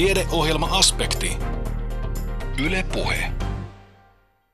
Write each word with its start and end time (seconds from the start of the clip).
Tiedeohjelma-aspekti. 0.00 1.38
Yle 2.64 2.84
Puhe. 2.92 3.32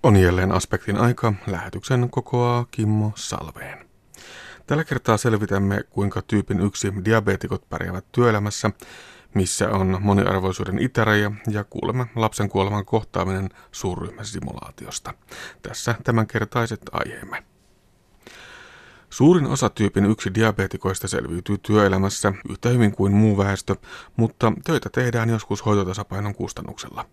On 0.03 0.17
jälleen 0.17 0.53
aspektin 0.53 0.97
aika. 0.97 1.33
Lähetyksen 1.47 2.11
kokoaa 2.11 2.67
Kimmo 2.71 3.13
Salveen. 3.15 3.89
Tällä 4.67 4.85
kertaa 4.85 5.17
selvitämme, 5.17 5.83
kuinka 5.91 6.23
tyypin 6.23 6.61
yksi 6.61 6.93
diabeetikot 7.05 7.69
pärjäävät 7.69 8.05
työelämässä, 8.13 8.71
missä 9.35 9.71
on 9.71 9.99
moniarvoisuuden 10.01 10.79
itäraja 10.79 11.31
ja 11.51 11.65
kuulemme 11.65 12.07
lapsen 12.17 12.49
kuoleman 12.49 12.85
kohtaaminen 12.85 13.49
suurryhmäsimulaatiosta. 13.73 15.15
Tässä 15.63 15.95
tämänkertaiset 16.05 16.81
aiheemme. 16.93 17.56
Suurin 19.17 19.47
osa 19.47 19.71
tyypin 19.71 20.05
yksi 20.05 20.35
diabetikoista 20.35 21.09
selviytyy 21.09 21.59
työelämässä 21.59 22.33
yhtä 22.51 22.69
hyvin 22.69 22.93
kuin 22.93 23.13
muu 23.13 23.39
väestö, 23.39 23.77
mutta 24.17 24.53
töitä 24.65 24.89
tehdään 24.93 25.29
joskus 25.29 25.67
hoitotasapainon 25.67 26.35
kustannuksella. 26.35 27.07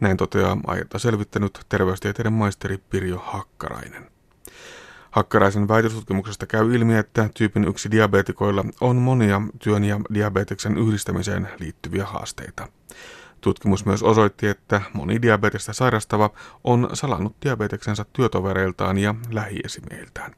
Näin 0.00 0.16
toteaa 0.16 0.56
aihetta 0.66 0.98
selvittänyt 0.98 1.60
terveystieteiden 1.68 2.32
maisteri 2.32 2.78
Pirjo 2.78 3.22
Hakkarainen. 3.24 4.10
Hakkaraisen 5.10 5.68
väitöstutkimuksesta 5.68 6.46
käy 6.46 6.74
ilmi, 6.74 6.96
että 6.96 7.30
tyypin 7.34 7.64
yksi 7.64 7.90
diabetikoilla 7.90 8.64
on 8.80 8.96
monia 8.96 9.42
työn 9.58 9.84
ja 9.84 10.00
diabeteksen 10.14 10.78
yhdistämiseen 10.78 11.48
liittyviä 11.60 12.04
haasteita. 12.04 12.68
Tutkimus 13.40 13.86
myös 13.86 14.02
osoitti, 14.02 14.46
että 14.46 14.80
moni 14.92 15.22
diabetesta 15.22 15.72
sairastava 15.72 16.30
on 16.64 16.88
salannut 16.92 17.36
diabeteksensa 17.44 18.04
työtovereiltaan 18.12 18.98
ja 18.98 19.14
lähiesimiehiltään. 19.30 20.34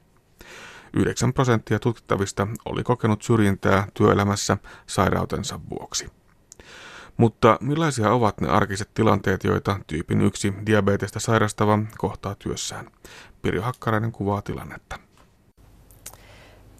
9 0.93 1.33
prosenttia 1.33 1.79
tutkittavista 1.79 2.47
oli 2.65 2.83
kokenut 2.83 3.21
syrjintää 3.21 3.87
työelämässä 3.93 4.57
sairautensa 4.87 5.59
vuoksi. 5.69 6.07
Mutta 7.17 7.57
millaisia 7.61 8.11
ovat 8.11 8.41
ne 8.41 8.47
arkiset 8.47 8.89
tilanteet, 8.93 9.43
joita 9.43 9.79
tyypin 9.87 10.21
yksi 10.21 10.53
diabetesta 10.65 11.19
sairastava 11.19 11.79
kohtaa 11.97 12.35
työssään? 12.35 12.91
Pirjo 13.41 13.61
Hakkarainen 13.61 14.11
kuvaa 14.11 14.41
tilannetta. 14.41 14.99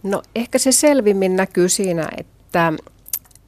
No 0.03 0.21
ehkä 0.35 0.57
se 0.57 0.71
selvimmin 0.71 1.35
näkyy 1.35 1.69
siinä, 1.69 2.09
että 2.17 2.73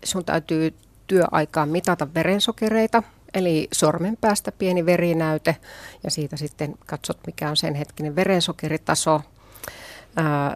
sun 0.03 0.25
täytyy 0.25 0.73
työaikaan 1.08 1.69
mitata 1.69 2.14
verensokereita, 2.14 3.03
eli 3.34 3.67
sormen 3.72 4.17
päästä 4.22 4.52
pieni 4.52 4.86
verinäyte 4.86 5.58
ja 6.03 6.11
siitä 6.11 6.38
sitten 6.38 6.75
katsot, 6.86 7.17
mikä 7.28 7.50
on 7.50 7.58
sen 7.58 7.75
hetkinen 7.75 8.16
verensokeritaso– 8.16 9.22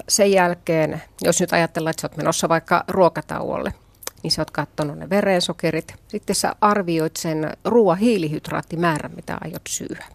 sen 0.10 0.32
jälkeen, 0.32 1.02
jos 1.22 1.40
nyt 1.40 1.54
ajatellaan, 1.54 1.92
että 1.92 2.02
sä 2.02 2.08
oot 2.08 2.18
menossa 2.18 2.50
vaikka 2.50 2.84
ruokatauolle, 2.88 3.74
niin 4.24 4.32
sä 4.32 4.42
oot 4.42 4.52
katsonut 4.52 4.98
ne 4.98 5.10
verensokerit. 5.10 5.96
Sitten 6.08 6.36
sä 6.36 6.56
arvioit 6.62 7.16
sen 7.16 7.52
ruoan 7.66 7.98
hiilihydraattimäärän, 7.98 9.16
mitä 9.16 9.38
aiot 9.42 9.62
syödä. 9.68 10.06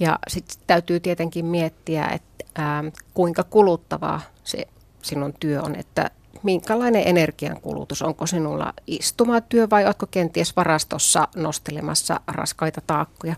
Ja 0.00 0.18
sitten 0.28 0.56
täytyy 0.66 1.00
tietenkin 1.00 1.46
miettiä, 1.46 2.06
että 2.06 2.44
ää, 2.54 2.84
kuinka 3.14 3.44
kuluttavaa 3.44 4.20
se 4.44 4.66
sinun 5.02 5.34
työ 5.40 5.62
on, 5.62 5.74
että 5.76 6.10
minkälainen 6.42 7.02
energiankulutus, 7.06 8.02
onko 8.02 8.26
sinulla 8.26 8.72
istumatyö 8.86 9.66
vai 9.70 9.84
oletko 9.84 10.06
kenties 10.10 10.56
varastossa 10.56 11.28
nostelemassa 11.36 12.20
raskaita 12.26 12.80
taakkoja. 12.86 13.34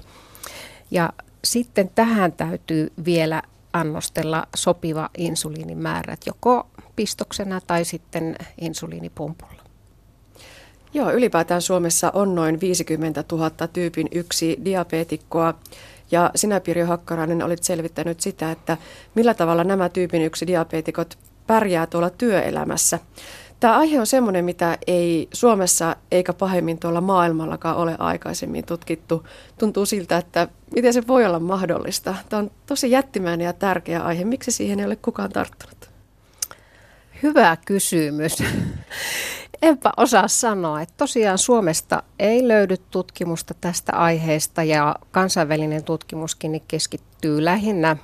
Ja 0.91 1.13
sitten 1.45 1.91
tähän 1.95 2.33
täytyy 2.33 2.93
vielä 3.05 3.43
annostella 3.81 4.47
sopiva 4.57 5.11
insuliinimäärät 5.19 6.21
joko 6.27 6.67
pistoksena 6.97 7.61
tai 7.67 7.85
sitten 7.85 8.37
insuliinipumpulla. 8.61 9.63
Joo, 10.95 11.13
ylipäätään 11.13 11.63
Suomessa 11.63 12.11
on 12.15 12.35
noin 12.35 12.61
50 12.61 13.25
000 13.33 13.51
tyypin 13.73 14.09
yksi 14.13 14.57
diabeetikkoa. 14.65 15.55
Ja 16.11 16.31
sinä 16.35 16.61
Pirjo 16.61 16.87
Hakkarainen 16.87 17.43
olit 17.43 17.63
selvittänyt 17.63 18.21
sitä, 18.21 18.51
että 18.51 18.77
millä 19.15 19.35
tavalla 19.35 19.65
nämä 19.65 19.89
tyypin 19.89 20.23
yksi 20.23 20.47
diabeetikot 20.47 21.19
pärjää 21.47 21.87
tuolla 21.87 22.11
työelämässä. 22.11 22.99
Tämä 23.61 23.79
aihe 23.79 24.01
on 24.01 24.07
semmoinen, 24.07 24.45
mitä 24.45 24.79
ei 24.87 25.29
Suomessa 25.33 25.97
eikä 26.11 26.33
pahemmin 26.33 26.79
tuolla 26.79 27.01
maailmallakaan 27.01 27.77
ole 27.77 27.97
aikaisemmin 27.99 28.67
tutkittu. 28.67 29.27
Tuntuu 29.59 29.87
siltä, 29.87 30.17
että 30.17 30.49
miten 30.75 30.93
se 30.93 31.07
voi 31.07 31.25
olla 31.25 31.41
mahdollista. 31.41 32.15
Tämä 32.29 32.41
on 32.41 32.51
tosi 32.67 32.91
jättimäinen 32.91 33.45
ja 33.45 33.53
tärkeä 33.53 34.03
aihe. 34.03 34.25
Miksi 34.25 34.51
siihen 34.51 34.81
ei 34.81 34.87
ole 34.87 34.97
kukaan 34.97 35.33
tarttunut? 35.33 35.91
Hyvä 37.23 37.57
kysymys. 37.67 38.43
Enpä 39.63 39.91
osaa 39.97 40.29
sanoa, 40.29 40.81
että 40.81 40.95
tosiaan 40.97 41.39
Suomesta 41.39 42.03
ei 42.19 42.49
löydy 42.49 42.77
tutkimusta 42.77 43.55
tästä 43.61 43.93
aiheesta 43.93 44.63
ja 44.63 44.97
kansainvälinen 45.11 45.85
tutkimuskin 45.85 46.63
keskittyy 46.69 47.45
lähinnä 47.45 47.97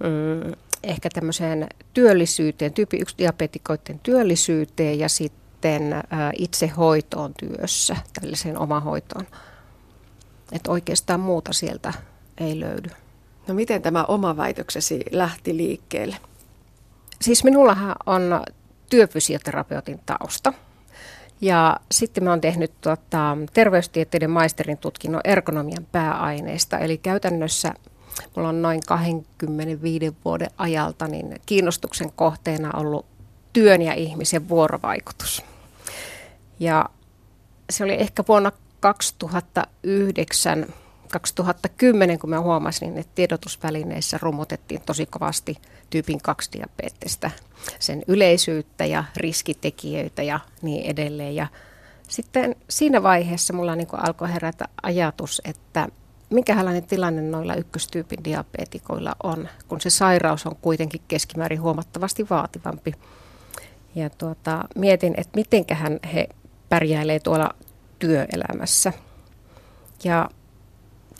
mm, 0.00 0.52
ehkä 0.86 1.08
tämmöiseen 1.14 1.68
työllisyyteen, 1.94 2.72
tyyppi 2.72 2.96
1 2.96 3.14
diabetikoiden 3.18 3.98
työllisyyteen 4.02 4.98
ja 4.98 5.08
sitten 5.08 5.92
ä, 5.92 6.02
itse 6.38 6.66
hoitoon 6.66 7.34
työssä, 7.38 7.96
tällaiseen 8.20 8.58
omahoitoon. 8.58 9.26
Että 10.52 10.70
oikeastaan 10.70 11.20
muuta 11.20 11.52
sieltä 11.52 11.92
ei 12.38 12.60
löydy. 12.60 12.90
No 13.48 13.54
miten 13.54 13.82
tämä 13.82 14.04
oma 14.04 14.36
väitöksesi 14.36 15.00
lähti 15.10 15.56
liikkeelle? 15.56 16.16
Siis 17.20 17.44
minullahan 17.44 17.94
on 18.06 18.42
työfysioterapeutin 18.90 20.00
tausta. 20.06 20.52
Ja 21.40 21.80
sitten 21.90 22.24
mä 22.24 22.30
oon 22.30 22.40
tehnyt 22.40 22.80
tuota, 22.80 23.36
terveystieteiden 23.54 24.30
maisterin 24.30 24.78
tutkinnon 24.78 25.20
ergonomian 25.24 25.86
pääaineista, 25.92 26.78
eli 26.78 26.98
käytännössä 26.98 27.74
Mulla 28.36 28.48
on 28.48 28.62
noin 28.62 28.80
25 28.86 30.16
vuoden 30.24 30.50
ajalta 30.58 31.06
niin 31.06 31.40
kiinnostuksen 31.46 32.12
kohteena 32.16 32.70
ollut 32.76 33.06
työn 33.52 33.82
ja 33.82 33.94
ihmisen 33.94 34.48
vuorovaikutus. 34.48 35.42
Ja 36.60 36.88
se 37.70 37.84
oli 37.84 37.94
ehkä 37.94 38.24
vuonna 38.28 38.52
2009 38.80 40.66
2010, 41.10 42.18
kun 42.18 42.30
mä 42.30 42.40
huomasin, 42.40 42.98
että 42.98 43.12
tiedotusvälineissä 43.14 44.18
rumutettiin 44.22 44.80
tosi 44.86 45.06
kovasti 45.06 45.56
tyypin 45.90 46.20
2 46.20 46.50
diabeettista, 46.52 47.30
sen 47.78 48.02
yleisyyttä 48.08 48.84
ja 48.84 49.04
riskitekijöitä 49.16 50.22
ja 50.22 50.40
niin 50.62 50.90
edelleen. 50.90 51.34
Ja 51.34 51.46
sitten 52.08 52.56
siinä 52.70 53.02
vaiheessa 53.02 53.52
mulla 53.52 53.76
niin 53.76 53.88
alkoi 53.92 54.32
herätä 54.32 54.64
ajatus, 54.82 55.42
että 55.44 55.88
minkälainen 56.30 56.86
tilanne 56.86 57.22
noilla 57.22 57.54
ykköstyypin 57.54 58.24
diabetikoilla 58.24 59.16
on, 59.22 59.48
kun 59.68 59.80
se 59.80 59.90
sairaus 59.90 60.46
on 60.46 60.56
kuitenkin 60.56 61.00
keskimäärin 61.08 61.60
huomattavasti 61.60 62.26
vaativampi. 62.30 62.92
Ja 63.94 64.10
tuota, 64.10 64.64
mietin, 64.74 65.14
että 65.16 65.32
mitenköhän 65.36 66.00
he 66.14 66.28
pärjäilee 66.68 67.20
tuolla 67.20 67.54
työelämässä. 67.98 68.92
Ja 70.04 70.30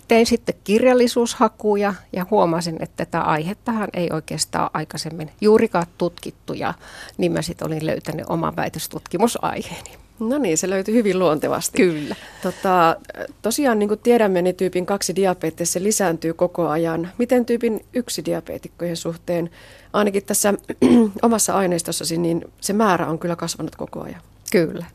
tein 0.08 0.26
sitten 0.26 0.54
kirjallisuushakuja 0.64 1.94
ja 2.12 2.26
huomasin, 2.30 2.76
että 2.80 3.06
tätä 3.06 3.20
aihettahan 3.20 3.88
ei 3.92 4.08
oikeastaan 4.12 4.70
aikaisemmin 4.74 5.30
juurikaan 5.40 5.86
tutkittu 5.98 6.52
ja 6.52 6.74
niin 7.18 7.32
mä 7.32 7.42
sitten 7.42 7.66
olin 7.66 7.86
löytänyt 7.86 8.26
oman 8.28 8.56
väitöstutkimusaiheeni. 8.56 10.03
No 10.18 10.38
niin, 10.38 10.58
se 10.58 10.70
löytyi 10.70 10.94
hyvin 10.94 11.18
luontevasti. 11.18 11.76
Kyllä. 11.76 12.16
Tota, 12.42 12.96
tosiaan 13.42 13.78
niin 13.78 13.88
kuin 13.88 14.00
tiedämme, 14.00 14.42
niin 14.42 14.56
tyypin 14.56 14.86
kaksi 14.86 15.16
diabetes 15.16 15.72
se 15.72 15.82
lisääntyy 15.82 16.34
koko 16.34 16.68
ajan. 16.68 17.10
Miten 17.18 17.46
tyypin 17.46 17.84
yksi 17.94 18.24
diabeetikkojen 18.24 18.96
suhteen, 18.96 19.50
ainakin 19.92 20.24
tässä 20.24 20.54
omassa 21.22 21.54
aineistossasi, 21.54 22.16
niin 22.16 22.44
se 22.60 22.72
määrä 22.72 23.06
on 23.06 23.18
kyllä 23.18 23.36
kasvanut 23.36 23.76
koko 23.76 24.02
ajan? 24.02 24.20
Kyllä. 24.52 24.86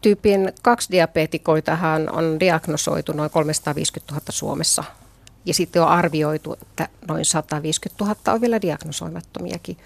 Tyypin 0.00 0.52
kaksi 0.62 0.88
diabeetikoitahan 0.90 2.14
on 2.14 2.40
diagnosoitu 2.40 3.12
noin 3.12 3.30
350 3.30 4.14
000 4.14 4.24
Suomessa. 4.30 4.84
Ja 5.44 5.54
sitten 5.54 5.82
on 5.82 5.88
arvioitu, 5.88 6.56
että 6.62 6.88
noin 7.08 7.24
150 7.24 8.04
000 8.04 8.16
on 8.34 8.40
vielä 8.40 8.62
diagnosoimattomiakin. 8.62 9.76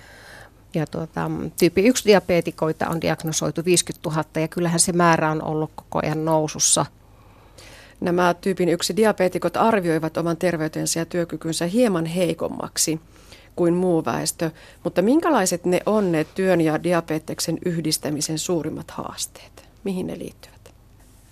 Ja 0.74 0.86
tuota, 0.86 1.30
tyyppi 1.58 1.82
1 1.82 2.04
diabeetikoita 2.04 2.88
on 2.88 3.00
diagnosoitu 3.00 3.64
50 3.64 4.10
000 4.10 4.24
ja 4.40 4.48
kyllähän 4.48 4.80
se 4.80 4.92
määrä 4.92 5.30
on 5.30 5.44
ollut 5.44 5.70
koko 5.76 6.00
ajan 6.02 6.24
nousussa. 6.24 6.86
Nämä 8.00 8.34
tyypin 8.34 8.68
1 8.68 8.96
diabeetikot 8.96 9.56
arvioivat 9.56 10.16
oman 10.16 10.36
terveytensä 10.36 11.00
ja 11.00 11.06
työkykynsä 11.06 11.66
hieman 11.66 12.06
heikommaksi 12.06 13.00
kuin 13.56 13.74
muu 13.74 14.04
väestö, 14.04 14.50
mutta 14.84 15.02
minkälaiset 15.02 15.64
ne 15.64 15.80
on 15.86 16.12
ne 16.12 16.24
työn 16.24 16.60
ja 16.60 16.82
diabeteksen 16.82 17.58
yhdistämisen 17.64 18.38
suurimmat 18.38 18.90
haasteet? 18.90 19.64
Mihin 19.84 20.06
ne 20.06 20.18
liittyvät? 20.18 20.74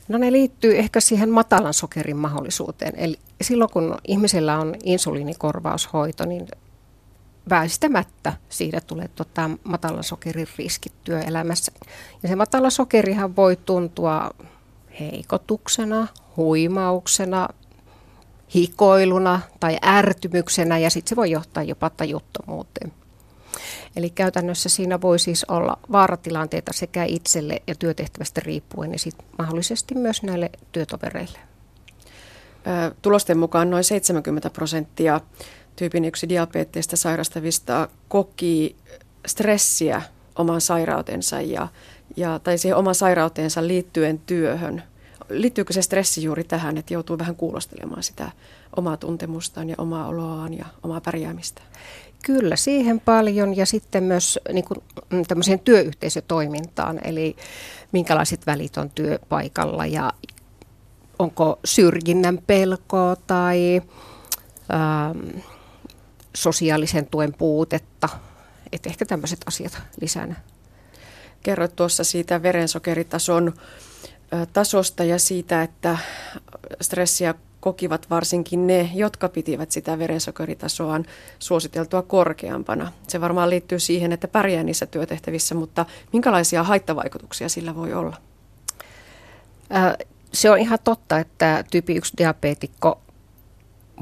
No 0.08 0.18
ne 0.18 0.32
liittyy 0.32 0.78
ehkä 0.78 1.00
siihen 1.00 1.30
matalan 1.30 1.74
sokerin 1.74 2.16
mahdollisuuteen. 2.16 2.92
Eli 2.96 3.18
silloin 3.42 3.70
kun 3.70 3.98
ihmisellä 4.08 4.58
on 4.58 4.74
insuliinikorvaushoito, 4.84 6.24
niin 6.24 6.48
väistämättä 7.48 8.32
siitä 8.48 8.80
tulee 8.80 9.08
tota, 9.08 9.50
matalan 9.64 10.04
sokerin 10.04 10.46
riskit 10.58 10.92
työelämässä. 11.04 11.72
Ja 12.22 12.28
se 12.28 12.36
matala 12.36 12.70
sokerihan 12.70 13.36
voi 13.36 13.56
tuntua 13.56 14.30
heikotuksena, 15.00 16.06
huimauksena, 16.36 17.48
hikoiluna 18.54 19.40
tai 19.60 19.78
ärtymyksenä 19.84 20.78
ja 20.78 20.90
sitten 20.90 21.08
se 21.08 21.16
voi 21.16 21.30
johtaa 21.30 21.62
jopa 21.62 21.90
tajuttomuuteen. 21.90 22.92
Eli 23.96 24.10
käytännössä 24.10 24.68
siinä 24.68 25.00
voi 25.00 25.18
siis 25.18 25.44
olla 25.44 25.78
vaaratilanteita 25.92 26.72
sekä 26.72 27.04
itselle 27.04 27.62
ja 27.66 27.74
työtehtävästä 27.74 28.40
riippuen 28.44 28.92
ja 28.92 28.98
sitten 28.98 29.26
mahdollisesti 29.38 29.94
myös 29.94 30.22
näille 30.22 30.50
työtovereille. 30.72 31.38
Tulosten 33.02 33.38
mukaan 33.38 33.70
noin 33.70 33.84
70 33.84 34.50
prosenttia 34.50 35.20
tyypin 35.80 36.04
1 36.04 36.28
diabeetteista 36.28 36.96
sairastavista 36.96 37.88
koki 38.08 38.76
stressiä 39.26 40.02
oman 40.36 40.60
sairautensa 40.60 41.40
ja, 41.40 41.68
ja, 42.16 42.38
tai 42.38 42.58
siihen 42.58 42.76
oman 42.76 42.94
sairauteensa 42.94 43.66
liittyen 43.66 44.18
työhön. 44.18 44.82
Liittyykö 45.28 45.72
se 45.72 45.82
stressi 45.82 46.22
juuri 46.22 46.44
tähän, 46.44 46.78
että 46.78 46.94
joutuu 46.94 47.18
vähän 47.18 47.36
kuulostelemaan 47.36 48.02
sitä 48.02 48.30
omaa 48.76 48.96
tuntemustaan 48.96 49.68
ja 49.68 49.74
omaa 49.78 50.08
oloaan 50.08 50.54
ja 50.54 50.66
omaa 50.82 51.00
pärjäämistä? 51.00 51.62
Kyllä, 52.24 52.56
siihen 52.56 53.00
paljon 53.00 53.56
ja 53.56 53.66
sitten 53.66 54.04
myös 54.04 54.38
niin 54.52 54.64
kuin, 54.64 54.82
mm, 55.10 55.22
tämmöiseen 55.28 55.60
työyhteisötoimintaan, 55.60 57.00
eli 57.04 57.36
minkälaiset 57.92 58.46
välit 58.46 58.76
on 58.76 58.90
työpaikalla 58.90 59.86
ja 59.86 60.12
onko 61.18 61.58
syrjinnän 61.64 62.38
pelkoa 62.46 63.16
tai 63.26 63.82
ähm, 64.72 65.40
sosiaalisen 66.36 67.06
tuen 67.06 67.34
puutetta. 67.38 68.08
Että 68.72 68.88
ehkä 68.88 69.06
tämmöiset 69.06 69.40
asiat 69.46 69.78
lisänä. 70.00 70.34
Kerroit 71.42 71.76
tuossa 71.76 72.04
siitä 72.04 72.42
verensokeritason 72.42 73.52
tasosta 74.52 75.04
ja 75.04 75.18
siitä, 75.18 75.62
että 75.62 75.98
stressiä 76.80 77.34
kokivat 77.60 78.10
varsinkin 78.10 78.66
ne, 78.66 78.90
jotka 78.94 79.28
pitivät 79.28 79.70
sitä 79.70 79.98
verensokeritasoaan 79.98 81.06
suositeltua 81.38 82.02
korkeampana. 82.02 82.92
Se 83.08 83.20
varmaan 83.20 83.50
liittyy 83.50 83.78
siihen, 83.78 84.12
että 84.12 84.28
pärjää 84.28 84.62
niissä 84.62 84.86
työtehtävissä, 84.86 85.54
mutta 85.54 85.86
minkälaisia 86.12 86.62
haittavaikutuksia 86.62 87.48
sillä 87.48 87.74
voi 87.74 87.92
olla? 87.92 88.16
Se 90.32 90.50
on 90.50 90.58
ihan 90.58 90.78
totta, 90.84 91.18
että 91.18 91.64
tyyppi 91.70 91.94
1 91.94 92.12
diabeetikko 92.18 93.00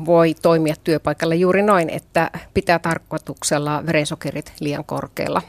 voi 0.05 0.35
toimia 0.35 0.75
työpaikalla 0.85 1.35
juuri 1.35 1.63
noin, 1.63 1.91
että 1.91 2.31
pitää 2.55 2.79
tarkoituksella 2.79 3.87
verensokerit 3.87 4.53
liian 4.61 4.85
korkealla. 4.85 5.43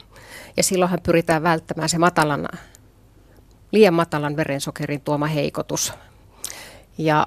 Ja 0.57 0.63
silloinhan 0.63 0.99
pyritään 1.03 1.43
välttämään 1.43 1.89
se 1.89 1.97
matalan, 1.97 2.47
liian 3.71 3.93
matalan 3.93 4.35
verensokerin 4.35 5.01
tuoma 5.01 5.27
heikotus. 5.27 5.93
Ja 6.97 7.25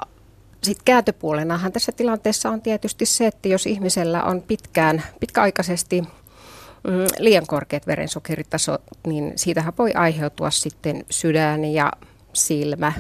sitten 0.63 0.85
kääntöpuolenahan 0.85 1.73
tässä 1.73 1.93
tilanteessa 1.93 2.51
on 2.51 2.63
tietysti 2.63 3.07
se, 3.07 3.27
että 3.27 3.49
jos 3.49 3.67
ihmisellä 3.67 4.23
on 4.25 4.43
pitkään, 4.43 5.03
pitkäaikaisesti 5.21 6.01
mm, 6.01 7.07
liian 7.19 7.47
korkeat 7.47 7.87
verensokeritasot, 7.87 8.83
niin 9.07 9.33
siitähän 9.37 9.73
voi 9.79 9.93
aiheutua 9.93 10.51
sitten 10.51 11.05
sydän 11.11 11.65
ja 11.65 11.93
silmä, 12.33 12.93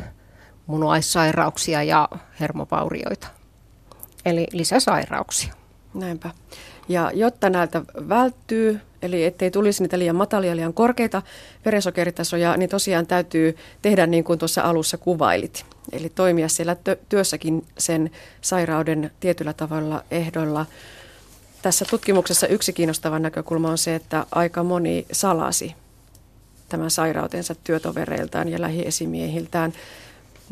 munuaissairauksia 0.66 1.82
ja 1.82 2.08
hermovaurioita 2.40 3.41
eli 4.24 4.46
lisäsairauksia. 4.52 5.54
Näinpä. 5.94 6.30
Ja 6.88 7.10
jotta 7.14 7.50
näiltä 7.50 7.82
välttyy, 8.08 8.80
eli 9.02 9.24
ettei 9.24 9.50
tulisi 9.50 9.82
niitä 9.82 9.98
liian 9.98 10.16
matalia, 10.16 10.56
liian 10.56 10.74
korkeita 10.74 11.22
verensokeritasoja, 11.64 12.56
niin 12.56 12.70
tosiaan 12.70 13.06
täytyy 13.06 13.56
tehdä 13.82 14.06
niin 14.06 14.24
kuin 14.24 14.38
tuossa 14.38 14.62
alussa 14.62 14.98
kuvailit. 14.98 15.64
Eli 15.92 16.08
toimia 16.08 16.48
siellä 16.48 16.76
työssäkin 17.08 17.66
sen 17.78 18.10
sairauden 18.40 19.10
tietyllä 19.20 19.52
tavalla 19.52 20.04
ehdolla. 20.10 20.66
Tässä 21.62 21.84
tutkimuksessa 21.90 22.46
yksi 22.46 22.72
kiinnostava 22.72 23.18
näkökulma 23.18 23.70
on 23.70 23.78
se, 23.78 23.94
että 23.94 24.26
aika 24.30 24.62
moni 24.62 25.06
salasi 25.12 25.75
tämän 26.68 26.90
sairautensa 26.90 27.54
työtovereiltaan 27.64 28.48
ja 28.48 28.60
lähiesimiehiltään 28.60 29.72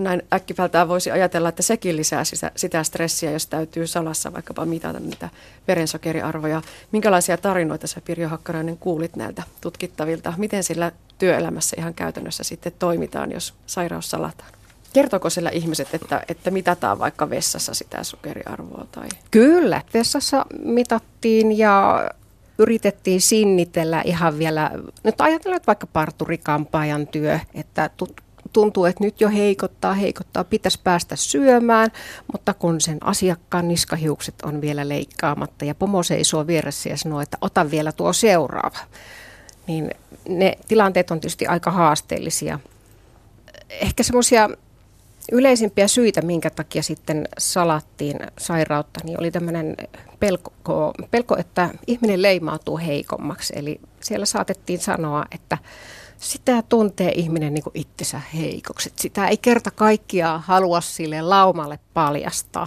näin 0.04 0.22
äkkipältään 0.32 0.88
voisi 0.88 1.10
ajatella, 1.10 1.48
että 1.48 1.62
sekin 1.62 1.96
lisää 1.96 2.24
sitä, 2.24 2.50
sitä 2.56 2.82
stressiä, 2.82 3.30
jos 3.30 3.46
täytyy 3.46 3.86
salassa 3.86 4.32
vaikkapa 4.32 4.64
mitata 4.64 5.00
niitä 5.00 5.28
verensokeriarvoja. 5.68 6.62
Minkälaisia 6.92 7.36
tarinoita 7.36 7.86
sä 7.86 8.00
Pirjo 8.00 8.28
Hakkarainen 8.28 8.76
kuulit 8.76 9.16
näiltä 9.16 9.42
tutkittavilta? 9.60 10.34
Miten 10.36 10.64
sillä 10.64 10.92
työelämässä 11.18 11.76
ihan 11.78 11.94
käytännössä 11.94 12.44
sitten 12.44 12.72
toimitaan, 12.78 13.32
jos 13.32 13.54
sairaus 13.66 14.10
salataan? 14.10 14.52
Kertooko 14.92 15.30
siellä 15.30 15.50
ihmiset, 15.50 15.94
että, 15.94 16.22
että 16.28 16.50
mitataan 16.50 16.98
vaikka 16.98 17.30
vessassa 17.30 17.74
sitä 17.74 18.04
sokeriarvoa? 18.04 18.86
Tai? 18.92 19.08
Kyllä, 19.30 19.82
vessassa 19.94 20.46
mitattiin 20.64 21.58
ja 21.58 22.04
yritettiin 22.58 23.20
sinnitellä 23.20 24.02
ihan 24.04 24.38
vielä, 24.38 24.70
nyt 25.04 25.20
ajatellaan 25.20 25.60
vaikka 25.66 25.86
parturikampaajan 25.86 27.06
työ, 27.06 27.38
että 27.54 27.90
tuntuu, 28.52 28.84
että 28.84 29.04
nyt 29.04 29.20
jo 29.20 29.28
heikottaa, 29.28 29.94
heikottaa, 29.94 30.44
pitäisi 30.44 30.80
päästä 30.84 31.16
syömään, 31.16 31.90
mutta 32.32 32.54
kun 32.54 32.80
sen 32.80 32.98
asiakkaan 33.00 33.68
niskahiukset 33.68 34.34
on 34.42 34.60
vielä 34.60 34.88
leikkaamatta 34.88 35.64
ja 35.64 35.74
pomo 35.74 36.02
seisoo 36.02 36.46
vieressä 36.46 36.88
ja 36.88 36.96
sanoo, 36.96 37.20
että 37.20 37.38
ota 37.40 37.70
vielä 37.70 37.92
tuo 37.92 38.12
seuraava, 38.12 38.78
niin 39.66 39.90
ne 40.28 40.58
tilanteet 40.68 41.10
on 41.10 41.20
tietysti 41.20 41.46
aika 41.46 41.70
haasteellisia. 41.70 42.60
Ehkä 43.70 44.02
semmoisia 44.02 44.50
yleisimpiä 45.32 45.88
syitä, 45.88 46.22
minkä 46.22 46.50
takia 46.50 46.82
sitten 46.82 47.28
salattiin 47.38 48.16
sairautta, 48.38 49.00
niin 49.04 49.20
oli 49.20 49.30
tämmöinen 49.30 49.76
pelko, 50.20 50.52
pelko, 51.10 51.36
että 51.36 51.70
ihminen 51.86 52.22
leimautuu 52.22 52.78
heikommaksi. 52.78 53.52
Eli 53.56 53.80
siellä 54.00 54.26
saatettiin 54.26 54.78
sanoa, 54.78 55.24
että 55.32 55.58
sitä 56.20 56.62
tuntee 56.62 57.12
ihminen 57.12 57.54
niin 57.54 57.64
itsensä 57.74 58.20
heikoksi. 58.34 58.92
Sitä 58.96 59.28
ei 59.28 59.36
kerta 59.36 59.70
kaikkiaan 59.70 60.40
halua 60.40 60.80
sille 60.80 61.22
laumalle 61.22 61.78
paljastaa. 61.94 62.66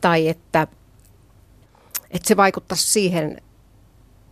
Tai 0.00 0.28
että, 0.28 0.66
että 2.10 2.28
se 2.28 2.36
vaikuttaa 2.36 2.76
siihen, 2.76 3.42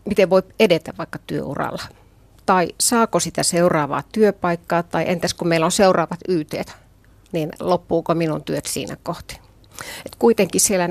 miten 0.04 0.30
voi 0.30 0.42
edetä 0.60 0.92
vaikka 0.98 1.18
työuralla. 1.26 1.82
Tai 2.46 2.68
saako 2.80 3.20
sitä 3.20 3.42
seuraavaa 3.42 4.02
työpaikkaa, 4.12 4.82
tai 4.82 5.04
entäs 5.08 5.34
kun 5.34 5.48
meillä 5.48 5.66
on 5.66 5.72
seuraavat 5.72 6.20
yteet, 6.28 6.76
niin 7.32 7.50
loppuuko 7.60 8.14
minun 8.14 8.44
työt 8.44 8.66
siinä 8.66 8.96
kohti. 9.02 9.40
Et 10.06 10.16
kuitenkin 10.18 10.60
siellä 10.60 10.88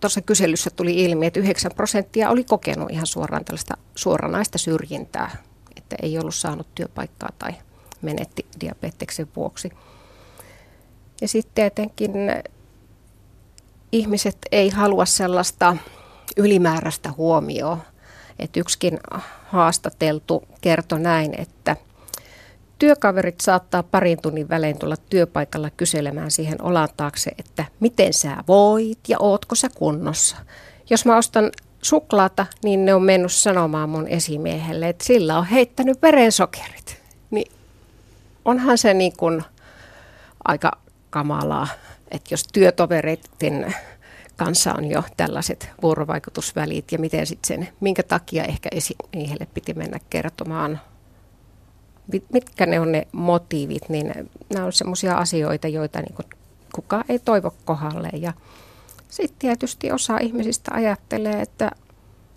tuossa 0.00 0.20
kyselyssä 0.20 0.70
tuli 0.70 1.04
ilmi, 1.04 1.26
että 1.26 1.40
9 1.40 1.72
prosenttia 1.74 2.30
oli 2.30 2.44
kokenut 2.44 2.90
ihan 2.90 3.06
suoraan 3.06 3.44
tällaista 3.44 3.76
suoranaista 3.94 4.58
syrjintää 4.58 5.49
että 5.92 6.06
ei 6.06 6.18
ollut 6.18 6.34
saanut 6.34 6.66
työpaikkaa 6.74 7.28
tai 7.38 7.52
menetti 8.02 8.46
diabeteksen 8.60 9.28
vuoksi. 9.36 9.70
Ja 11.20 11.28
sitten 11.28 11.54
tietenkin 11.54 12.12
ihmiset 13.92 14.36
ei 14.52 14.70
halua 14.70 15.04
sellaista 15.04 15.76
ylimääräistä 16.36 17.12
huomioon. 17.12 17.82
Että 18.38 18.60
yksikin 18.60 18.98
haastateltu 19.46 20.42
kertoi 20.60 21.00
näin, 21.00 21.40
että 21.40 21.76
työkaverit 22.78 23.40
saattaa 23.40 23.82
parin 23.82 24.22
tunnin 24.22 24.48
välein 24.48 24.78
tulla 24.78 24.96
työpaikalla 24.96 25.70
kyselemään 25.70 26.30
siihen 26.30 26.62
olan 26.62 26.88
taakse, 26.96 27.30
että 27.38 27.64
miten 27.80 28.12
sä 28.12 28.36
voit 28.48 28.98
ja 29.08 29.16
ootko 29.20 29.54
sä 29.54 29.68
kunnossa. 29.74 30.36
Jos 30.90 31.04
mä 31.04 31.16
ostan 31.16 31.50
suklaata, 31.82 32.46
niin 32.64 32.84
ne 32.84 32.94
on 32.94 33.02
mennyt 33.02 33.32
sanomaan 33.32 33.88
mun 33.88 34.08
esimiehelle, 34.08 34.88
että 34.88 35.04
sillä 35.04 35.38
on 35.38 35.44
heittänyt 35.44 36.02
verensokerit. 36.02 37.02
Niin 37.30 37.52
onhan 38.44 38.78
se 38.78 38.94
niin 38.94 39.16
kuin 39.16 39.44
aika 40.44 40.72
kamalaa, 41.10 41.68
että 42.10 42.34
jos 42.34 42.44
työtovereiden 42.52 43.74
kanssa 44.36 44.74
on 44.78 44.90
jo 44.90 45.04
tällaiset 45.16 45.68
vuorovaikutusvälit 45.82 46.92
ja 46.92 46.98
miten 46.98 47.26
sitten 47.26 47.48
sen, 47.48 47.68
minkä 47.80 48.02
takia 48.02 48.44
ehkä 48.44 48.68
esimiehelle 48.72 49.46
piti 49.54 49.74
mennä 49.74 49.98
kertomaan, 50.10 50.80
mitkä 52.32 52.66
ne 52.66 52.80
on 52.80 52.92
ne 52.92 53.06
motiivit, 53.12 53.88
niin 53.88 54.12
nämä 54.52 54.66
on 54.66 54.72
semmoisia 54.72 55.16
asioita, 55.16 55.68
joita 55.68 56.00
niin 56.00 56.14
kukaan 56.74 57.04
ei 57.08 57.18
toivo 57.18 57.54
kohdalle 57.64 58.10
ja 58.12 58.32
sitten 59.10 59.38
tietysti 59.38 59.92
osa 59.92 60.18
ihmisistä 60.18 60.70
ajattelee, 60.74 61.40
että 61.40 61.70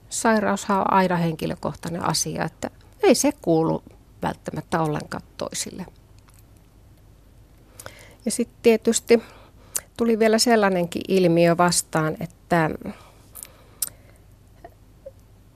sairaushan 0.09 0.77
on 0.77 0.93
aina 0.93 1.15
henkilökohtainen 1.15 2.05
asia, 2.05 2.45
että 2.45 2.69
ei 3.03 3.15
se 3.15 3.31
kuulu 3.41 3.83
välttämättä 4.21 4.81
ollenkaan 4.81 5.23
toisille. 5.37 5.85
Ja 8.25 8.31
sitten 8.31 8.57
tietysti 8.63 9.23
tuli 9.97 10.19
vielä 10.19 10.37
sellainenkin 10.37 11.01
ilmiö 11.07 11.57
vastaan, 11.57 12.17
että 12.19 12.69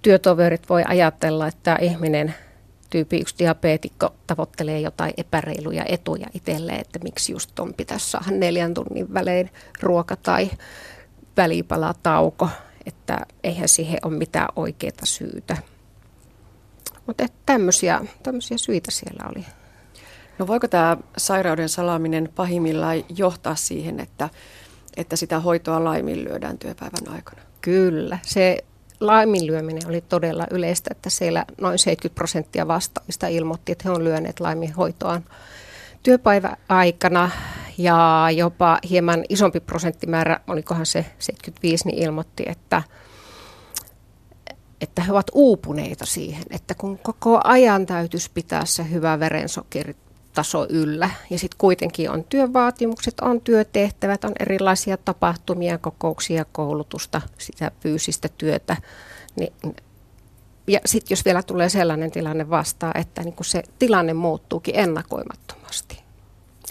työtoverit 0.01 0.69
voi 0.69 0.83
ajatella, 0.87 1.47
että 1.47 1.77
ihminen 1.81 2.35
tyyppi 2.89 3.19
1 3.19 3.35
diabeetikko 3.39 4.13
tavoittelee 4.27 4.79
jotain 4.79 5.13
epäreiluja 5.17 5.85
etuja 5.87 6.27
itselleen, 6.33 6.81
että 6.81 6.99
miksi 7.03 7.31
just 7.31 7.51
ton 7.55 7.73
pitäisi 7.73 8.09
saada 8.09 8.31
neljän 8.31 8.73
tunnin 8.73 9.13
välein 9.13 9.49
ruoka 9.81 10.15
tai 10.15 10.49
välipalatauko, 11.37 12.49
että 12.85 13.19
eihän 13.43 13.67
siihen 13.67 13.99
ole 14.05 14.17
mitään 14.17 14.47
oikeaa 14.55 14.91
syytä. 15.03 15.57
Mutta 17.07 17.25
tämmöisiä, 17.45 18.01
tämmöisiä 18.23 18.57
syitä 18.57 18.91
siellä 18.91 19.29
oli. 19.29 19.45
No 20.39 20.47
voiko 20.47 20.67
tämä 20.67 20.97
sairauden 21.17 21.69
salaaminen 21.69 22.29
pahimmillaan 22.35 23.03
johtaa 23.17 23.55
siihen, 23.55 23.99
että, 23.99 24.29
että 24.97 25.15
sitä 25.15 25.39
hoitoa 25.39 25.83
laiminlyödään 25.83 26.57
työpäivän 26.57 27.13
aikana? 27.13 27.41
Kyllä, 27.61 28.19
se 28.21 28.63
laiminlyöminen 28.99 29.87
oli 29.87 30.01
todella 30.01 30.47
yleistä, 30.51 30.89
että 30.91 31.09
siellä 31.09 31.45
noin 31.61 31.79
70 31.79 32.15
prosenttia 32.15 32.67
vastaavista 32.67 33.27
ilmoitti, 33.27 33.71
että 33.71 33.83
he 33.89 33.89
on 33.89 34.03
lyöneet 34.03 34.39
laiminhoitoaan 34.39 35.25
työpäivän 36.03 36.57
aikana 36.69 37.31
ja 37.77 38.27
jopa 38.35 38.79
hieman 38.89 39.23
isompi 39.29 39.59
prosenttimäärä, 39.59 40.39
olikohan 40.47 40.85
se 40.85 41.05
75, 41.19 41.87
niin 41.87 42.03
ilmoitti, 42.03 42.43
että, 42.47 42.83
että 44.81 45.01
he 45.01 45.11
ovat 45.11 45.31
uupuneita 45.33 46.05
siihen, 46.05 46.43
että 46.49 46.75
kun 46.75 46.97
koko 46.97 47.41
ajan 47.43 47.85
täytyisi 47.85 48.31
pitää 48.33 48.65
se 48.65 48.89
hyvä 48.89 49.19
verensokeri 49.19 49.95
taso 50.33 50.65
yllä. 50.69 51.09
Ja 51.29 51.39
sitten 51.39 51.57
kuitenkin 51.57 52.11
on 52.11 52.23
työvaatimukset, 52.23 53.19
on 53.19 53.41
työtehtävät, 53.41 54.23
on 54.23 54.33
erilaisia 54.39 54.97
tapahtumia, 54.97 55.77
kokouksia, 55.77 56.45
koulutusta, 56.45 57.21
sitä 57.37 57.71
fyysistä 57.79 58.29
työtä. 58.37 58.77
Niin, 59.35 59.53
ja 60.67 60.79
sitten 60.85 61.15
jos 61.15 61.25
vielä 61.25 61.43
tulee 61.43 61.69
sellainen 61.69 62.11
tilanne 62.11 62.49
vastaan, 62.49 62.97
että 62.97 63.23
niin 63.23 63.35
se 63.41 63.63
tilanne 63.79 64.13
muuttuukin 64.13 64.75
ennakoimattomasti, 64.75 66.06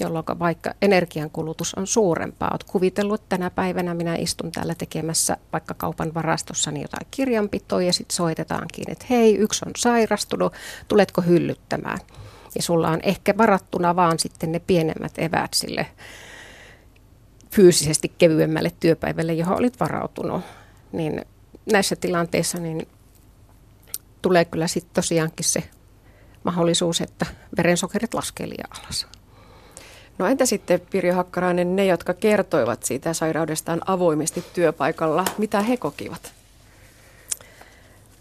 jolloin 0.01 0.25
vaikka 0.39 0.75
energiankulutus 0.83 1.75
on 1.75 1.87
suurempaa. 1.87 2.51
Olet 2.51 2.65
kuvitellut, 2.65 3.21
että 3.21 3.37
tänä 3.37 3.51
päivänä 3.51 3.95
minä 3.95 4.17
istun 4.17 4.53
täällä 4.53 4.75
tekemässä 4.75 5.37
vaikka 5.53 5.75
kaupan 5.75 6.15
varastossani 6.15 6.83
jotain 6.83 7.07
kirjanpitoa 7.11 7.83
ja 7.83 7.93
sitten 7.93 8.17
soitetaankin, 8.17 8.91
että 8.91 9.07
hei, 9.11 9.37
yksi 9.37 9.65
on 9.67 9.73
sairastunut, 9.77 10.53
tuletko 10.89 11.23
hyllyttämään? 11.23 11.99
ja 12.57 12.63
sulla 12.63 12.89
on 12.91 13.01
ehkä 13.03 13.35
varattuna 13.39 13.97
vaan 13.97 14.19
sitten 14.19 14.53
ne 14.53 14.59
pienemmät 14.59 15.13
eväät 15.19 15.55
sille 15.55 15.87
fyysisesti 17.51 18.15
kevyemmälle 18.19 18.73
työpäivälle, 18.81 19.35
johon 19.35 19.59
olit 19.59 19.81
varautunut, 19.81 20.45
niin 20.93 21.25
näissä 21.73 21.97
tilanteissa 21.97 22.59
niin 22.59 22.89
tulee 24.23 24.45
kyllä 24.45 24.67
sitten 24.67 24.95
tosiaankin 24.95 25.45
se 25.45 25.63
mahdollisuus, 26.45 27.01
että 27.01 27.27
verensokerit 27.57 28.15
laskee 28.15 28.49
liian 28.49 28.83
alas. 28.83 29.07
No 30.19 30.27
entä 30.27 30.47
sitten 30.47 30.81
Pirjo 30.91 31.15
Hakkarainen, 31.15 31.77
ne 31.77 31.87
jotka 31.87 32.15
kertoivat 32.15 32.83
siitä 32.83 33.13
sairaudestaan 33.13 33.81
avoimesti 33.87 34.45
työpaikalla, 34.55 35.25
mitä 35.39 35.61
he 35.61 35.77
kokivat? 35.77 36.33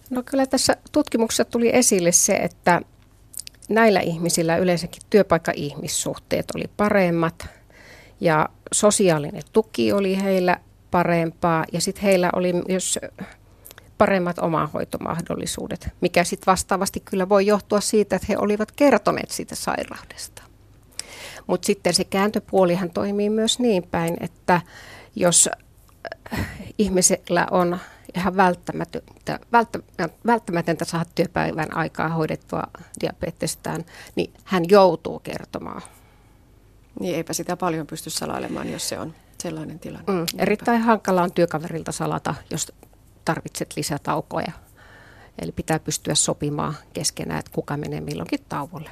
No 0.09 0.23
kyllä 0.25 0.45
tässä 0.45 0.77
tutkimuksessa 0.91 1.45
tuli 1.45 1.75
esille 1.75 2.11
se, 2.11 2.33
että 2.35 2.81
näillä 3.69 3.99
ihmisillä 3.99 4.57
yleensäkin 4.57 5.01
työpaikka-ihmissuhteet 5.09 6.45
oli 6.55 6.63
paremmat 6.77 7.47
ja 8.21 8.49
sosiaalinen 8.71 9.41
tuki 9.53 9.93
oli 9.93 10.23
heillä 10.23 10.59
parempaa 10.91 11.65
ja 11.71 11.81
sitten 11.81 12.03
heillä 12.03 12.29
oli 12.33 12.53
myös 12.53 12.99
paremmat 13.97 14.39
omahoitomahdollisuudet, 14.39 15.89
mikä 16.01 16.23
sitten 16.23 16.51
vastaavasti 16.51 16.99
kyllä 16.99 17.29
voi 17.29 17.45
johtua 17.45 17.81
siitä, 17.81 18.15
että 18.15 18.25
he 18.29 18.37
olivat 18.37 18.71
kertoneet 18.71 19.31
siitä 19.31 19.55
sairaudesta. 19.55 20.44
Mutta 21.47 21.65
sitten 21.65 21.93
se 21.93 22.03
kääntöpuolihan 22.03 22.89
toimii 22.89 23.29
myös 23.29 23.59
niin 23.59 23.83
päin, 23.83 24.17
että 24.19 24.61
jos 25.15 25.49
ihmisellä 26.77 27.47
on 27.51 27.79
ihan 28.15 28.37
välttämätöntä, 28.37 29.39
välttämätöntä 30.25 30.85
saada 30.85 31.09
työpäivän 31.15 31.77
aikaa 31.77 32.09
hoidettua 32.09 32.63
diabetestään, 33.01 33.85
niin 34.15 34.33
hän 34.43 34.63
joutuu 34.69 35.19
kertomaan. 35.19 35.81
Niin 36.99 37.15
eipä 37.15 37.33
sitä 37.33 37.57
paljon 37.57 37.87
pysty 37.87 38.09
salailemaan, 38.09 38.71
jos 38.71 38.89
se 38.89 38.99
on 38.99 39.13
sellainen 39.37 39.79
tilanne. 39.79 40.13
Mm, 40.13 40.25
erittäin 40.37 40.81
hankala 40.81 41.23
on 41.23 41.31
työkaverilta 41.31 41.91
salata, 41.91 42.35
jos 42.51 42.71
tarvitset 43.25 43.73
lisätaukoja. 43.75 44.51
Eli 45.41 45.51
pitää 45.51 45.79
pystyä 45.79 46.15
sopimaan 46.15 46.73
keskenään, 46.93 47.39
että 47.39 47.51
kuka 47.51 47.77
menee 47.77 48.01
milloinkin 48.01 48.39
tauolle. 48.49 48.89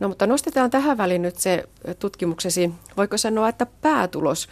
No 0.00 0.08
mutta 0.08 0.26
nostetaan 0.26 0.70
tähän 0.70 0.98
väliin 0.98 1.22
nyt 1.22 1.38
se 1.38 1.64
tutkimuksesi, 1.98 2.70
voiko 2.96 3.18
sanoa, 3.18 3.48
että 3.48 3.66
päätulos 3.66 4.48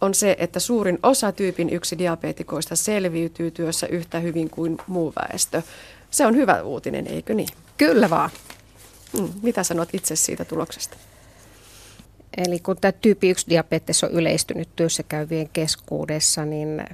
on 0.00 0.14
se, 0.14 0.36
että 0.38 0.60
suurin 0.60 0.98
osa 1.02 1.32
tyypin 1.32 1.70
yksi 1.70 1.98
diabetikoista 1.98 2.76
selviytyy 2.76 3.50
työssä 3.50 3.86
yhtä 3.86 4.20
hyvin 4.20 4.50
kuin 4.50 4.78
muu 4.86 5.12
väestö. 5.16 5.62
Se 6.10 6.26
on 6.26 6.36
hyvä 6.36 6.62
uutinen, 6.62 7.06
eikö 7.06 7.34
niin? 7.34 7.48
Kyllä 7.78 8.10
vaan. 8.10 8.30
Mm, 9.12 9.28
mitä 9.42 9.62
sanot 9.62 9.88
itse 9.92 10.16
siitä 10.16 10.44
tuloksesta? 10.44 10.96
Eli 12.36 12.58
kun 12.58 12.76
tämä 12.80 12.92
tyyppi 12.92 13.30
1 13.30 13.46
diabetes 13.48 14.04
on 14.04 14.10
yleistynyt 14.10 14.68
työssä 14.76 15.02
käyvien 15.02 15.48
keskuudessa, 15.52 16.44
niin 16.44 16.84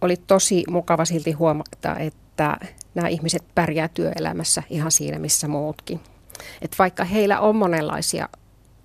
oli 0.00 0.16
tosi 0.16 0.64
mukava 0.68 1.04
silti 1.04 1.32
huomata, 1.32 1.96
että 1.96 2.56
nämä 2.94 3.08
ihmiset 3.08 3.42
pärjää 3.54 3.88
työelämässä 3.88 4.62
ihan 4.70 4.92
siinä, 4.92 5.18
missä 5.18 5.48
muutkin. 5.48 6.00
Et 6.62 6.78
vaikka 6.78 7.04
heillä 7.04 7.40
on 7.40 7.56
monenlaisia 7.56 8.28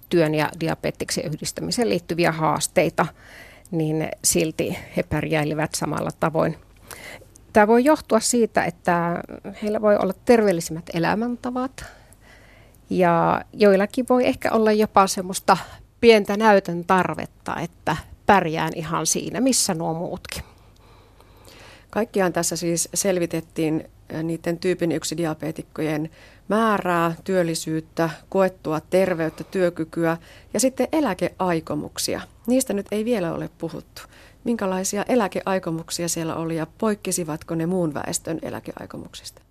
työn 0.10 0.36
ja 0.36 0.50
diabeteksen 0.60 1.25
yhdistämiseen 1.25 1.89
liittyviä 1.89 2.32
haasteita, 2.32 3.06
niin 3.72 4.10
silti 4.24 4.77
he 4.98 5.04
pärjäilivät 5.04 5.75
samalla 5.75 6.10
tavoin. 6.20 6.58
Tämä 7.54 7.68
voi 7.68 7.84
johtua 7.84 8.20
siitä, 8.20 8.63
että 8.63 9.24
heillä 9.63 9.82
voi 9.82 9.96
olla 9.98 10.13
terveellisimmät 10.25 10.89
elämäntavat 10.94 11.86
ja 12.89 13.42
joillakin 13.54 14.06
voi 14.10 14.27
ehkä 14.27 14.51
olla 14.51 14.72
jopa 14.72 15.08
semmoista 15.08 15.58
pientä 16.01 16.38
näytön 16.38 16.86
tarvetta, 16.86 17.56
että 17.56 17.98
pärjään 18.25 18.72
ihan 18.75 19.06
siinä, 19.06 19.42
missä 19.42 19.74
nuo 19.74 19.94
muutkin. 19.94 20.44
Kaikkiaan 21.89 22.34
tässä 22.34 22.56
siis 22.56 22.89
selvitettiin 22.94 23.89
niiden 24.24 24.60
tyypin 24.60 24.92
yksi 24.92 25.18
diabeetikkojen 25.18 26.10
määrää, 26.48 27.16
työllisyyttä, 27.24 28.10
koettua 28.30 28.80
terveyttä, 28.80 29.44
työkykyä 29.44 30.18
ja 30.54 30.60
sitten 30.60 30.88
eläkeaikomuksia. 30.92 32.22
Niistä 32.48 32.74
nyt 32.74 32.86
ei 32.92 33.06
vielä 33.06 33.34
ole 33.34 33.50
puhuttu. 33.58 34.01
Minkälaisia 34.44 35.06
eläkeaikomuksia 35.10 36.08
siellä 36.08 36.36
oli 36.36 36.56
ja 36.56 36.68
poikkesivatko 36.77 37.56
ne 37.56 37.66
muun 37.66 37.94
väestön 37.94 38.39
eläkeaikomuksista? 38.42 39.42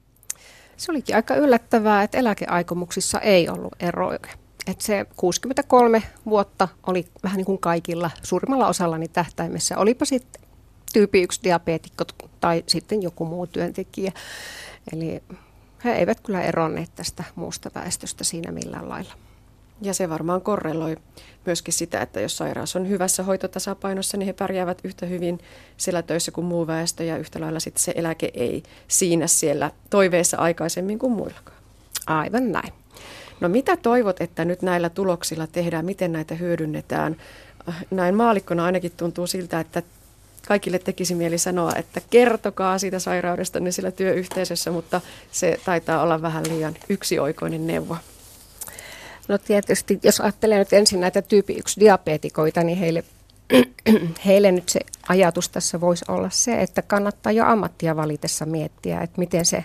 Se 0.76 0.93
olikin 0.93 1.17
aika 1.17 1.35
yllättävää, 1.35 2.03
että 2.03 2.19
eläkeaikomuksissa 2.19 3.21
ei 3.21 3.49
ollut 3.49 3.73
eroja. 3.81 4.19
Että 4.67 4.85
se 4.85 5.07
63 5.17 6.03
vuotta 6.26 6.69
oli 6.87 7.07
vähän 7.23 7.37
niin 7.37 7.47
kuin 7.47 7.59
kaikilla, 7.59 8.11
suurimmalla 8.23 8.69
osallani 8.69 9.09
tähtäimessä. 9.09 9.79
Olipa 9.79 10.05
sitten 10.05 10.43
tyyppi 10.93 11.23
1 11.23 11.41
diabeetikko 11.45 12.05
tai 12.41 12.65
sitten 12.67 13.03
joku 13.03 13.25
muu 13.25 13.47
työntekijä. 13.47 14.12
Eli 14.93 15.23
he 15.85 15.92
eivät 15.92 16.21
kyllä 16.21 16.42
eronneet 16.42 16.90
tästä 16.95 17.25
muusta 17.35 17.71
väestöstä 17.75 18.25
siinä 18.25 18.52
millään 18.52 18.88
lailla. 18.88 19.12
Ja 19.83 19.95
se 19.95 20.09
varmaan 20.09 20.40
korreloi 20.40 20.97
myöskin 21.47 21.75
sitä, 21.75 22.00
että 22.00 22.21
jos 22.21 22.37
sairaus 22.37 22.76
on 22.76 22.88
hyvässä 22.88 23.23
hoitotasapainossa, 23.23 24.16
niin 24.16 24.26
he 24.26 24.33
pärjäävät 24.33 24.78
yhtä 24.85 25.06
hyvin 25.06 25.38
siellä 25.76 26.02
töissä 26.02 26.33
kuin 26.33 26.45
muu 26.45 26.66
väestö 26.66 27.04
ja 27.04 27.16
yhtä 27.16 27.40
lailla 27.40 27.61
sitten 27.61 27.83
se 27.83 27.92
eläke 27.97 28.30
ei 28.35 28.62
siinä 28.88 29.26
siellä 29.26 29.71
toiveessa 29.90 30.37
aikaisemmin 30.37 30.99
kuin 30.99 31.12
muillakaan. 31.12 31.59
Aivan 32.06 32.52
näin. 32.52 32.73
No 33.40 33.49
mitä 33.49 33.76
toivot, 33.76 34.21
että 34.21 34.45
nyt 34.45 34.62
näillä 34.62 34.88
tuloksilla 34.88 35.47
tehdään, 35.47 35.85
miten 35.85 36.12
näitä 36.12 36.35
hyödynnetään? 36.35 37.16
Näin 37.90 38.14
maalikkona 38.14 38.64
ainakin 38.64 38.92
tuntuu 38.97 39.26
siltä, 39.26 39.61
että 39.61 39.83
kaikille 40.47 40.79
tekisi 40.79 41.15
mieli 41.15 41.38
sanoa, 41.38 41.73
että 41.76 42.00
kertokaa 42.11 42.79
siitä 42.79 42.99
sairaudesta 42.99 43.61
niin 43.61 43.73
sillä 43.73 43.91
työyhteisössä, 43.91 44.71
mutta 44.71 45.00
se 45.33 45.61
taitaa 45.65 46.03
olla 46.03 46.23
vähän 46.23 46.45
liian 46.49 46.75
yksioikoinen 46.88 47.67
neuvo. 47.67 47.97
No 49.29 49.38
tietysti, 49.38 49.99
jos 50.03 50.21
ajattelee 50.21 50.59
nyt 50.59 50.73
ensin 50.73 51.00
näitä 51.00 51.23
tyyppi 51.23 51.55
1 51.55 51.81
diabetikoita, 51.81 52.62
niin 52.62 52.79
heille, 52.79 53.05
heille 54.26 54.53
nyt 54.53 54.69
se 54.69 54.81
ajatus 55.09 55.49
tässä 55.49 55.81
voisi 55.81 56.05
olla 56.09 56.31
se, 56.31 56.61
että 56.62 56.83
kannattaa 56.83 57.33
jo 57.33 57.45
ammattia 57.45 57.97
valitessa 57.97 58.47
miettiä, 58.47 59.00
että 59.00 59.19
miten 59.19 59.45
se 59.45 59.65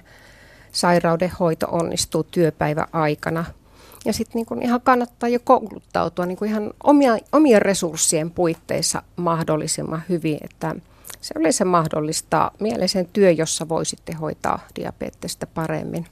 sairauden 0.71 1.31
hoito 1.39 1.67
onnistuu 1.71 2.23
työpäivän 2.23 2.88
aikana– 2.93 3.45
ja 4.05 4.13
sitten 4.13 4.46
niin 4.50 4.63
ihan 4.63 4.81
kannattaa 4.81 5.29
jo 5.29 5.39
kouluttautua 5.43 6.25
niin 6.25 6.46
ihan 6.46 6.74
omia, 6.84 7.17
omien 7.31 7.62
resurssien 7.62 8.31
puitteissa 8.31 9.03
mahdollisimman 9.15 10.03
hyvin, 10.10 10.38
että 10.41 10.75
se 11.22 11.34
yleensä 11.39 11.65
mahdollistaa 11.65 12.51
mielisen 12.60 13.08
työ, 13.13 13.31
jossa 13.31 13.70
voi 13.70 13.86
sitten 13.86 14.17
hoitaa 14.17 14.67
diabetesta 14.75 15.48
paremmin. 15.48 16.05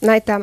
näitä 0.00 0.40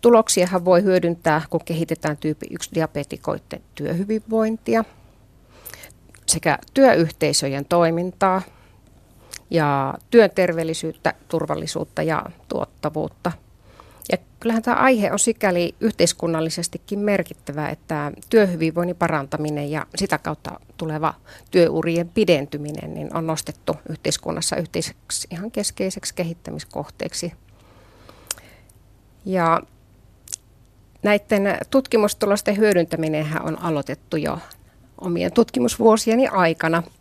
tuloksiahan 0.00 0.64
voi 0.64 0.82
hyödyntää, 0.82 1.42
kun 1.50 1.60
kehitetään 1.64 2.16
tyyppi 2.16 2.46
1 2.50 2.70
diabetikoiden 2.74 3.60
työhyvinvointia 3.74 4.84
sekä 6.26 6.58
työyhteisöjen 6.74 7.64
toimintaa 7.64 8.42
ja 9.50 9.94
työn 10.10 10.30
terveellisyyttä, 10.30 11.14
turvallisuutta 11.28 12.02
ja 12.02 12.26
tuottavuutta– 12.48 13.32
ja 14.12 14.18
kyllähän 14.40 14.62
tämä 14.62 14.76
aihe 14.76 15.12
on 15.12 15.18
sikäli 15.18 15.74
yhteiskunnallisestikin 15.80 16.98
merkittävä, 16.98 17.68
että 17.68 18.12
työhyvinvoinnin 18.30 18.96
parantaminen 18.96 19.70
ja 19.70 19.86
sitä 19.96 20.18
kautta 20.18 20.60
tuleva 20.76 21.14
työurien 21.50 22.08
pidentyminen 22.08 22.94
niin 22.94 23.16
on 23.16 23.26
nostettu 23.26 23.76
yhteiskunnassa 23.88 24.56
yhteiseksi 24.56 25.28
ihan 25.30 25.50
keskeiseksi 25.50 26.14
kehittämiskohteeksi. 26.14 27.32
Ja 29.24 29.62
näiden 31.02 31.58
tutkimustulosten 31.70 32.56
hyödyntäminen 32.56 33.26
on 33.42 33.58
aloitettu 33.58 34.16
jo 34.16 34.38
omien 35.00 35.32
tutkimusvuosieni 35.32 36.28
aikana– 36.28 36.82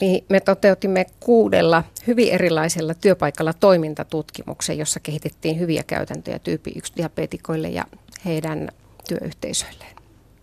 Eli 0.00 0.24
me 0.28 0.40
toteutimme 0.40 1.06
kuudella 1.20 1.84
hyvin 2.06 2.32
erilaisella 2.32 2.94
työpaikalla 2.94 3.52
toimintatutkimuksen, 3.52 4.78
jossa 4.78 5.00
kehitettiin 5.00 5.58
hyviä 5.58 5.82
käytäntöjä 5.86 6.38
tyyppi 6.38 6.72
1 6.76 6.92
diabetikoille 6.96 7.68
ja 7.68 7.84
heidän 8.24 8.68
työyhteisöilleen. 9.08 9.96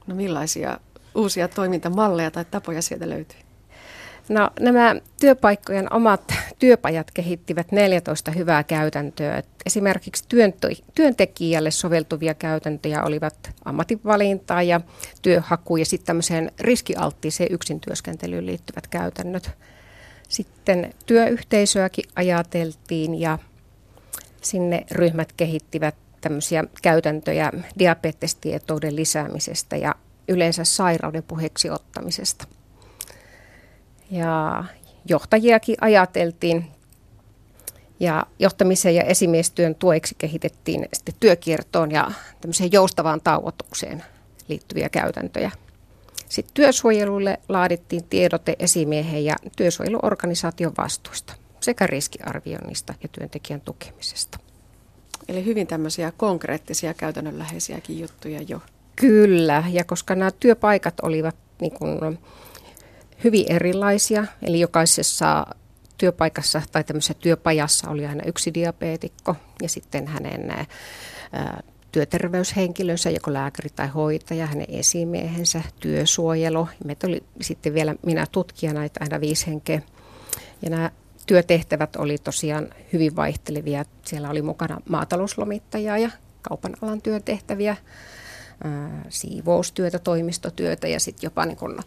No 0.07 0.15
millaisia 0.15 0.79
uusia 1.15 1.47
toimintamalleja 1.47 2.31
tai 2.31 2.45
tapoja 2.45 2.81
sieltä 2.81 3.09
löytyy? 3.09 3.39
No, 4.29 4.49
nämä 4.59 4.95
työpaikkojen 5.19 5.93
omat 5.93 6.33
työpajat 6.59 7.11
kehittivät 7.11 7.71
14 7.71 8.31
hyvää 8.31 8.63
käytäntöä. 8.63 9.43
Esimerkiksi 9.65 10.25
työntekijälle 10.95 11.71
soveltuvia 11.71 12.33
käytäntöjä 12.33 13.03
olivat 13.03 13.51
ammatinvalintaa 13.65 14.63
ja 14.63 14.81
työhaku 15.21 15.77
ja 15.77 15.85
sitten 15.85 16.05
tämmöiseen 16.05 16.51
riskialttiiseen 16.59 17.51
yksintyöskentelyyn 17.51 18.45
liittyvät 18.45 18.87
käytännöt. 18.87 19.51
Sitten 20.29 20.93
työyhteisöäkin 21.05 22.05
ajateltiin 22.15 23.21
ja 23.21 23.39
sinne 24.41 24.85
ryhmät 24.91 25.33
kehittivät 25.33 25.95
tämmöisiä 26.21 26.63
käytäntöjä 26.81 27.51
diabetestietouden 27.79 28.95
lisäämisestä 28.95 29.77
ja 29.77 29.95
yleensä 30.27 30.63
sairauden 30.63 31.23
puheeksi 31.23 31.69
ottamisesta. 31.69 32.58
Ja 34.11 34.63
johtajiakin 35.05 35.75
ajateltiin. 35.81 36.65
Ja 37.99 38.25
johtamisen 38.39 38.95
ja 38.95 39.03
esimiestyön 39.03 39.75
tueksi 39.75 40.15
kehitettiin 40.17 40.87
sitten 40.93 41.15
työkiertoon 41.19 41.91
ja 41.91 42.11
tämmöiseen 42.41 42.71
joustavaan 42.71 43.21
tauotukseen 43.21 44.03
liittyviä 44.47 44.89
käytäntöjä. 44.89 45.51
Sitten 46.29 46.53
työsuojelulle 46.53 47.39
laadittiin 47.49 48.03
tiedote 48.03 48.55
esimiehen 48.59 49.25
ja 49.25 49.35
työsuojeluorganisaation 49.55 50.73
vastuista 50.77 51.33
sekä 51.59 51.87
riskiarvioinnista 51.87 52.93
ja 53.03 53.09
työntekijän 53.11 53.61
tukemisesta. 53.61 54.39
Eli 55.27 55.45
hyvin 55.45 55.67
tämmöisiä 55.67 56.11
konkreettisia 56.17 56.93
käytännönläheisiäkin 56.93 57.99
juttuja 57.99 58.41
jo. 58.41 58.61
Kyllä, 58.95 59.63
ja 59.71 59.83
koska 59.83 60.15
nämä 60.15 60.31
työpaikat 60.31 60.99
olivat 60.99 61.35
niin 61.61 61.71
kuin 61.71 62.19
hyvin 63.23 63.51
erilaisia, 63.51 64.25
eli 64.41 64.59
jokaisessa 64.59 65.45
työpaikassa 65.97 66.61
tai 66.71 66.83
tämmöisessä 66.83 67.13
työpajassa 67.13 67.89
oli 67.89 68.05
aina 68.05 68.23
yksi 68.25 68.53
diabeetikko 68.53 69.35
ja 69.61 69.69
sitten 69.69 70.07
hänen 70.07 70.51
ää, 70.51 70.65
työterveyshenkilönsä, 71.91 73.09
joko 73.09 73.33
lääkäri 73.33 73.69
tai 73.75 73.87
hoitaja, 73.87 74.45
hänen 74.45 74.67
esimiehensä, 74.69 75.61
työsuojelu. 75.79 76.67
Meitä 76.85 77.07
oli 77.07 77.23
sitten 77.41 77.73
vielä 77.73 77.95
minä 78.05 78.25
tutkijana, 78.31 78.85
että 78.85 78.99
aina 79.03 79.21
viisi 79.21 79.47
henkeä. 79.47 79.81
Ja 80.61 80.69
nämä 80.69 80.91
työtehtävät 81.25 81.95
oli 81.95 82.17
tosiaan 82.17 82.69
hyvin 82.93 83.15
vaihtelevia. 83.15 83.85
Siellä 84.05 84.29
oli 84.29 84.41
mukana 84.41 84.81
maatalouslomittajaa 84.89 85.97
ja 85.97 86.09
kaupan 86.41 86.75
alan 86.81 87.01
työtehtäviä, 87.01 87.77
siivoustyötä, 89.09 89.99
toimistotyötä 89.99 90.87
ja 90.87 90.99
sitten 90.99 91.27
jopa 91.27 91.45
niin 91.45 91.57
kun 91.57 91.79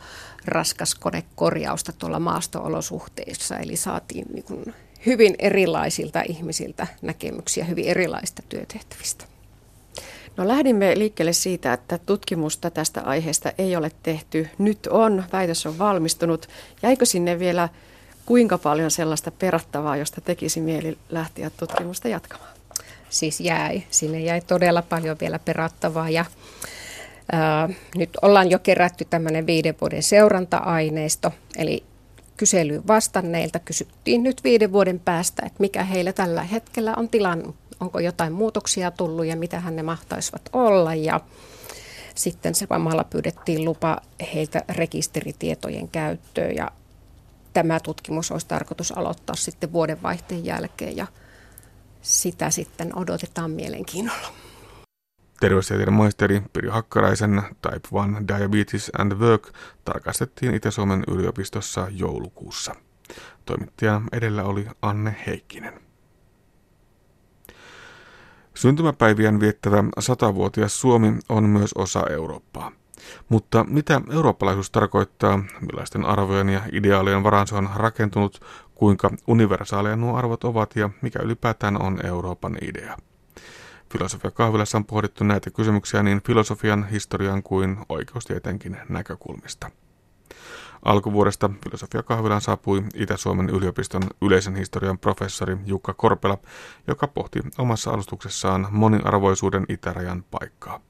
raskas 0.44 0.94
konekorjausta 0.94 1.92
tuolla 1.92 2.18
maastoolosuhteissa. 2.18 3.56
Eli 3.56 3.76
saatiin 3.76 4.26
niin 4.32 4.44
kun 4.44 4.74
hyvin 5.06 5.34
erilaisilta 5.38 6.22
ihmisiltä 6.28 6.86
näkemyksiä 7.02 7.64
hyvin 7.64 7.84
erilaisista 7.84 8.42
työtehtävistä. 8.48 9.24
No 10.36 10.48
lähdimme 10.48 10.98
liikkeelle 10.98 11.32
siitä, 11.32 11.72
että 11.72 11.98
tutkimusta 11.98 12.70
tästä 12.70 13.00
aiheesta 13.00 13.52
ei 13.58 13.76
ole 13.76 13.90
tehty. 14.02 14.48
Nyt 14.58 14.86
on, 14.86 15.24
väitös 15.32 15.66
on 15.66 15.78
valmistunut. 15.78 16.48
Jäikö 16.82 17.06
sinne 17.06 17.38
vielä 17.38 17.68
kuinka 18.26 18.58
paljon 18.58 18.90
sellaista 18.90 19.30
perattavaa, 19.30 19.96
josta 19.96 20.20
tekisi 20.20 20.60
mieli 20.60 20.98
lähteä 21.10 21.50
tutkimusta 21.50 22.08
jatkamaan? 22.08 22.51
Siis 23.12 23.40
jäi. 23.40 23.82
Sinne 23.90 24.20
jäi 24.20 24.40
todella 24.40 24.82
paljon 24.82 25.16
vielä 25.20 25.38
perattavaa 25.38 26.10
ja 26.10 26.24
ää, 27.32 27.68
nyt 27.96 28.10
ollaan 28.22 28.50
jo 28.50 28.58
kerätty 28.58 29.04
tämmöinen 29.04 29.46
viiden 29.46 29.74
vuoden 29.80 30.02
seuranta-aineisto, 30.02 31.32
eli 31.56 31.84
kyselyyn 32.36 32.86
vastanneilta 32.86 33.58
kysyttiin 33.58 34.22
nyt 34.22 34.44
viiden 34.44 34.72
vuoden 34.72 35.00
päästä, 35.00 35.42
että 35.46 35.60
mikä 35.60 35.84
heillä 35.84 36.12
tällä 36.12 36.42
hetkellä 36.42 36.94
on 36.96 37.08
tilanne, 37.08 37.52
onko 37.80 38.00
jotain 38.00 38.32
muutoksia 38.32 38.90
tullut 38.90 39.26
ja 39.26 39.36
mitä 39.36 39.62
ne 39.70 39.82
mahtaisivat 39.82 40.42
olla 40.52 40.94
ja 40.94 41.20
sitten 42.14 42.54
se 42.54 42.66
samalla 42.68 43.04
pyydettiin 43.04 43.64
lupa 43.64 43.98
heiltä 44.34 44.64
rekisteritietojen 44.68 45.88
käyttöön 45.88 46.56
ja 46.56 46.70
tämä 47.52 47.80
tutkimus 47.80 48.30
olisi 48.30 48.46
tarkoitus 48.46 48.92
aloittaa 48.92 49.36
sitten 49.36 49.72
vuodenvaihteen 49.72 50.44
jälkeen 50.44 50.96
ja 50.96 51.06
sitä 52.02 52.50
sitten 52.50 52.98
odotetaan 52.98 53.50
mielenkiinnolla. 53.50 54.32
Terveystieteiden 55.40 55.94
maisteri 55.94 56.42
Pirjo 56.52 56.72
Hakkaraisen 56.72 57.42
Type 57.62 57.76
1 57.76 58.28
Diabetes 58.28 58.90
and 58.98 59.12
Work 59.12 59.52
tarkastettiin 59.84 60.54
Itä-Suomen 60.54 61.04
yliopistossa 61.08 61.86
joulukuussa. 61.90 62.74
Toimittajana 63.44 64.08
edellä 64.12 64.44
oli 64.44 64.66
Anne 64.82 65.16
Heikkinen. 65.26 65.80
Syntymäpäivien 68.54 69.40
viettävä 69.40 69.84
satavuotias 69.98 70.80
Suomi 70.80 71.12
on 71.28 71.44
myös 71.44 71.72
osa 71.74 72.04
Eurooppaa. 72.10 72.72
Mutta 73.28 73.64
mitä 73.64 74.00
eurooppalaisuus 74.10 74.70
tarkoittaa, 74.70 75.44
millaisten 75.60 76.04
arvojen 76.04 76.48
ja 76.48 76.60
ideaalien 76.72 77.22
varaan 77.22 77.46
se 77.46 77.54
on 77.54 77.70
rakentunut, 77.74 78.40
kuinka 78.74 79.10
universaaleja 79.26 79.96
nuo 79.96 80.16
arvot 80.16 80.44
ovat 80.44 80.76
ja 80.76 80.90
mikä 81.02 81.18
ylipäätään 81.22 81.82
on 81.82 82.06
Euroopan 82.06 82.58
idea? 82.62 82.96
Filosofia 83.92 84.30
kahvilassa 84.30 84.78
on 84.78 84.84
pohdittu 84.84 85.24
näitä 85.24 85.50
kysymyksiä 85.50 86.02
niin 86.02 86.22
filosofian, 86.26 86.88
historian 86.88 87.42
kuin 87.42 87.76
oikeustietenkin 87.88 88.76
näkökulmista. 88.88 89.70
Alkuvuodesta 90.84 91.50
filosofia 91.64 92.02
kahvilaan 92.02 92.40
saapui 92.40 92.84
Itä-Suomen 92.94 93.50
yliopiston 93.50 94.02
yleisen 94.22 94.56
historian 94.56 94.98
professori 94.98 95.56
Jukka 95.66 95.94
Korpela, 95.94 96.38
joka 96.86 97.08
pohti 97.08 97.40
omassa 97.58 97.90
alustuksessaan 97.90 98.66
moniarvoisuuden 98.70 99.64
itärajan 99.68 100.24
paikkaa. 100.30 100.80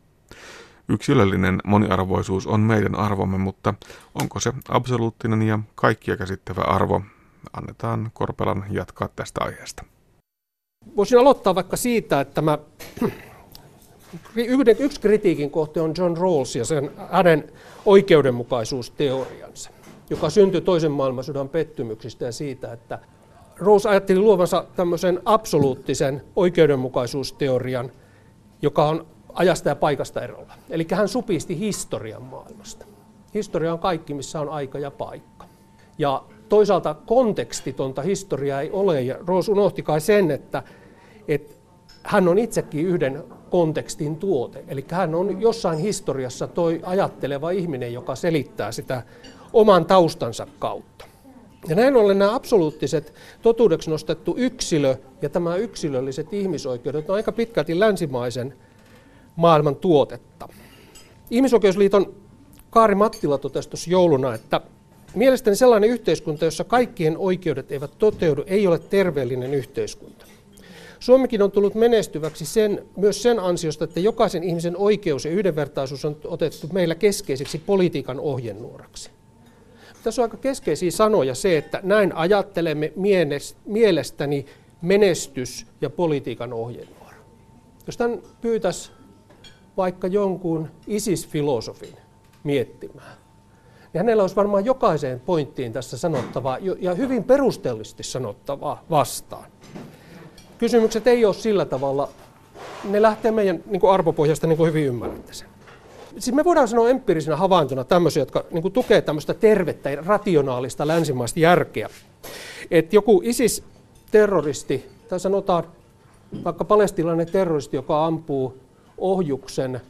Yksilöllinen 0.93 1.61
moniarvoisuus 1.65 2.47
on 2.47 2.61
meidän 2.61 2.95
arvomme, 2.95 3.39
mutta 3.39 3.75
onko 4.23 4.41
se 4.41 4.53
absoluuttinen 4.69 5.43
ja 5.43 5.59
kaikkia 5.75 6.17
käsittävä 6.17 6.61
arvo? 6.61 7.01
Annetaan 7.53 8.11
Korpelan 8.15 8.65
jatkaa 8.71 9.09
tästä 9.17 9.45
aiheesta. 9.45 9.85
Voisin 10.97 11.19
aloittaa 11.19 11.55
vaikka 11.55 11.77
siitä, 11.77 12.21
että 12.21 12.43
mä, 12.43 12.59
yhden, 14.35 14.77
yksi 14.79 15.01
kritiikin 15.01 15.51
kohte 15.51 15.81
on 15.81 15.95
John 15.99 16.17
Rawls 16.17 16.57
ja 16.57 16.65
sen 16.65 16.91
hänen 17.11 17.53
oikeudenmukaisuusteoriansa, 17.87 19.71
joka 20.11 20.31
syntyi 20.31 20.61
toisen 20.61 20.93
maailmansodan 20.93 21.49
pettymyksistä 21.49 22.25
ja 22.25 22.33
siitä, 22.33 22.73
että 22.73 22.99
Rawls 23.57 23.87
ajatteli 23.87 24.19
luovansa 24.19 24.65
tämmöisen 24.77 25.21
absoluuttisen 25.25 26.23
oikeudenmukaisuusteorian, 26.37 27.91
joka 28.63 28.89
on 28.89 29.07
ajasta 29.35 29.69
ja 29.69 29.77
paikasta 29.77 30.23
erolla. 30.23 30.55
Eli 30.71 30.87
hän 30.91 31.09
supisti 31.09 31.59
historian 31.59 32.23
maailmasta. 32.23 32.87
Historia 33.35 33.73
on 33.73 33.79
kaikki, 33.79 34.15
missä 34.15 34.41
on 34.41 34.49
aika 34.49 34.79
ja 34.79 34.91
paikka. 34.91 35.47
Ja 35.99 36.25
toisaalta 36.49 36.95
kontekstitonta 36.95 38.03
historiaa 38.03 38.61
ei 38.61 38.71
ole, 38.71 39.01
ja 39.03 39.17
Roos 39.27 39.49
unohti 39.49 39.83
kai 39.83 40.01
sen, 40.01 40.31
että, 40.31 40.63
että 41.29 41.55
hän 42.03 42.29
on 42.29 42.39
itsekin 42.39 42.87
yhden 42.87 43.25
kontekstin 43.51 44.17
tuote. 44.17 44.65
Eli 44.69 44.85
hän 44.91 45.15
on 45.15 45.41
jossain 45.41 45.79
historiassa 45.79 46.47
toi 46.47 46.81
ajatteleva 46.85 47.51
ihminen, 47.51 47.93
joka 47.93 48.15
selittää 48.15 48.73
sitä 48.73 49.03
oman 49.53 49.87
taustansa 49.87 50.47
kautta. 50.59 51.05
Ja 51.69 51.75
näin 51.75 51.97
ollen 51.97 52.19
nämä 52.19 52.35
absoluuttiset 52.35 53.15
totuudeksi 53.43 53.91
nostettu 53.91 54.35
yksilö 54.39 54.97
ja 55.23 55.29
tämä 55.29 55.57
yksilölliset 55.57 56.33
ihmisoikeudet 56.33 57.11
on 57.11 57.17
aika 57.17 57.33
pitkälti 57.33 57.81
länsimaisen 57.81 58.55
maailman 59.37 59.77
tuotetta. 59.77 60.49
Ihmisoikeusliiton 61.31 62.15
Kaari 62.71 62.95
Mattila 62.95 63.39
totesi 63.39 63.69
tuossa 63.69 63.91
jouluna, 63.91 64.35
että 64.35 64.61
mielestäni 65.15 65.57
sellainen 65.57 65.91
yhteiskunta, 65.91 66.45
jossa 66.45 66.65
kaikkien 66.65 67.19
oikeudet 67.19 67.73
eivät 67.73 67.91
toteudu, 67.99 68.45
ei 68.47 68.67
ole 68.67 68.79
terveellinen 68.79 69.55
yhteiskunta. 69.55 70.27
Suomikin 71.01 71.43
on 71.43 71.51
tullut 71.51 71.75
menestyväksi 71.75 72.47
sen, 72.47 72.87
myös 72.97 73.23
sen 73.23 73.41
ansiosta, 73.41 73.85
että 73.85 74.01
jokaisen 74.01 74.45
ihmisen 74.45 74.77
oikeus 74.77 75.25
ja 75.25 75.31
yhdenvertaisuus 75.31 76.05
on 76.05 76.17
otettu 76.25 76.69
meillä 76.73 76.95
keskeiseksi 76.95 77.59
politiikan 77.59 78.21
ohjenuoraksi. 78.21 79.11
Tässä 80.05 80.23
on 80.23 80.25
aika 80.25 80.37
keskeisiä 80.37 80.91
sanoja 80.91 81.35
se, 81.35 81.59
että 81.59 81.81
näin 81.83 82.17
ajattelemme 82.17 82.93
mielestäni 83.67 84.47
menestys 84.83 85.67
ja 85.81 85.91
politiikan 85.91 86.53
ohjenuora. 86.53 87.17
Jos 87.87 87.97
tämän 87.97 88.23
pyytäisi 88.41 88.91
vaikka 89.77 90.07
jonkun 90.07 90.69
ISIS-filosofin 90.87 91.97
miettimään, 92.45 93.17
niin 93.93 93.99
hänellä 93.99 94.23
olisi 94.23 94.37
varmaan 94.37 94.65
jokaiseen 94.65 95.21
pointtiin 95.21 95.73
tässä 95.73 95.99
sanottavaa 95.99 96.59
ja 96.81 96.95
hyvin 96.95 97.25
perustellisesti 97.25 98.03
sanottavaa 98.03 98.85
vastaan. 98.91 99.51
Kysymykset 100.59 101.07
ei 101.07 101.25
ole 101.25 101.35
sillä 101.35 101.65
tavalla, 101.65 102.09
ne 102.85 103.03
lähtee 103.03 103.31
meidän 103.31 103.63
niin 103.67 103.81
kuin 103.81 103.91
arvopohjasta 103.91 104.47
niin 104.47 104.57
kuin 104.57 104.69
hyvin 104.69 104.87
ymmärrätte 104.87 105.33
sen. 105.33 105.49
Siis 106.19 106.37
me 106.37 106.45
voidaan 106.45 106.69
sanoa 106.69 106.89
empiirisenä 106.89 107.37
havaintona 107.37 107.85
tämmöisiä, 107.85 108.21
jotka 108.21 108.45
niin 108.51 108.63
kuin 108.63 108.73
tukee 108.73 109.03
tämmöistä 109.03 109.35
tervettä 109.35 109.91
ja 109.91 110.03
rationaalista 110.07 110.87
länsimaista 110.87 111.41
järkeä. 111.41 111.89
Että 112.71 112.97
joku 112.97 113.21
ISIS-terroristi, 113.25 114.87
tai 115.09 115.21
sanotaan 115.21 115.65
vaikka 116.45 116.65
palestilainen 116.65 117.27
terroristi, 117.27 117.77
joka 117.77 118.07
ampuu 118.07 118.62
ohjuksen 119.03 119.81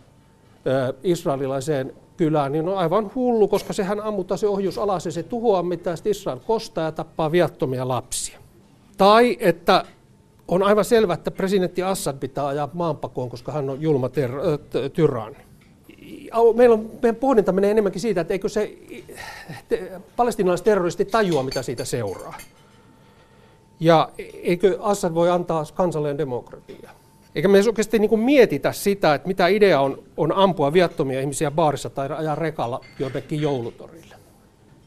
israelilaiseen 1.03 1.93
kylään, 2.17 2.53
niin 2.53 2.69
on 2.69 2.79
aivan 2.79 3.11
hullu, 3.15 3.49
koska 3.49 3.73
sehän 3.73 4.01
ammuttaa 4.01 4.37
se 4.37 4.47
ohjus 4.47 4.79
alas 4.79 5.07
ja 5.07 5.13
se 5.13 5.23
tuhoaa 5.23 5.63
mitä 5.63 5.95
Israel 6.05 6.39
kostaa 6.47 6.85
ja 6.85 6.93
tappaa 6.93 7.33
viattomia 7.33 7.89
lapsia. 7.89 8.39
Tai 8.97 9.37
että 9.41 9.85
on 10.49 10.63
aivan 10.63 10.85
selvää, 10.85 11.15
että 11.15 11.31
presidentti 11.31 11.83
Assad 11.83 12.17
pitää 12.17 12.47
ajaa 12.47 12.71
maanpakoon, 12.73 13.31
koska 13.31 13.53
hän 13.53 13.71
on 13.71 13.83
julma 13.83 14.09
ter- 14.09 14.59
tyranni. 14.93 15.39
Meillä 16.55 16.75
on, 16.75 16.91
meidän 17.03 17.17
pohdinta 17.17 17.53
menee 17.53 17.71
enemmänkin 17.71 18.01
siitä, 18.01 18.21
että 18.21 18.35
eikö 18.35 18.49
se 18.49 18.79
te, 19.69 19.93
palestinalaisterroristi 20.17 21.05
tajua, 21.05 21.43
mitä 21.43 21.63
siitä 21.63 21.85
seuraa. 21.85 22.35
Ja 23.81 24.09
eikö 24.43 24.79
Assad 24.81 25.15
voi 25.15 25.31
antaa 25.31 25.65
kansalleen 25.75 26.19
demokratiaa. 26.19 27.02
Eikä 27.35 27.49
me 27.49 27.59
oikeasti 27.67 27.99
niin 27.99 28.09
kuin 28.09 28.21
mietitä 28.21 28.73
sitä, 28.73 29.15
että 29.15 29.29
mitä 29.29 29.47
idea 29.47 29.81
on, 29.81 30.03
on 30.17 30.33
ampua 30.33 30.73
viattomia 30.73 31.21
ihmisiä 31.21 31.51
baarissa 31.51 31.91
tai 31.91 32.09
ajaa 32.11 32.35
rekalla 32.35 32.81
jonnekin 32.99 33.41
joulutorille. 33.41 34.15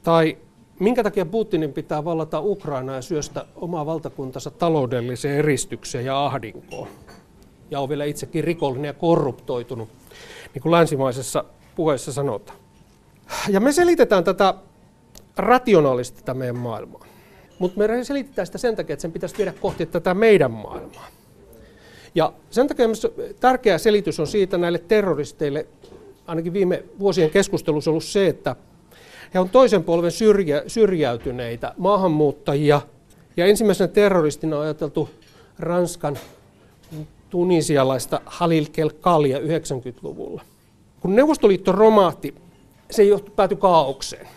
Tai 0.03 0.37
minkä 0.79 1.03
takia 1.03 1.25
Putinin 1.25 1.73
pitää 1.73 2.05
vallata 2.05 2.39
Ukraina 2.39 2.95
ja 2.95 3.01
syöstä 3.01 3.45
omaa 3.55 3.85
valtakuntansa 3.85 4.51
taloudelliseen 4.51 5.37
eristykseen 5.37 6.05
ja 6.05 6.25
ahdinkoon. 6.25 6.87
Ja 7.71 7.79
on 7.79 7.89
vielä 7.89 8.05
itsekin 8.05 8.43
rikollinen 8.43 8.89
ja 8.89 8.93
korruptoitunut, 8.93 9.89
niin 10.53 10.61
kuin 10.61 10.71
länsimaisessa 10.71 11.45
puheessa 11.75 12.13
sanotaan. 12.13 12.59
Ja 13.49 13.59
me 13.59 13.71
selitetään 13.71 14.23
tätä 14.23 14.53
rationaalisesti 15.37 16.19
tätä 16.19 16.33
meidän 16.33 16.57
maailmaa. 16.57 17.05
Mutta 17.59 17.79
me 17.79 18.03
selitetään 18.03 18.45
sitä 18.45 18.57
sen 18.57 18.75
takia, 18.75 18.93
että 18.93 19.01
sen 19.01 19.11
pitäisi 19.11 19.37
viedä 19.37 19.53
kohti 19.61 19.85
tätä 19.85 20.13
meidän 20.13 20.51
maailmaa. 20.51 21.07
Ja 22.15 22.33
sen 22.49 22.67
takia 22.67 22.87
tärkeä 23.39 23.77
selitys 23.77 24.19
on 24.19 24.27
siitä 24.27 24.57
näille 24.57 24.79
terroristeille, 24.79 25.67
ainakin 26.27 26.53
viime 26.53 26.83
vuosien 26.99 27.29
keskustelussa 27.29 27.91
ollut 27.91 28.03
se, 28.03 28.27
että 28.27 28.55
he 29.33 29.39
on 29.39 29.49
toisen 29.49 29.83
polven 29.83 30.11
syrjä, 30.11 30.63
syrjäytyneitä 30.67 31.73
maahanmuuttajia. 31.77 32.81
Ja 33.37 33.45
ensimmäisenä 33.45 33.87
terroristina 33.87 34.57
on 34.57 34.63
ajateltu 34.63 35.09
Ranskan 35.59 36.17
tunisialaista 37.29 38.21
Halil 38.25 38.65
Kelkalia 38.71 39.39
90-luvulla. 39.39 40.41
Kun 40.99 41.15
Neuvostoliitto 41.15 41.71
romahti, 41.71 42.35
se 42.91 43.03
johtu, 43.03 43.31
päätyi 43.31 43.57
kaaukseen. 43.57 44.27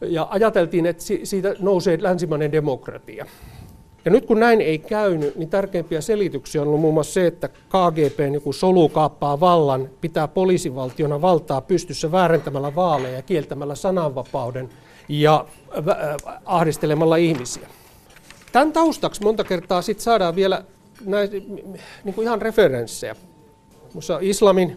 Ja 0.00 0.26
ajateltiin, 0.30 0.86
että 0.86 1.04
siitä 1.24 1.56
nousee 1.58 1.98
länsimainen 2.00 2.52
demokratia. 2.52 3.26
Ja 4.04 4.10
nyt 4.10 4.26
kun 4.26 4.40
näin 4.40 4.60
ei 4.60 4.78
käynyt, 4.78 5.36
niin 5.36 5.50
tärkeimpiä 5.50 6.00
selityksiä 6.00 6.62
on 6.62 6.68
ollut 6.68 6.80
muun 6.80 6.94
muassa 6.94 7.12
se, 7.12 7.26
että 7.26 7.48
KGP 7.48 8.18
niin 8.18 8.54
solu 8.54 8.88
kaappaa 8.88 9.40
vallan, 9.40 9.90
pitää 10.00 10.28
poliisivaltiona 10.28 11.22
valtaa 11.22 11.60
pystyssä 11.60 12.12
väärentämällä 12.12 12.74
vaaleja 12.74 13.16
ja 13.16 13.22
kieltämällä 13.22 13.74
sananvapauden 13.74 14.68
ja 15.08 15.46
äh, 15.76 16.40
ahdistelemalla 16.44 17.16
ihmisiä. 17.16 17.68
Tämän 18.52 18.72
taustaksi 18.72 19.22
monta 19.22 19.44
kertaa 19.44 19.82
sit 19.82 20.00
saadaan 20.00 20.36
vielä 20.36 20.64
näitä, 21.04 21.36
niin 22.04 22.14
kuin 22.14 22.24
ihan 22.24 22.42
referenssejä. 22.42 23.16
Mussa 23.94 24.18
islamin 24.20 24.76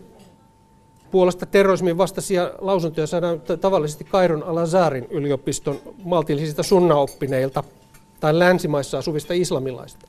puolesta 1.11 1.45
terrorismin 1.45 1.97
vastaisia 1.97 2.51
lausuntoja 2.59 3.07
saadaan 3.07 3.41
tavallisesti 3.61 4.03
Kairon 4.03 4.43
Al-Azarin 4.43 5.07
yliopiston 5.09 5.79
maltillisista 6.03 6.63
sunnaoppineilta– 6.63 7.63
tai 8.19 8.39
länsimaissa 8.39 8.97
asuvista 8.97 9.33
islamilaista. 9.33 10.07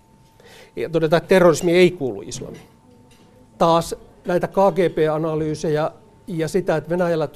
Ja 0.76 0.88
todetaan, 0.88 1.18
että 1.18 1.28
terrorismi 1.28 1.72
ei 1.72 1.90
kuulu 1.90 2.22
islamiin. 2.22 2.68
Taas 3.58 3.94
näitä 4.26 4.48
KGP-analyysejä 4.48 5.90
ja 6.26 6.48
sitä, 6.48 6.76
että 6.76 6.90
Venäjällä 6.90 7.28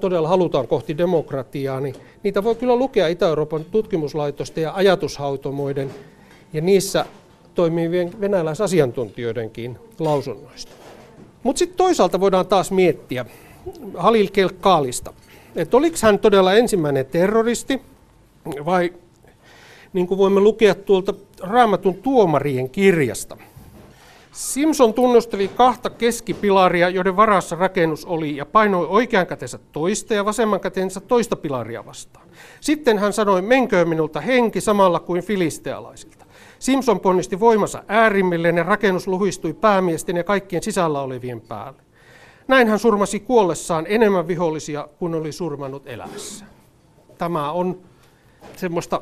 todella 0.00 0.28
halutaan 0.28 0.68
kohti 0.68 0.98
demokratiaa, 0.98 1.80
niin 1.80 1.94
niitä 2.22 2.44
voi 2.44 2.54
kyllä 2.54 2.76
lukea 2.76 3.08
Itä-Euroopan 3.08 3.64
tutkimuslaitosten 3.64 4.62
ja 4.62 4.72
ajatushautomoiden 4.74 5.90
ja 6.52 6.60
niissä 6.60 7.06
toimivien 7.54 8.20
venäläisasiantuntijoidenkin 8.20 9.78
lausunnoista. 9.98 10.72
Mutta 11.42 11.58
sitten 11.58 11.76
toisaalta 11.76 12.20
voidaan 12.20 12.46
taas 12.46 12.70
miettiä 12.70 13.26
Halil 13.96 14.28
Kelkaalista, 14.32 15.12
että 15.56 15.76
oliko 15.76 15.96
hän 16.02 16.18
todella 16.18 16.54
ensimmäinen 16.54 17.06
terroristi 17.06 17.80
vai 18.64 18.92
niin 19.96 20.06
kuin 20.06 20.18
voimme 20.18 20.40
lukea 20.40 20.74
tuolta 20.74 21.14
Raamatun 21.40 21.94
tuomarien 21.94 22.70
kirjasta. 22.70 23.36
Simpson 24.32 24.94
tunnusteli 24.94 25.48
kahta 25.48 25.90
keskipilaria, 25.90 26.88
joiden 26.88 27.16
varassa 27.16 27.56
rakennus 27.56 28.04
oli, 28.04 28.36
ja 28.36 28.46
painoi 28.46 28.86
oikean 28.86 29.26
kätensä 29.26 29.58
toista 29.72 30.14
ja 30.14 30.24
vasemman 30.24 30.60
kätensä 30.60 31.00
toista 31.00 31.36
pilaria 31.36 31.86
vastaan. 31.86 32.26
Sitten 32.60 32.98
hän 32.98 33.12
sanoi, 33.12 33.42
menköön 33.42 33.88
minulta 33.88 34.20
henki 34.20 34.60
samalla 34.60 35.00
kuin 35.00 35.22
filistealaisilta. 35.22 36.26
Simpson 36.58 37.00
ponnisti 37.00 37.40
voimansa 37.40 37.84
äärimmilleen 37.88 38.56
ja 38.56 38.62
rakennus 38.62 39.08
luhistui 39.08 39.52
päämiesten 39.52 40.16
ja 40.16 40.24
kaikkien 40.24 40.62
sisällä 40.62 41.00
olevien 41.00 41.40
päälle. 41.40 41.82
Näin 42.48 42.68
hän 42.68 42.78
surmasi 42.78 43.20
kuollessaan 43.20 43.86
enemmän 43.88 44.28
vihollisia 44.28 44.88
kuin 44.98 45.14
oli 45.14 45.32
surmannut 45.32 45.86
elämässä. 45.86 46.44
Tämä 47.18 47.52
on 47.52 47.78
semmoista 48.56 49.00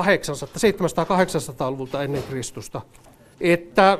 700-800-luvulta 0.00 2.02
ennen 2.02 2.22
Kristusta. 2.22 2.80
Että 3.40 3.98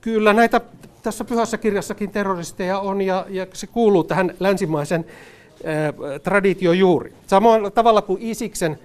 kyllä 0.00 0.32
näitä 0.32 0.60
tässä 1.02 1.24
pyhässä 1.24 1.58
kirjassakin 1.58 2.10
terroristeja 2.10 2.78
on 2.78 3.02
ja, 3.02 3.26
ja 3.28 3.46
se 3.52 3.66
kuuluu 3.66 4.04
tähän 4.04 4.34
länsimaisen 4.40 5.04
ää, 5.64 6.18
traditio 6.18 6.72
juuri. 6.72 7.12
Samalla 7.26 7.70
tavalla 7.70 8.02
kuin 8.02 8.22
Isiksen 8.22 8.78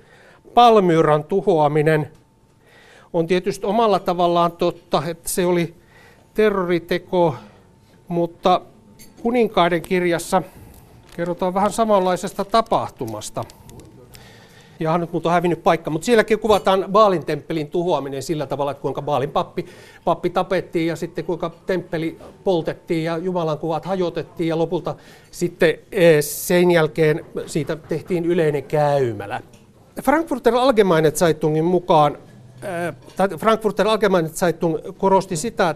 Palmyran 0.53 1.23
tuhoaminen 1.23 2.11
on 3.13 3.27
tietysti 3.27 3.65
omalla 3.65 3.99
tavallaan 3.99 4.51
totta, 4.51 5.03
että 5.07 5.29
se 5.29 5.45
oli 5.45 5.75
terroriteko, 6.33 7.35
mutta 8.07 8.61
kuninkaiden 9.21 9.81
kirjassa 9.81 10.41
kerrotaan 11.15 11.53
vähän 11.53 11.71
samanlaisesta 11.71 12.45
tapahtumasta– 12.45 13.43
ja 14.79 14.97
nyt 14.97 15.13
mutta 15.13 15.29
on 15.29 15.33
hävinnyt 15.33 15.63
paikka, 15.63 15.89
mutta 15.89 16.05
sielläkin 16.05 16.39
kuvataan 16.39 16.85
Baalin 16.91 17.25
temppelin 17.25 17.67
tuhoaminen 17.67 18.23
sillä 18.23 18.45
tavalla, 18.45 18.71
että 18.71 18.81
kuinka 18.81 19.01
Baalin 19.01 19.31
pappi, 19.31 19.65
pappi 20.05 20.29
tapettiin 20.29 20.87
ja 20.87 20.95
sitten 20.95 21.25
kuinka 21.25 21.51
temppeli 21.65 22.17
poltettiin 22.43 23.03
ja 23.03 23.17
Jumalan 23.17 23.57
kuvat 23.57 23.85
hajotettiin. 23.85 24.49
Ja 24.49 24.57
lopulta 24.57 24.95
sitten 25.31 25.75
eh, 25.91 26.23
sen 26.23 26.71
jälkeen 26.71 27.25
siitä 27.45 27.75
tehtiin 27.75 28.25
yleinen 28.25 28.63
käymälä. 28.63 29.41
Frankfurter 30.01 30.55
Allgemeine 30.55 31.11
Zeitungin 31.11 31.65
mukaan, 31.65 32.17
eh, 32.63 33.37
Frankfurter 33.37 33.87
Allgemeine 33.87 34.29
Zeitung 34.29 34.77
korosti 34.97 35.35
sitä 35.35 35.75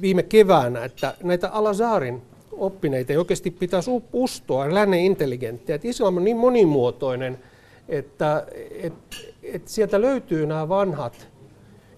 viime 0.00 0.22
keväänä, 0.22 0.84
että 0.84 1.14
näitä 1.22 1.48
Alazarin 1.48 2.22
oppineita 2.52 3.12
ei 3.12 3.16
oikeasti 3.16 3.50
pitäisi 3.50 3.90
ustoa. 4.12 4.74
Lännen 4.74 5.00
intelligenttiä, 5.00 5.74
että 5.74 5.88
islam 5.88 6.16
on 6.16 6.24
niin 6.24 6.36
monimuotoinen– 6.36 7.38
että 7.90 8.46
et, 8.70 8.94
et 9.42 9.68
sieltä 9.68 10.00
löytyy 10.00 10.46
nämä 10.46 10.68
vanhat 10.68 11.28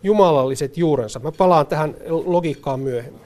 jumalalliset 0.02 0.78
juurensa. 0.78 1.20
Mä 1.20 1.32
palaan 1.32 1.66
tähän 1.66 1.96
logiikkaan 2.08 2.80
myöhemmin. 2.80 3.22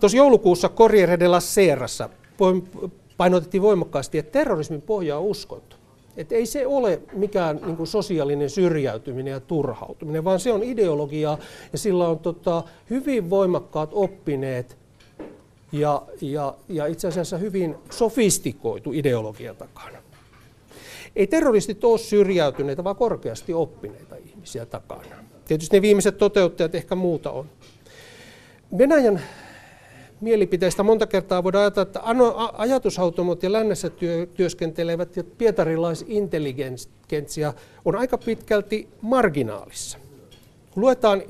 Tuossa 0.00 0.18
joulukuussa 0.18 0.68
Corriere 0.68 1.20
della 1.20 1.40
Serassa 1.40 2.08
painotettiin 3.16 3.62
voimakkaasti, 3.62 4.18
että 4.18 4.32
terrorismin 4.32 4.82
pohja 4.82 5.18
on 5.18 5.24
uskonto. 5.24 5.76
Että 6.16 6.34
ei 6.34 6.46
se 6.46 6.66
ole 6.66 7.00
mikään 7.12 7.60
niin 7.66 7.76
kuin 7.76 7.86
sosiaalinen 7.86 8.50
syrjäytyminen 8.50 9.30
ja 9.30 9.40
turhautuminen, 9.40 10.24
vaan 10.24 10.40
se 10.40 10.52
on 10.52 10.62
ideologiaa 10.62 11.38
ja 11.72 11.78
sillä 11.78 12.08
on 12.08 12.18
tota, 12.18 12.62
hyvin 12.90 13.30
voimakkaat 13.30 13.90
oppineet 13.92 14.78
ja, 15.72 16.02
ja, 16.20 16.54
ja 16.68 16.86
itse 16.86 17.08
asiassa 17.08 17.38
hyvin 17.38 17.76
sofistikoitu 17.90 18.92
ideologia 18.92 19.54
takana. 19.54 19.99
Ei 21.16 21.26
terroristit 21.26 21.84
ole 21.84 21.98
syrjäytyneitä, 21.98 22.84
vaan 22.84 22.96
korkeasti 22.96 23.54
oppineita 23.54 24.16
ihmisiä 24.16 24.66
takana. 24.66 25.16
Tietysti 25.44 25.76
ne 25.76 25.82
viimeiset 25.82 26.18
toteuttajat 26.18 26.74
ehkä 26.74 26.94
muuta 26.94 27.30
on. 27.30 27.46
Venäjän 28.78 29.22
mielipiteistä 30.20 30.82
monta 30.82 31.06
kertaa 31.06 31.44
voidaan 31.44 31.62
ajatella, 31.62 31.86
että 31.86 32.00
ajatushautomot 32.52 33.42
ja 33.42 33.52
lännessä 33.52 33.90
työ, 33.90 34.26
työskentelevät 34.26 35.16
ja 35.16 35.24
pietarilaisintelligentsia 35.24 37.54
on 37.84 37.96
aika 37.96 38.18
pitkälti 38.18 38.88
marginaalissa. 39.00 39.98
Kun 40.70 40.80
luetaan, 40.80 41.22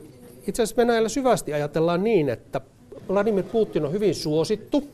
itse 0.46 0.62
asiassa 0.62 0.76
Venäjällä 0.76 1.08
syvästi 1.08 1.52
ajatellaan 1.52 2.04
niin, 2.04 2.28
että 2.28 2.60
Vladimir 3.08 3.44
Putin 3.44 3.84
on 3.84 3.92
hyvin 3.92 4.14
suosittu. 4.14 4.88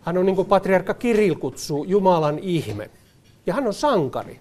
Hän 0.00 0.18
on 0.18 0.26
niin 0.26 0.36
kuin 0.36 0.48
patriarkka 0.48 0.94
Kirill 0.94 1.34
kutsuu 1.34 1.84
Jumalan 1.84 2.38
ihme. 2.38 2.90
Ja 3.46 3.54
hän 3.54 3.66
on 3.66 3.74
sankari. 3.74 4.40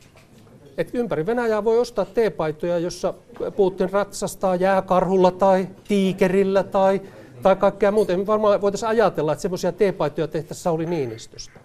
Et 0.78 0.90
ympäri 0.94 1.26
Venäjää 1.26 1.64
voi 1.64 1.80
ostaa 1.80 2.06
teepaitoja, 2.06 2.80
jossa 2.80 3.14
Putin 3.56 3.90
ratsastaa 3.90 4.56
jääkarhulla 4.56 5.32
tai 5.32 5.68
tiikerillä 5.88 6.64
tai 6.64 7.02
tai 7.42 7.56
kaikkea 7.56 7.92
muuta. 7.92 8.18
Me 8.18 8.28
varmaan 8.28 8.62
voitaisiin 8.62 8.90
ajatella, 8.90 9.32
että 9.32 9.42
semmoisia 9.42 9.72
teepaitoja 9.72 10.28
tehtäisiin 10.28 10.64
Sauli 10.64 10.86
Niinistöstä. 10.86 11.60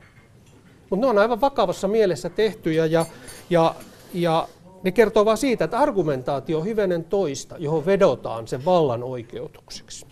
Mutta 0.91 1.07
ne 1.07 1.11
on 1.11 1.19
aivan 1.19 1.41
vakavassa 1.41 1.89
mielessä 1.89 2.29
tehtyjä 2.29 2.87
ja, 2.87 3.07
ja, 3.51 3.75
ja 4.15 4.49
ne 4.83 4.93
kertoo 4.93 5.25
vain 5.25 5.39
siitä, 5.39 5.65
että 5.65 5.79
argumentaatio 5.79 6.59
on 6.59 6.65
hyvenen 6.65 7.05
toista, 7.05 7.57
johon 7.59 7.87
vedotaan 7.87 8.49
sen 8.49 8.65
vallan 8.65 9.03
oikeutukseksi. 9.03 10.07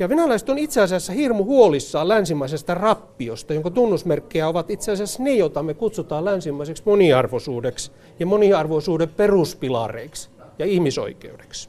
Ja 0.00 0.08
venäläiset 0.08 0.48
on 0.48 0.58
itse 0.58 0.80
asiassa 0.80 1.12
hirmu 1.12 1.44
huolissaan 1.44 2.08
länsimaisesta 2.08 2.74
rappiosta, 2.74 3.54
jonka 3.54 3.70
tunnusmerkkejä 3.70 4.48
ovat 4.48 4.70
itse 4.70 4.92
asiassa 4.92 5.22
ne, 5.22 5.34
joita 5.34 5.62
me 5.62 5.74
kutsutaan 5.74 6.24
länsimaiseksi 6.24 6.82
moniarvoisuudeksi 6.86 7.92
ja 8.20 8.26
moniarvoisuuden 8.26 9.08
peruspilareiksi 9.08 10.30
ja 10.58 10.66
ihmisoikeudeksi. 10.66 11.68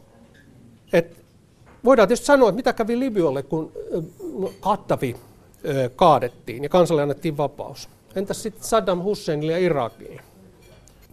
Et 0.94 1.18
voidaan 1.84 2.08
tietysti 2.08 2.26
sanoa, 2.26 2.50
että 2.50 2.56
mitä 2.56 2.74
kävi 2.74 3.00
Libyalle, 3.00 3.44
kun 3.44 3.72
Kattavi 4.60 5.16
kaadettiin 5.96 6.64
ja 6.64 6.70
kansalle 6.70 7.02
annettiin 7.02 7.38
vapaus. 7.38 7.90
Entäs 8.16 8.44
sitten 8.44 8.64
Saddam 8.64 9.02
Husseinille 9.04 9.52
ja 9.52 9.58
Irakille? 9.58 10.22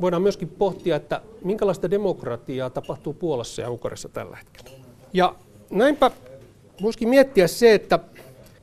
Voidaan 0.01 0.23
myöskin 0.23 0.49
pohtia, 0.49 0.97
että 0.97 1.21
minkälaista 1.45 1.91
demokratiaa 1.91 2.71
tapahtuu 2.71 3.13
Puolassa 3.13 3.63
ja 3.63 3.71
Unkarissa 3.71 4.09
tällä 4.09 4.37
hetkellä. 4.37 4.79
Ja 5.13 5.35
näinpä 5.71 6.11
voisikin 6.83 7.09
miettiä 7.09 7.47
se, 7.47 7.75
että 7.75 7.99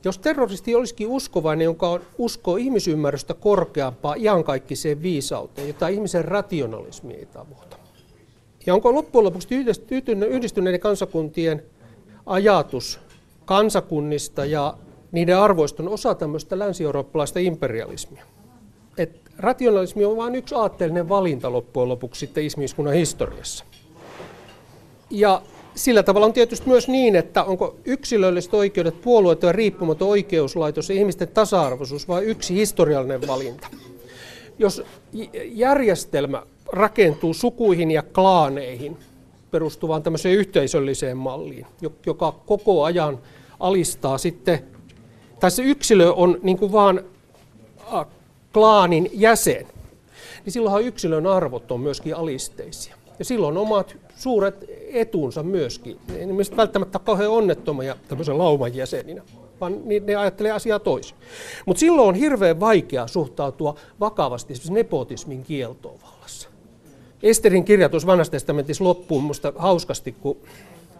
jos 0.04 0.18
terroristi 0.18 0.74
olisikin 0.74 1.08
uskovainen, 1.08 1.64
jonka 1.64 1.88
on 1.88 2.00
usko 2.18 2.56
ihmisymmärrystä 2.56 3.34
korkeampaa 3.34 4.14
iankaikkiseen 4.14 5.02
viisauteen, 5.02 5.68
jota 5.68 5.88
ihmisen 5.88 6.24
rationalismi 6.24 7.14
ei 7.14 7.26
tavoita. 7.26 7.76
Ja 8.66 8.74
onko 8.74 8.94
loppujen 8.94 9.24
lopuksi 9.24 9.54
yhdistyneiden 10.28 10.80
kansakuntien 10.80 11.62
ajatus 12.26 13.00
kansakunnista 13.44 14.44
ja 14.44 14.74
niiden 15.12 15.38
arvoista 15.38 15.82
on 15.82 15.88
osa 15.88 16.14
tämmöistä 16.14 16.58
länsi-eurooppalaista 16.58 17.38
imperialismia. 17.38 18.24
Et 18.98 19.20
rationalismi 19.38 20.04
on 20.04 20.16
vain 20.16 20.34
yksi 20.34 20.54
aatteellinen 20.54 21.08
valinta 21.08 21.52
loppujen 21.52 21.88
lopuksi 21.88 22.18
sitten 22.18 22.44
ihmiskunnan 22.44 22.94
historiassa. 22.94 23.64
Ja 25.10 25.42
sillä 25.76 26.02
tavalla 26.02 26.26
on 26.26 26.32
tietysti 26.32 26.68
myös 26.68 26.88
niin, 26.88 27.16
että 27.16 27.44
onko 27.44 27.76
yksilölliset 27.84 28.54
oikeudet, 28.54 29.00
puolueet 29.00 29.42
ja 29.42 29.52
riippumaton 29.52 30.08
oikeuslaitos 30.08 30.90
ja 30.90 30.96
ihmisten 30.96 31.28
tasa-arvoisuus 31.28 32.08
vai 32.08 32.24
yksi 32.24 32.54
historiallinen 32.54 33.26
valinta. 33.26 33.68
Jos 34.58 34.82
järjestelmä 35.44 36.42
rakentuu 36.72 37.34
sukuihin 37.34 37.90
ja 37.90 38.02
klaaneihin, 38.02 38.96
perustuvaan 39.50 40.02
tämmöiseen 40.02 40.34
yhteisölliseen 40.34 41.16
malliin, 41.16 41.66
joka 42.06 42.32
koko 42.46 42.84
ajan 42.84 43.18
alistaa 43.60 44.18
sitten, 44.18 44.58
tai 45.40 45.50
se 45.50 45.62
yksilö 45.62 46.12
on 46.12 46.38
niin 46.42 46.58
kuin 46.58 46.72
vaan 46.72 47.04
klaanin 48.52 49.10
jäsen, 49.12 49.66
niin 50.44 50.52
silloinhan 50.52 50.82
yksilön 50.82 51.26
arvot 51.26 51.70
on 51.70 51.80
myöskin 51.80 52.16
alisteisia. 52.16 52.94
Ja 53.18 53.24
silloin 53.24 53.56
omat 53.56 53.96
suuret 54.16 54.64
etunsa 54.92 55.42
myöskin. 55.42 55.98
Ne 56.08 56.14
ei 56.16 56.56
välttämättä 56.56 56.98
kauhean 56.98 57.30
onnettomia 57.30 57.96
tämmöisen 58.08 58.38
lauman 58.38 58.74
jäseninä, 58.74 59.22
vaan 59.60 59.80
ne 60.04 60.16
ajattelee 60.16 60.52
asiaa 60.52 60.78
toisin. 60.78 61.16
Mutta 61.66 61.80
silloin 61.80 62.08
on 62.08 62.14
hirveän 62.14 62.60
vaikea 62.60 63.06
suhtautua 63.06 63.74
vakavasti 64.00 64.54
nepotismin 64.70 65.44
kieltoon 65.44 65.98
vallassa. 66.02 66.48
Esterin 67.22 67.64
kirjoitus 67.64 68.06
vanhassa 68.06 68.30
testamentissa 68.30 68.84
loppuu 68.84 69.20
minusta 69.20 69.52
hauskasti, 69.56 70.12
kun 70.12 70.36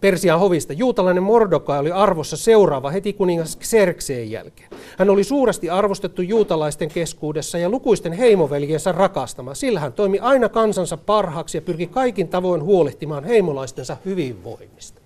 Persian 0.01 0.39
hovista 0.39 0.73
juutalainen 0.73 1.23
Mordokai 1.23 1.79
oli 1.79 1.91
arvossa 1.91 2.37
seuraava 2.37 2.91
heti 2.91 3.13
kuningas 3.13 3.57
Xerxeen 3.57 4.31
jälkeen. 4.31 4.69
Hän 4.97 5.09
oli 5.09 5.23
suuresti 5.23 5.69
arvostettu 5.69 6.21
juutalaisten 6.21 6.89
keskuudessa 6.89 7.57
ja 7.57 7.69
lukuisten 7.69 8.13
heimoveljensä 8.13 8.91
rakastama. 8.91 9.53
Sillä 9.53 9.79
hän 9.79 9.93
toimi 9.93 10.19
aina 10.19 10.49
kansansa 10.49 10.97
parhaaksi 10.97 11.57
ja 11.57 11.61
pyrki 11.61 11.87
kaikin 11.87 12.27
tavoin 12.27 12.63
huolehtimaan 12.63 13.23
heimolaistensa 13.23 13.97
hyvinvoinnista. 14.05 15.01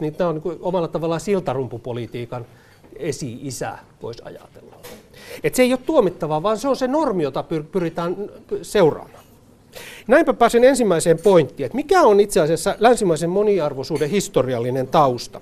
Niin, 0.00 0.14
tämä 0.14 0.30
on 0.30 0.40
niin 0.44 0.58
omalla 0.60 0.88
tavallaan 0.88 1.20
siltarumpupolitiikan 1.20 2.46
esi-isä, 2.96 3.78
voisi 4.02 4.22
ajatella. 4.24 4.76
Et 5.44 5.54
se 5.54 5.62
ei 5.62 5.72
ole 5.72 5.80
tuomittavaa, 5.86 6.42
vaan 6.42 6.58
se 6.58 6.68
on 6.68 6.76
se 6.76 6.88
normi, 6.88 7.22
jota 7.22 7.44
pyritään 7.72 8.16
seuraamaan. 8.62 9.27
Näinpä 10.06 10.34
pääsen 10.34 10.64
ensimmäiseen 10.64 11.18
pointtiin, 11.18 11.64
että 11.66 11.76
mikä 11.76 12.02
on 12.02 12.20
itse 12.20 12.40
asiassa 12.40 12.74
länsimaisen 12.78 13.30
moniarvoisuuden 13.30 14.10
historiallinen 14.10 14.88
tausta. 14.88 15.40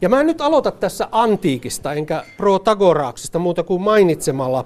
Ja 0.00 0.08
mä 0.08 0.20
en 0.20 0.26
nyt 0.26 0.40
aloita 0.40 0.70
tässä 0.70 1.08
antiikista 1.12 1.92
enkä 1.92 2.24
Protagoraaksista 2.36 3.38
muuta 3.38 3.62
kuin 3.62 3.82
mainitsemalla 3.82 4.64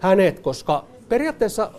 hänet, 0.00 0.40
koska 0.40 0.84
periaatteessa 1.08 1.70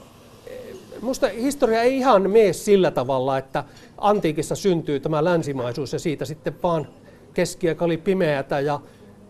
eh, 0.47 0.75
Minusta 1.01 1.27
historia 1.27 1.81
ei 1.81 1.97
ihan 1.97 2.31
mene 2.31 2.53
sillä 2.53 2.91
tavalla, 2.91 3.37
että 3.37 3.63
antiikissa 3.97 4.55
syntyy 4.55 4.99
tämä 4.99 5.23
länsimaisuus 5.23 5.93
ja 5.93 5.99
siitä 5.99 6.25
sitten 6.25 6.55
vaan 6.63 6.87
keskiaika 7.33 7.85
oli 7.85 7.97
pimeätä 7.97 8.59
ja 8.59 8.79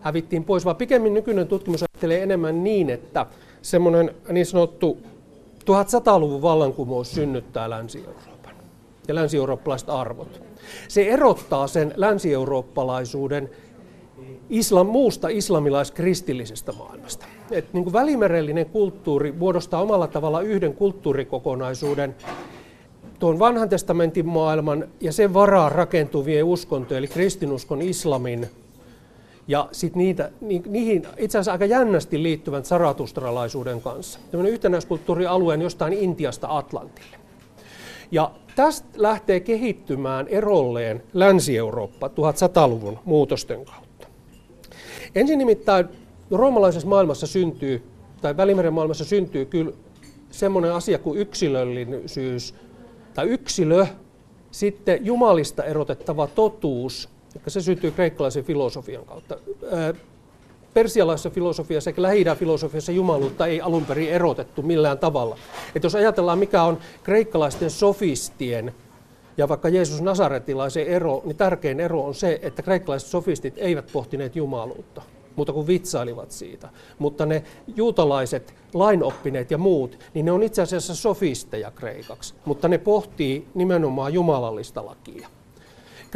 hävittiin 0.00 0.44
pois, 0.44 0.64
vaan 0.64 0.76
pikemmin 0.76 1.14
nykyinen 1.14 1.48
tutkimus 1.48 1.82
ajattelee 1.82 2.22
enemmän 2.22 2.64
niin, 2.64 2.90
että 2.90 3.26
semmoinen 3.62 4.14
niin 4.28 4.46
sanottu 4.46 4.98
1100-luvun 5.66 6.42
vallankumous 6.42 7.14
synnyttää 7.14 7.70
Länsi-Euroopan 7.70 8.54
ja 9.08 9.14
länsi-eurooppalaiset 9.14 9.90
arvot. 9.90 10.42
Se 10.88 11.08
erottaa 11.08 11.66
sen 11.66 11.92
länsi-eurooppalaisuuden 11.96 13.50
islam, 14.50 14.86
muusta 14.86 15.28
islamilaiskristillisestä 15.28 16.72
maailmasta. 16.72 17.26
Et 17.50 17.72
niin 17.72 17.84
kuin 17.84 17.92
välimerellinen 17.92 18.66
kulttuuri 18.66 19.32
muodostaa 19.32 19.82
omalla 19.82 20.06
tavalla 20.06 20.40
yhden 20.40 20.74
kulttuurikokonaisuuden 20.74 22.16
tuon 23.18 23.38
vanhan 23.38 23.68
testamentin 23.68 24.26
maailman 24.26 24.88
ja 25.00 25.12
sen 25.12 25.34
varaan 25.34 25.72
rakentuvien 25.72 26.44
uskontojen, 26.44 26.98
eli 26.98 27.08
kristinuskon, 27.08 27.82
islamin 27.82 28.46
ja 29.48 29.68
sitten 29.72 29.98
niitä, 29.98 30.30
ni, 30.40 30.62
niihin 30.66 31.06
itse 31.18 31.38
asiassa 31.38 31.52
aika 31.52 31.64
jännästi 31.64 32.22
liittyvän 32.22 32.64
saratustralaisuuden 32.64 33.80
kanssa. 33.80 34.18
Tämmöinen 34.30 34.52
yhtenäiskulttuurialueen 34.52 35.62
jostain 35.62 35.92
Intiasta 35.92 36.56
Atlantille. 36.56 37.16
Ja 38.10 38.30
tästä 38.56 38.88
lähtee 38.96 39.40
kehittymään 39.40 40.28
erolleen 40.28 41.02
Länsi-Eurooppa 41.12 42.08
1100-luvun 42.08 42.98
muutosten 43.04 43.64
kautta. 43.64 44.06
Ensin 45.14 45.38
nimittäin 45.38 45.86
roomalaisessa 46.30 46.88
maailmassa 46.88 47.26
syntyy, 47.26 47.82
tai 48.20 48.36
Välimeren 48.36 48.72
maailmassa 48.72 49.04
syntyy 49.04 49.46
kyllä 49.46 49.72
semmoinen 50.30 50.72
asia 50.72 50.98
kuin 50.98 51.18
yksilöllisyys, 51.18 52.54
tai 53.14 53.28
yksilö, 53.28 53.86
sitten 54.50 55.06
jumalista 55.06 55.64
erotettava 55.64 56.26
totuus– 56.26 57.08
se 57.46 57.60
syntyy 57.60 57.90
kreikkalaisen 57.90 58.44
filosofian 58.44 59.04
kautta. 59.04 59.36
persialaisessa 60.74 61.30
filosofiassa 61.30 61.90
eikä 61.90 62.02
lähi 62.02 62.24
filosofiassa 62.38 62.92
jumaluutta 62.92 63.46
ei 63.46 63.60
alun 63.60 63.84
perin 63.84 64.08
erotettu 64.08 64.62
millään 64.62 64.98
tavalla. 64.98 65.36
Et 65.74 65.84
jos 65.84 65.94
ajatellaan, 65.94 66.38
mikä 66.38 66.62
on 66.62 66.78
kreikkalaisten 67.02 67.70
sofistien 67.70 68.74
ja 69.36 69.48
vaikka 69.48 69.68
Jeesus 69.68 70.02
Nasaretilaisen 70.02 70.86
ero, 70.86 71.22
niin 71.24 71.36
tärkein 71.36 71.80
ero 71.80 72.04
on 72.04 72.14
se, 72.14 72.38
että 72.42 72.62
kreikkalaiset 72.62 73.08
sofistit 73.08 73.54
eivät 73.56 73.92
pohtineet 73.92 74.36
jumaluutta, 74.36 75.02
mutta 75.36 75.52
kun 75.52 75.66
vitsailivat 75.66 76.30
siitä. 76.30 76.68
Mutta 76.98 77.26
ne 77.26 77.42
juutalaiset, 77.76 78.54
lainoppineet 78.74 79.50
ja 79.50 79.58
muut, 79.58 79.98
niin 80.14 80.26
ne 80.26 80.32
on 80.32 80.42
itse 80.42 80.62
asiassa 80.62 80.94
sofisteja 80.94 81.70
kreikaksi, 81.70 82.34
mutta 82.44 82.68
ne 82.68 82.78
pohtii 82.78 83.48
nimenomaan 83.54 84.14
jumalallista 84.14 84.86
lakia 84.86 85.28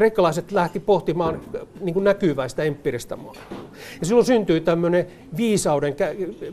kreikkalaiset 0.01 0.53
lähti 0.53 0.81
pohtimaan 0.81 1.41
niin 1.81 1.95
kuin 1.95 2.05
näkyväistä 2.05 2.63
empiiristä 2.63 3.17
maailmaa. 3.17 3.71
Ja 4.01 4.07
silloin 4.07 4.27
syntyi 4.27 4.61
tämmöinen 4.61 5.07
viisauden, 5.37 5.97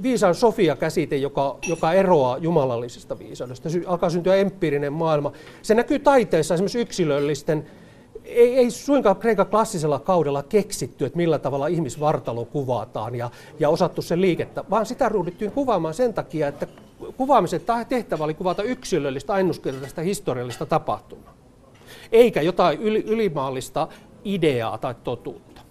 viisaan 0.04 0.36
Sofia-käsite, 0.36 1.18
joka, 1.18 1.58
joka 1.68 1.94
eroaa 1.94 2.38
jumalallisesta 2.38 3.20
viisaudesta. 3.20 3.70
Alkaa 3.86 4.10
syntyä 4.10 4.36
empiirinen 4.36 4.94
maailma. 4.94 5.32
Se 5.62 5.76
näkyy 5.76 6.00
taiteessa 6.00 6.54
esimerkiksi 6.54 6.80
yksilöllisten 6.80 7.66
ei, 8.26 8.58
ei 8.58 8.72
suinkaan 8.72 9.16
Kreikan 9.16 9.48
klassisella 9.48 10.00
kaudella 10.00 10.44
keksitty, 10.44 11.06
että 11.06 11.18
millä 11.18 11.40
tavalla 11.40 11.68
ihmisvartalo 11.68 12.46
kuvataan 12.46 13.16
ja, 13.16 13.30
ja 13.60 13.70
osattu 13.70 14.02
sen 14.02 14.22
liikettä, 14.22 14.64
vaan 14.70 14.86
sitä 14.86 15.10
ruudittiin 15.10 15.52
kuvaamaan 15.52 15.94
sen 15.94 16.14
takia, 16.14 16.48
että 16.48 16.68
kuvaamisen 17.18 17.62
tehtävä 17.90 18.24
oli 18.24 18.34
kuvata 18.34 18.64
yksilöllistä, 18.64 19.34
ainutkertaista 19.34 20.02
historiallista 20.02 20.66
tapahtumaa 20.66 21.37
eikä 22.12 22.42
jotain 22.42 22.80
yli, 22.82 23.04
ylimaallista 23.08 23.88
ideaa 24.26 24.78
tai 24.78 24.96
totuutta. 25.04 25.62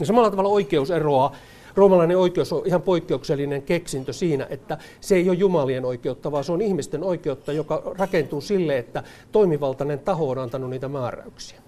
Ja 0.00 0.06
samalla 0.06 0.30
tavalla 0.30 0.50
oikeus 0.50 0.90
eroaa. 0.90 1.32
Roomalainen 1.74 2.18
oikeus 2.18 2.52
on 2.52 2.62
ihan 2.66 2.82
poikkeuksellinen 2.82 3.62
keksintö 3.62 4.12
siinä, 4.12 4.46
että 4.50 4.78
se 5.00 5.16
ei 5.16 5.28
ole 5.28 5.38
jumalien 5.38 5.84
oikeutta, 5.84 6.32
vaan 6.32 6.44
se 6.44 6.52
on 6.52 6.60
ihmisten 6.60 7.04
oikeutta, 7.04 7.52
joka 7.52 7.82
rakentuu 7.98 8.40
sille, 8.40 8.78
että 8.78 9.02
toimivaltainen 9.32 9.98
taho 9.98 10.30
on 10.30 10.38
antanut 10.38 10.70
niitä 10.70 10.88
määräyksiä. 10.88 11.60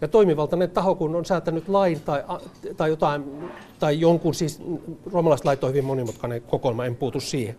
Ja 0.00 0.08
toimivaltainen 0.08 0.70
taho, 0.70 0.94
kun 0.94 1.14
on 1.14 1.24
säätänyt 1.24 1.68
lain 1.68 2.00
tai, 2.00 2.24
tai, 2.76 2.90
jotain, 2.90 3.24
tai 3.78 4.00
jonkun, 4.00 4.34
siis 4.34 4.62
roomalaiset 5.12 5.44
lait 5.44 5.64
on 5.64 5.70
hyvin 5.70 5.84
monimutkainen 5.84 6.42
kokoelma, 6.42 6.84
en 6.84 6.96
puutu 6.96 7.20
siihen, 7.20 7.56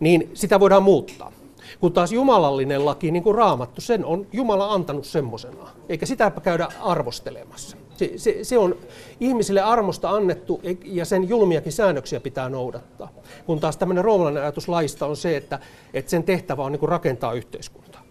niin 0.00 0.30
sitä 0.34 0.60
voidaan 0.60 0.82
muuttaa. 0.82 1.32
Kun 1.80 1.92
taas 1.92 2.12
jumalallinen 2.12 2.84
laki, 2.84 3.10
niin 3.10 3.22
kuin 3.22 3.34
raamattu, 3.34 3.80
sen 3.80 4.04
on 4.04 4.26
Jumala 4.32 4.72
antanut 4.72 5.04
semmoisena, 5.04 5.68
eikä 5.88 6.06
sitä 6.06 6.32
käydä 6.42 6.68
arvostelemassa. 6.80 7.76
Se, 7.96 8.12
se, 8.16 8.44
se 8.44 8.58
on 8.58 8.76
ihmisille 9.20 9.60
armosta 9.60 10.10
annettu 10.10 10.60
ja 10.84 11.04
sen 11.04 11.28
julmiakin 11.28 11.72
säännöksiä 11.72 12.20
pitää 12.20 12.48
noudattaa. 12.48 13.08
Kun 13.46 13.60
taas 13.60 13.76
tämmöinen 13.76 14.04
roomalainen 14.04 14.42
ajatus 14.42 14.68
laista 14.68 15.06
on 15.06 15.16
se, 15.16 15.36
että, 15.36 15.58
että 15.94 16.10
sen 16.10 16.22
tehtävä 16.22 16.62
on 16.62 16.72
niin 16.72 16.80
kuin 16.80 16.90
rakentaa 16.90 17.32
yhteiskuntaa. 17.32 18.02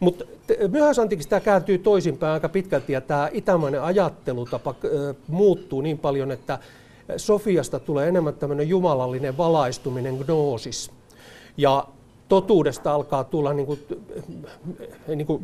Mutta 0.00 0.24
myöhäisantiikissa 0.68 1.30
tämä 1.30 1.40
kääntyy 1.40 1.78
toisinpäin 1.78 2.32
aika 2.32 2.48
pitkälti 2.48 2.92
ja 2.92 3.00
tämä 3.00 3.28
itämainen 3.32 3.82
ajattelutapa 3.82 4.74
muuttuu 5.28 5.80
niin 5.80 5.98
paljon, 5.98 6.30
että 6.32 6.58
Sofiasta 7.16 7.80
tulee 7.80 8.08
enemmän 8.08 8.34
tämmöinen 8.34 8.68
jumalallinen 8.68 9.36
valaistuminen, 9.36 10.16
gnoosis. 10.16 10.90
Ja 11.56 11.86
totuudesta 12.34 12.94
alkaa 12.94 13.24
tulla 13.24 13.52
niin 13.52 13.66
kuin, 13.66 13.80
niin 15.06 15.26
kuin 15.26 15.42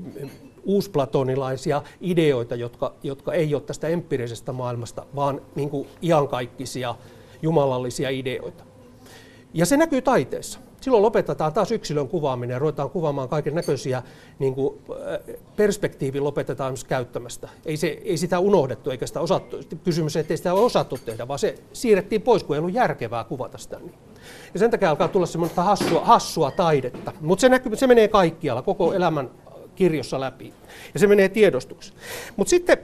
uusplatonilaisia 0.64 1.82
ideoita, 2.00 2.54
jotka, 2.54 2.94
jotka 3.02 3.32
ei 3.32 3.54
ole 3.54 3.62
tästä 3.62 3.88
empiirisestä 3.88 4.52
maailmasta, 4.52 5.06
vaan 5.16 5.40
niin 5.54 5.70
kuin 5.70 5.88
iankaikkisia 6.02 6.94
jumalallisia 7.42 8.10
ideoita. 8.10 8.64
Ja 9.54 9.66
se 9.66 9.76
näkyy 9.76 10.02
taiteessa. 10.02 10.60
Silloin 10.80 11.02
lopetetaan 11.02 11.52
taas 11.52 11.70
yksilön 11.70 12.08
kuvaaminen 12.08 12.54
ja 12.54 12.58
ruvetaan 12.58 12.90
kuvaamaan 12.90 13.28
kaiken 13.28 13.54
näköisiä, 13.54 14.02
niin 14.38 14.54
kuin 14.54 14.78
perspektiivi 15.56 16.20
lopetetaan 16.20 16.72
myös 16.72 16.84
käyttämästä. 16.84 17.48
Ei, 17.66 17.76
se, 17.76 17.86
ei 18.04 18.16
sitä 18.16 18.38
unohdettu 18.38 18.90
eikä 18.90 19.06
sitä 19.06 19.20
osattu. 19.20 19.56
Kysymys, 19.84 20.16
ettei 20.16 20.36
sitä 20.36 20.54
ole 20.54 20.60
osattu 20.60 20.98
tehdä, 21.04 21.28
vaan 21.28 21.38
se 21.38 21.54
siirrettiin 21.72 22.22
pois, 22.22 22.44
kun 22.44 22.56
ei 22.56 22.60
ollut 22.60 22.74
järkevää 22.74 23.24
kuvata 23.24 23.58
sitä. 23.58 23.78
Niin. 23.78 23.94
Ja 24.54 24.60
sen 24.60 24.70
takia 24.70 24.90
alkaa 24.90 25.08
tulla 25.08 25.26
semmoista 25.26 25.62
hassua, 25.62 26.04
hassua 26.04 26.50
taidetta. 26.50 27.12
Mutta 27.20 27.40
se, 27.40 27.50
se 27.74 27.86
menee 27.86 28.08
kaikkialla, 28.08 28.62
koko 28.62 28.92
elämän 28.94 29.30
kirjossa 29.74 30.20
läpi. 30.20 30.54
Ja 30.94 31.00
se 31.00 31.06
menee 31.06 31.28
tiedostuksi. 31.28 31.92
Mutta 32.36 32.50
sitten 32.50 32.78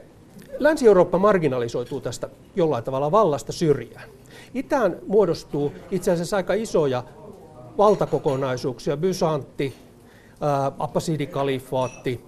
Länsi-Eurooppa 0.59 1.19
marginalisoituu 1.19 2.01
tästä 2.01 2.29
jollain 2.55 2.83
tavalla 2.83 3.11
vallasta 3.11 3.51
syrjään. 3.51 4.09
Itään 4.53 4.97
muodostuu 5.07 5.73
itse 5.91 6.11
asiassa 6.11 6.37
aika 6.37 6.53
isoja 6.53 7.03
valtakokonaisuuksia, 7.77 8.97
Byzantti, 8.97 9.75
Abbasidikalifaatti 10.79 12.21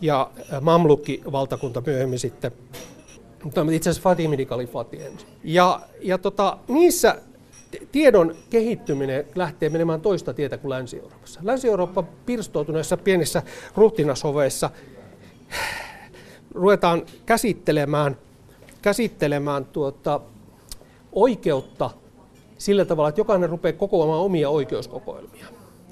ja 0.00 0.30
Mamlukki-valtakunta 0.60 1.82
myöhemmin 1.86 2.18
sitten, 2.18 2.52
mutta 3.44 3.66
itse 3.72 3.90
asiassa 3.90 4.10
Fatimidikalifaatti 4.10 5.02
ensin. 5.02 5.28
Ja, 5.44 5.80
ja 6.00 6.18
tota, 6.18 6.58
niissä 6.68 7.16
tiedon 7.92 8.34
kehittyminen 8.50 9.24
lähtee 9.34 9.68
menemään 9.68 10.00
toista 10.00 10.34
tietä 10.34 10.58
kuin 10.58 10.70
Länsi-Euroopassa. 10.70 11.40
Länsi-Eurooppa 11.42 12.02
pirstoutuneissa 12.02 12.96
pienissä 12.96 13.42
ruhtinashoveissa 13.76 14.70
ruvetaan 16.54 17.02
käsittelemään, 17.26 18.16
käsittelemään 18.82 19.64
tuota, 19.64 20.20
oikeutta 21.12 21.90
sillä 22.58 22.84
tavalla, 22.84 23.08
että 23.08 23.20
jokainen 23.20 23.50
rupeaa 23.50 23.72
kokoamaan 23.72 24.20
omia 24.20 24.50
oikeuskokoelmia. 24.50 25.46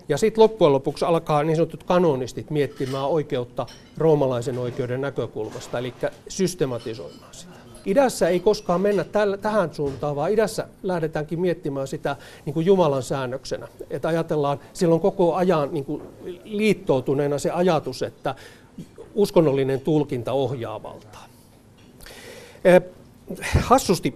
Ja 0.08 0.18
sitten 0.18 0.42
loppujen 0.42 0.72
lopuksi 0.72 1.04
alkaa 1.04 1.42
niin 1.42 1.56
sanotut 1.56 1.84
kanonistit 1.84 2.50
miettimään 2.50 3.06
oikeutta 3.06 3.66
roomalaisen 3.98 4.58
oikeuden 4.58 5.00
näkökulmasta, 5.00 5.78
eli 5.78 5.94
systematisoimaan 6.28 7.34
sitä. 7.34 7.63
Idässä 7.86 8.28
ei 8.28 8.40
koskaan 8.40 8.80
mennä 8.80 9.04
täl, 9.04 9.36
tähän 9.36 9.74
suuntaan, 9.74 10.16
vaan 10.16 10.32
idässä 10.32 10.68
lähdetäänkin 10.82 11.40
miettimään 11.40 11.88
sitä 11.88 12.16
niin 12.46 12.54
kuin 12.54 12.66
Jumalan 12.66 13.02
säännöksenä. 13.02 13.68
Että 13.90 14.08
ajatellaan 14.08 14.60
silloin 14.72 15.00
koko 15.00 15.34
ajan 15.34 15.68
niin 15.72 15.84
kuin 15.84 16.02
liittoutuneena 16.44 17.38
se 17.38 17.50
ajatus, 17.50 18.02
että 18.02 18.34
uskonnollinen 19.14 19.80
tulkinta 19.80 20.32
ohjaa 20.32 20.82
valtaa. 20.82 21.24
Eh, 22.64 22.82
hassusti 23.60 24.14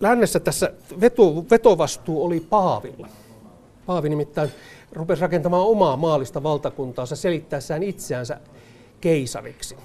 lännessä 0.00 0.40
tässä 0.40 0.72
veto, 1.00 1.44
vetovastuu 1.50 2.24
oli 2.24 2.40
Paavilla. 2.40 3.08
Paavi 3.86 4.08
nimittäin 4.08 4.50
rupesi 4.92 5.22
rakentamaan 5.22 5.66
omaa 5.66 5.96
maallista 5.96 6.42
valtakuntaansa 6.42 7.16
selittäessään 7.16 7.82
itseänsä 7.82 8.40
keisariksi. 9.00 9.76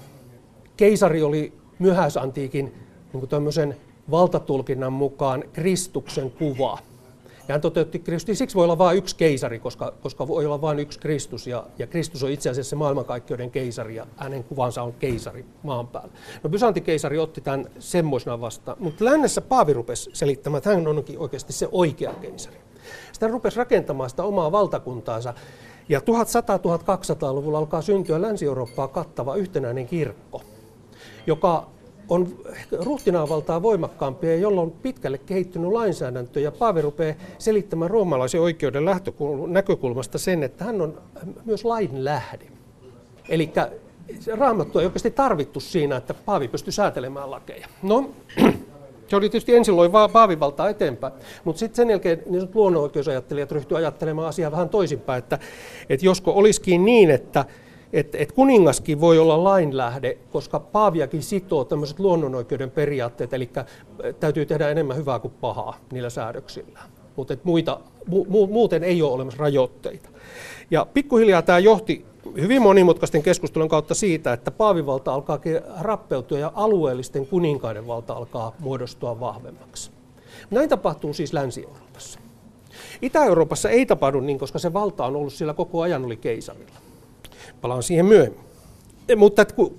Keisari 0.76 1.22
oli 1.22 1.52
myöhäisantiikin 1.78 2.74
niin 3.12 3.28
tämmöisen 3.28 3.76
valtatulkinnan 4.10 4.92
mukaan 4.92 5.44
Kristuksen 5.52 6.30
kuva. 6.30 6.78
Ja 7.48 7.54
hän 7.54 7.60
toteutti 7.60 7.98
Kristus. 7.98 8.38
Siksi 8.38 8.56
voi 8.56 8.64
olla 8.64 8.78
vain 8.78 8.98
yksi 8.98 9.16
keisari, 9.16 9.58
koska, 9.58 9.92
koska 10.02 10.28
voi 10.28 10.46
olla 10.46 10.60
vain 10.60 10.78
yksi 10.78 10.98
Kristus. 10.98 11.46
Ja, 11.46 11.66
ja 11.78 11.86
Kristus 11.86 12.22
on 12.22 12.30
itse 12.30 12.50
asiassa 12.50 12.76
maailmankaikkeuden 12.76 13.50
keisari 13.50 13.96
ja 13.96 14.06
hänen 14.16 14.44
kuvansa 14.44 14.82
on 14.82 14.92
keisari 14.92 15.44
maan 15.62 15.86
päällä. 15.86 16.10
No 16.42 16.50
Byzantin 16.50 16.82
keisari 16.82 17.18
otti 17.18 17.40
tämän 17.40 17.66
semmoisena 17.78 18.40
vastaan. 18.40 18.76
Mutta 18.80 19.04
lännessä 19.04 19.40
Paavi 19.40 19.72
rupesi 19.72 20.10
selittämään, 20.12 20.58
että 20.58 20.70
hän 20.70 20.86
onkin 20.86 21.18
oikeasti 21.18 21.52
se 21.52 21.68
oikea 21.72 22.14
keisari. 22.14 22.56
Hän 23.20 23.30
rupesi 23.30 23.56
rakentamaan 23.56 24.10
sitä 24.10 24.22
omaa 24.22 24.52
valtakuntaansa. 24.52 25.34
Ja 25.88 26.00
1100-1200-luvulla 26.00 27.58
alkaa 27.58 27.82
syntyä 27.82 28.22
Länsi-Eurooppaa 28.22 28.88
kattava 28.88 29.34
yhtenäinen 29.34 29.86
kirkko, 29.86 30.42
joka 31.26 31.66
on 32.10 32.28
ruhtinaavaltaa 32.72 33.62
voimakkaampia, 33.62 34.36
jolla 34.36 34.60
on 34.60 34.70
pitkälle 34.70 35.18
kehittynyt 35.18 35.72
lainsäädäntö. 35.72 36.40
Ja 36.40 36.52
Paavi 36.52 36.82
rupeaa 36.82 37.14
selittämään 37.38 37.90
roomalaisen 37.90 38.40
oikeuden 38.40 38.82
näkökulmasta 39.46 40.18
sen, 40.18 40.42
että 40.42 40.64
hän 40.64 40.80
on 40.80 40.98
myös 41.44 41.64
lain 41.64 42.04
lähde. 42.04 42.46
Eli 43.28 43.52
raamattu 44.32 44.78
ei 44.78 44.86
oikeasti 44.86 45.10
tarvittu 45.10 45.60
siinä, 45.60 45.96
että 45.96 46.14
Paavi 46.14 46.48
pystyi 46.48 46.72
säätelemään 46.72 47.30
lakeja. 47.30 47.66
No, 47.82 48.10
se 49.08 49.16
oli 49.16 49.30
tietysti 49.30 49.56
ensin 49.56 49.76
loi 49.76 49.90
paavivaltaa 50.12 50.68
eteenpäin, 50.68 51.12
mutta 51.44 51.58
sitten 51.58 51.76
sen 51.76 51.90
jälkeen 51.90 52.22
niin 52.26 52.48
luonnonoikeusajattelijat 52.54 53.52
ryhtyivät 53.52 53.78
ajattelemaan 53.80 54.28
asiaa 54.28 54.50
vähän 54.52 54.68
toisinpäin, 54.68 55.18
että, 55.18 55.38
että 55.88 56.06
josko 56.06 56.32
olisikin 56.32 56.84
niin, 56.84 57.10
että 57.10 57.44
että 57.92 58.18
et 58.18 58.32
kuningaskin 58.32 59.00
voi 59.00 59.18
olla 59.18 59.44
lainlähde, 59.44 60.18
koska 60.30 60.60
Paaviakin 60.60 61.22
sitoo 61.22 61.64
tämmöiset 61.64 61.98
luonnonoikeuden 61.98 62.70
periaatteet, 62.70 63.32
eli 63.32 63.50
täytyy 64.20 64.46
tehdä 64.46 64.68
enemmän 64.68 64.96
hyvää 64.96 65.18
kuin 65.18 65.34
pahaa 65.40 65.76
niillä 65.92 66.10
säädöksillä. 66.10 66.78
Mutta 67.16 67.36
muita, 67.44 67.80
mu, 68.06 68.46
muuten 68.46 68.84
ei 68.84 69.02
ole 69.02 69.12
olemassa 69.12 69.40
rajoitteita. 69.40 70.08
Ja 70.70 70.86
pikkuhiljaa 70.94 71.42
tämä 71.42 71.58
johti 71.58 72.06
hyvin 72.40 72.62
monimutkaisten 72.62 73.22
keskustelun 73.22 73.68
kautta 73.68 73.94
siitä, 73.94 74.32
että 74.32 74.50
paavivalta 74.50 75.14
alkaa 75.14 75.40
rappeutua 75.80 76.38
ja 76.38 76.52
alueellisten 76.54 77.26
kuninkaiden 77.26 77.86
valta 77.86 78.12
alkaa 78.12 78.52
muodostua 78.58 79.20
vahvemmaksi. 79.20 79.90
Näin 80.50 80.68
tapahtuu 80.68 81.14
siis 81.14 81.32
Länsi-Euroopassa. 81.32 82.20
Itä-Euroopassa 83.02 83.70
ei 83.70 83.86
tapahdu 83.86 84.20
niin, 84.20 84.38
koska 84.38 84.58
se 84.58 84.72
valta 84.72 85.06
on 85.06 85.16
ollut 85.16 85.32
siellä 85.32 85.54
koko 85.54 85.80
ajan 85.80 86.04
oli 86.04 86.16
keisarilla. 86.16 86.89
Palaan 87.60 87.82
siihen 87.82 88.06
myöhemmin. 88.06 88.40
Mutta 89.16 89.44
kun 89.44 89.76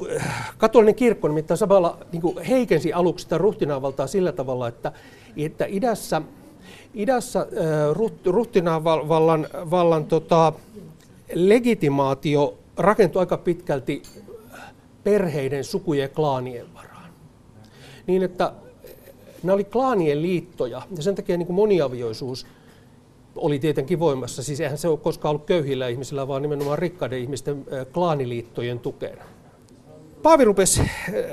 katolinen 0.58 0.96
kirkko 0.96 1.28
nimittäin 1.28 1.58
samalla 1.58 1.98
niin 2.12 2.22
kuin 2.22 2.46
heikensi 2.46 2.94
aluksi 2.94 3.24
sitä 3.24 3.38
ruhtinaavaltaa 3.38 4.08
sillä 4.08 4.32
tavalla, 4.32 4.68
että, 4.68 4.92
että 5.38 5.66
idässä, 5.70 6.22
idässä 6.94 7.48
ruhtinaavallan 8.26 9.48
vallan, 9.72 10.06
tota, 10.06 10.54
legitimaatio 11.34 12.58
rakentui 12.78 13.20
aika 13.20 13.38
pitkälti 13.38 14.02
perheiden, 15.04 15.64
sukujen 15.64 16.04
ja 16.04 16.10
klaanien 16.10 16.74
varaan. 16.74 17.10
Niin, 18.08 18.24
että 18.24 18.54
nämä 19.44 19.54
oli 19.54 19.64
klaanien 19.64 20.22
liittoja 20.22 20.82
ja 20.98 21.04
sen 21.04 21.16
takia 21.16 21.38
niin 21.38 21.48
kuin 21.48 21.56
moniavioisuus 21.56 22.46
oli 23.36 23.60
tietenkin 23.60 24.00
voimassa. 24.00 24.44
Siis 24.44 24.60
eihän 24.60 24.78
se 24.78 24.88
ole 24.88 24.98
koskaan 24.98 25.30
ollut 25.30 25.46
köyhillä 25.46 25.88
ihmisillä, 25.88 26.28
vaan 26.28 26.42
nimenomaan 26.42 26.80
rikkaiden 26.80 27.20
ihmisten 27.20 27.66
klaaniliittojen 27.94 28.80
tukena. 28.80 29.24
Paavi 30.24 30.46
rupesi 30.46 30.82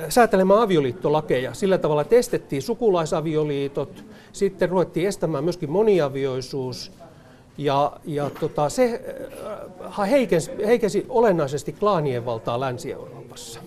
säätelemään 0.09 0.61
avioliittolakeja 0.61 1.55
sillä 1.55 1.79
tavalla, 1.79 2.03
että 2.03 2.17
estettiin 2.17 2.63
sukulaisavioliitot, 2.63 4.05
sitten 4.33 4.69
ruvettiin 4.69 5.09
estämään 5.09 5.45
myöskin 5.45 5.71
moniavioisuus, 5.71 6.93
ja, 7.59 7.93
ja 8.05 8.31
tota, 8.41 8.69
se 8.69 9.03
heikensi, 10.11 10.51
heikensi 10.67 11.07
olennaisesti 11.09 11.73
klaanien 11.73 12.27
valtaa 12.27 12.61
Länsi-Euroopassa. 12.61 13.61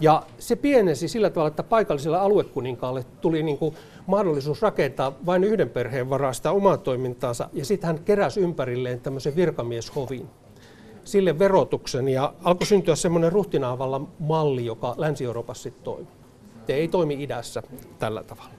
Ja 0.00 0.22
se 0.38 0.56
pienesi 0.56 1.08
sillä 1.08 1.30
tavalla, 1.30 1.48
että 1.48 1.62
paikallisella 1.62 2.18
aluekuninkaalle 2.18 3.04
tuli 3.20 3.42
niin 3.42 3.58
kuin 3.58 3.74
mahdollisuus 4.06 4.62
rakentaa 4.62 5.12
vain 5.26 5.44
yhden 5.44 5.70
perheen 5.70 6.10
varasta 6.10 6.50
omaa 6.50 6.76
toimintaansa, 6.76 7.48
ja 7.52 7.64
sitten 7.64 7.86
hän 7.86 7.98
keräsi 7.98 8.40
ympärilleen 8.40 9.00
tämmöisen 9.00 9.36
virkamieshovin, 9.36 10.28
sille 11.04 11.38
verotuksen, 11.38 12.08
ja 12.08 12.32
alkoi 12.44 12.66
syntyä 12.66 12.96
semmoinen 12.96 13.32
ruhtinaavalla 13.32 14.00
malli, 14.18 14.66
joka 14.66 14.94
Länsi-Euroopassa 14.96 15.62
sitten 15.62 15.84
toimi. 15.84 16.08
Se 16.66 16.74
ei 16.74 16.88
toimi 16.88 17.22
idässä 17.22 17.62
tällä 17.98 18.22
tavalla. 18.22 18.50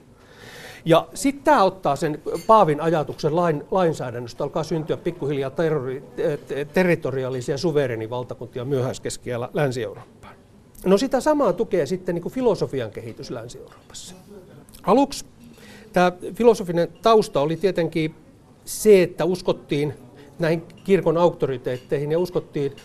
Ja 0.84 1.08
sitten 1.14 1.44
tämä 1.44 1.62
ottaa 1.62 1.96
sen 1.96 2.22
Paavin 2.46 2.80
ajatuksen 2.80 3.36
lain, 3.36 3.64
lainsäädännöstä, 3.70 4.44
alkaa 4.44 4.62
syntyä 4.62 4.96
pikkuhiljaa 4.96 5.50
terrori, 5.50 6.02
territoriaalisia 6.72 7.58
suverenivaltakuntia 7.58 8.64
myöhäiskeskiällä 8.64 9.48
Länsi-Eurooppaan. 9.54 10.39
No 10.84 10.98
sitä 10.98 11.20
samaa 11.20 11.52
tukee 11.52 11.86
sitten 11.86 12.14
niin 12.14 12.22
kuin 12.22 12.32
filosofian 12.32 12.90
kehitys 12.90 13.30
Länsi-Euroopassa. 13.30 14.14
Aluksi 14.82 15.24
tämä 15.92 16.12
filosofinen 16.34 16.88
tausta 17.02 17.40
oli 17.40 17.56
tietenkin 17.56 18.14
se, 18.64 19.02
että 19.02 19.24
uskottiin 19.24 19.94
näihin 20.38 20.62
kirkon 20.84 21.16
auktoriteetteihin 21.16 22.12
ja 22.12 22.18
uskottiin 22.18 22.76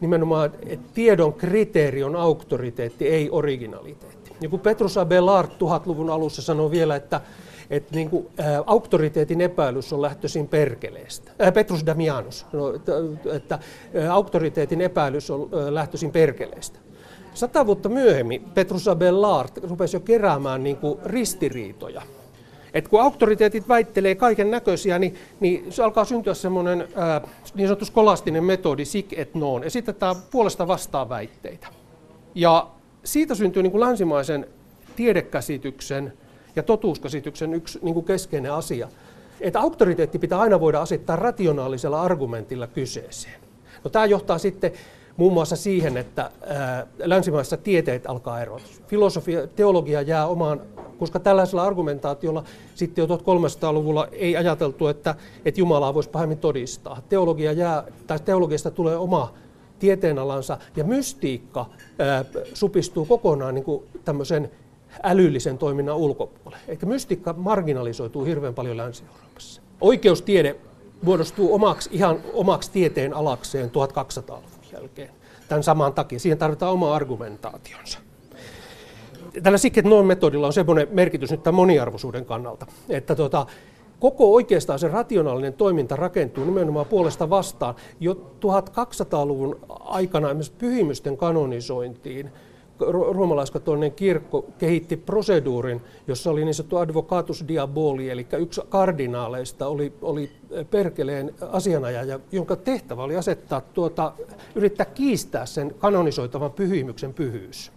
nimenomaan, 0.00 0.50
että 0.66 0.88
tiedon 0.94 1.34
kriteeri 1.34 2.02
on 2.02 2.16
auktoriteetti, 2.16 3.08
ei 3.08 3.30
originaliteetti. 3.30 4.32
Ja 4.40 4.48
kun 4.48 4.60
Petrus 4.60 4.98
Abelard 4.98 5.48
1000-luvun 5.48 6.10
alussa 6.10 6.42
sanoi 6.42 6.70
vielä, 6.70 6.96
että, 6.96 7.20
että 7.70 7.94
niin 7.94 8.10
kuin, 8.10 8.26
ä, 8.40 8.62
auktoriteetin 8.66 9.40
epäilys 9.40 9.92
on 9.92 10.02
lähtöisin 10.02 10.48
perkeleestä. 10.48 11.32
Ä, 11.46 11.52
Petrus 11.52 11.86
Damianus, 11.86 12.46
no, 12.52 12.74
että, 12.74 12.92
että 13.36 13.58
ä, 14.04 14.14
auktoriteetin 14.14 14.80
epäilys 14.80 15.30
on 15.30 15.48
lähtöisin 15.70 16.10
perkeleestä. 16.10 16.78
Sata 17.34 17.66
vuotta 17.66 17.88
myöhemmin 17.88 18.44
Petrus 18.54 18.88
Abelard 18.88 19.50
rupesi 19.62 19.96
jo 19.96 20.00
keräämään 20.00 20.64
niin 20.64 20.76
kuin 20.76 20.98
ristiriitoja. 21.04 22.02
Et 22.74 22.88
kun 22.88 23.02
auktoriteetit 23.02 23.68
väittelee 23.68 24.14
kaiken 24.14 24.50
näköisiä, 24.50 24.98
niin, 24.98 25.14
niin 25.40 25.72
se 25.72 25.82
alkaa 25.82 26.04
syntyä 26.04 26.34
semmoinen 26.34 26.88
ää, 26.94 27.20
niin 27.54 27.68
sanottu 27.68 27.84
skolastinen 27.84 28.44
metodi, 28.44 28.84
sic 28.84 29.12
et 29.16 29.34
non. 29.34 29.64
Esitetään 29.64 30.16
puolesta 30.30 30.68
vastaan 30.68 31.08
väitteitä. 31.08 31.66
Ja 32.34 32.66
siitä 33.04 33.34
syntyy 33.34 33.62
niin 33.62 33.70
kuin 33.70 33.80
länsimaisen 33.80 34.46
tiedekäsityksen 34.96 36.12
ja 36.56 36.62
totuuskäsityksen 36.62 37.54
yksi 37.54 37.78
niin 37.82 37.94
kuin 37.94 38.06
keskeinen 38.06 38.52
asia. 38.52 38.88
Että 39.40 39.60
auktoriteetti 39.60 40.18
pitää 40.18 40.40
aina 40.40 40.60
voida 40.60 40.80
asettaa 40.80 41.16
rationaalisella 41.16 42.02
argumentilla 42.02 42.66
kyseeseen. 42.66 43.40
No, 43.84 43.90
tämä 43.90 44.06
johtaa 44.06 44.38
sitten 44.38 44.72
muun 45.16 45.32
muassa 45.32 45.56
siihen, 45.56 45.96
että 45.96 46.30
länsimaissa 46.98 47.56
tieteet 47.56 48.06
alkaa 48.06 48.40
erota. 48.40 48.64
Filosofia, 48.86 49.46
teologia 49.46 50.02
jää 50.02 50.26
omaan, 50.26 50.60
koska 50.98 51.20
tällaisella 51.20 51.64
argumentaatiolla 51.64 52.44
sitten 52.74 53.02
jo 53.02 53.16
1300-luvulla 53.16 54.08
ei 54.12 54.36
ajateltu, 54.36 54.86
että, 54.86 55.14
että 55.44 55.60
Jumalaa 55.60 55.94
voisi 55.94 56.10
pahemmin 56.10 56.38
todistaa. 56.38 57.02
Teologia 57.08 57.52
jää, 57.52 57.84
tai 58.06 58.18
teologiasta 58.24 58.70
tulee 58.70 58.96
oma 58.96 59.34
tieteenalansa 59.78 60.58
ja 60.76 60.84
mystiikka 60.84 61.66
ää, 61.98 62.24
supistuu 62.54 63.04
kokonaan 63.04 63.54
niin 63.54 63.64
kuin 63.64 63.84
tämmöisen 64.04 64.50
älyllisen 65.02 65.58
toiminnan 65.58 65.96
ulkopuolelle. 65.96 66.64
Eikä 66.68 66.86
mystiikka 66.86 67.34
marginalisoituu 67.36 68.24
hirveän 68.24 68.54
paljon 68.54 68.76
Länsi-Euroopassa. 68.76 69.62
Oikeustiede 69.80 70.56
muodostuu 71.02 71.54
omaksi, 71.54 71.90
ihan 71.92 72.18
omaksi 72.32 72.70
tieteen 72.70 73.14
alakseen 73.14 73.70
1200-luvun 73.70 74.53
jälkeen 74.74 75.10
tämän 75.48 75.62
saman 75.62 75.94
takia. 75.94 76.18
Siihen 76.18 76.38
tarvitaan 76.38 76.72
oma 76.72 76.94
argumentaationsa. 76.94 77.98
Tällä 79.42 79.58
Siket 79.58 79.84
noin 79.84 80.06
metodilla 80.06 80.46
on 80.46 80.52
semmoinen 80.52 80.88
merkitys 80.90 81.30
nyt 81.30 81.42
tämän 81.42 81.54
moniarvoisuuden 81.54 82.24
kannalta, 82.24 82.66
että 82.88 83.14
tota, 83.14 83.46
koko 84.00 84.34
oikeastaan 84.34 84.78
se 84.78 84.88
rationaalinen 84.88 85.52
toiminta 85.54 85.96
rakentuu 85.96 86.44
nimenomaan 86.44 86.86
puolesta 86.86 87.30
vastaan. 87.30 87.74
Jo 88.00 88.14
1200-luvun 88.14 89.60
aikana 89.68 90.28
esimerkiksi 90.28 90.52
pyhimysten 90.58 91.16
kanonisointiin 91.16 92.30
roomalaiskatolinen 92.80 93.92
kirkko 93.92 94.44
kehitti 94.58 94.96
proseduurin, 94.96 95.80
jossa 96.08 96.30
oli 96.30 96.44
niin 96.44 96.54
sanottu 96.54 96.76
advocatus 96.76 97.48
diaboli, 97.48 98.10
eli 98.10 98.26
yksi 98.38 98.60
kardinaaleista 98.68 99.66
oli, 99.66 99.92
oli 100.02 100.30
perkeleen 100.70 101.34
asianajaja, 101.50 102.20
jonka 102.32 102.56
tehtävä 102.56 103.02
oli 103.02 103.16
asettaa 103.16 103.60
tuota, 103.60 104.12
yrittää 104.54 104.86
kiistää 104.86 105.46
sen 105.46 105.74
kanonisoitavan 105.78 106.52
pyhimyksen 106.52 107.14
pyhyys. 107.14 107.72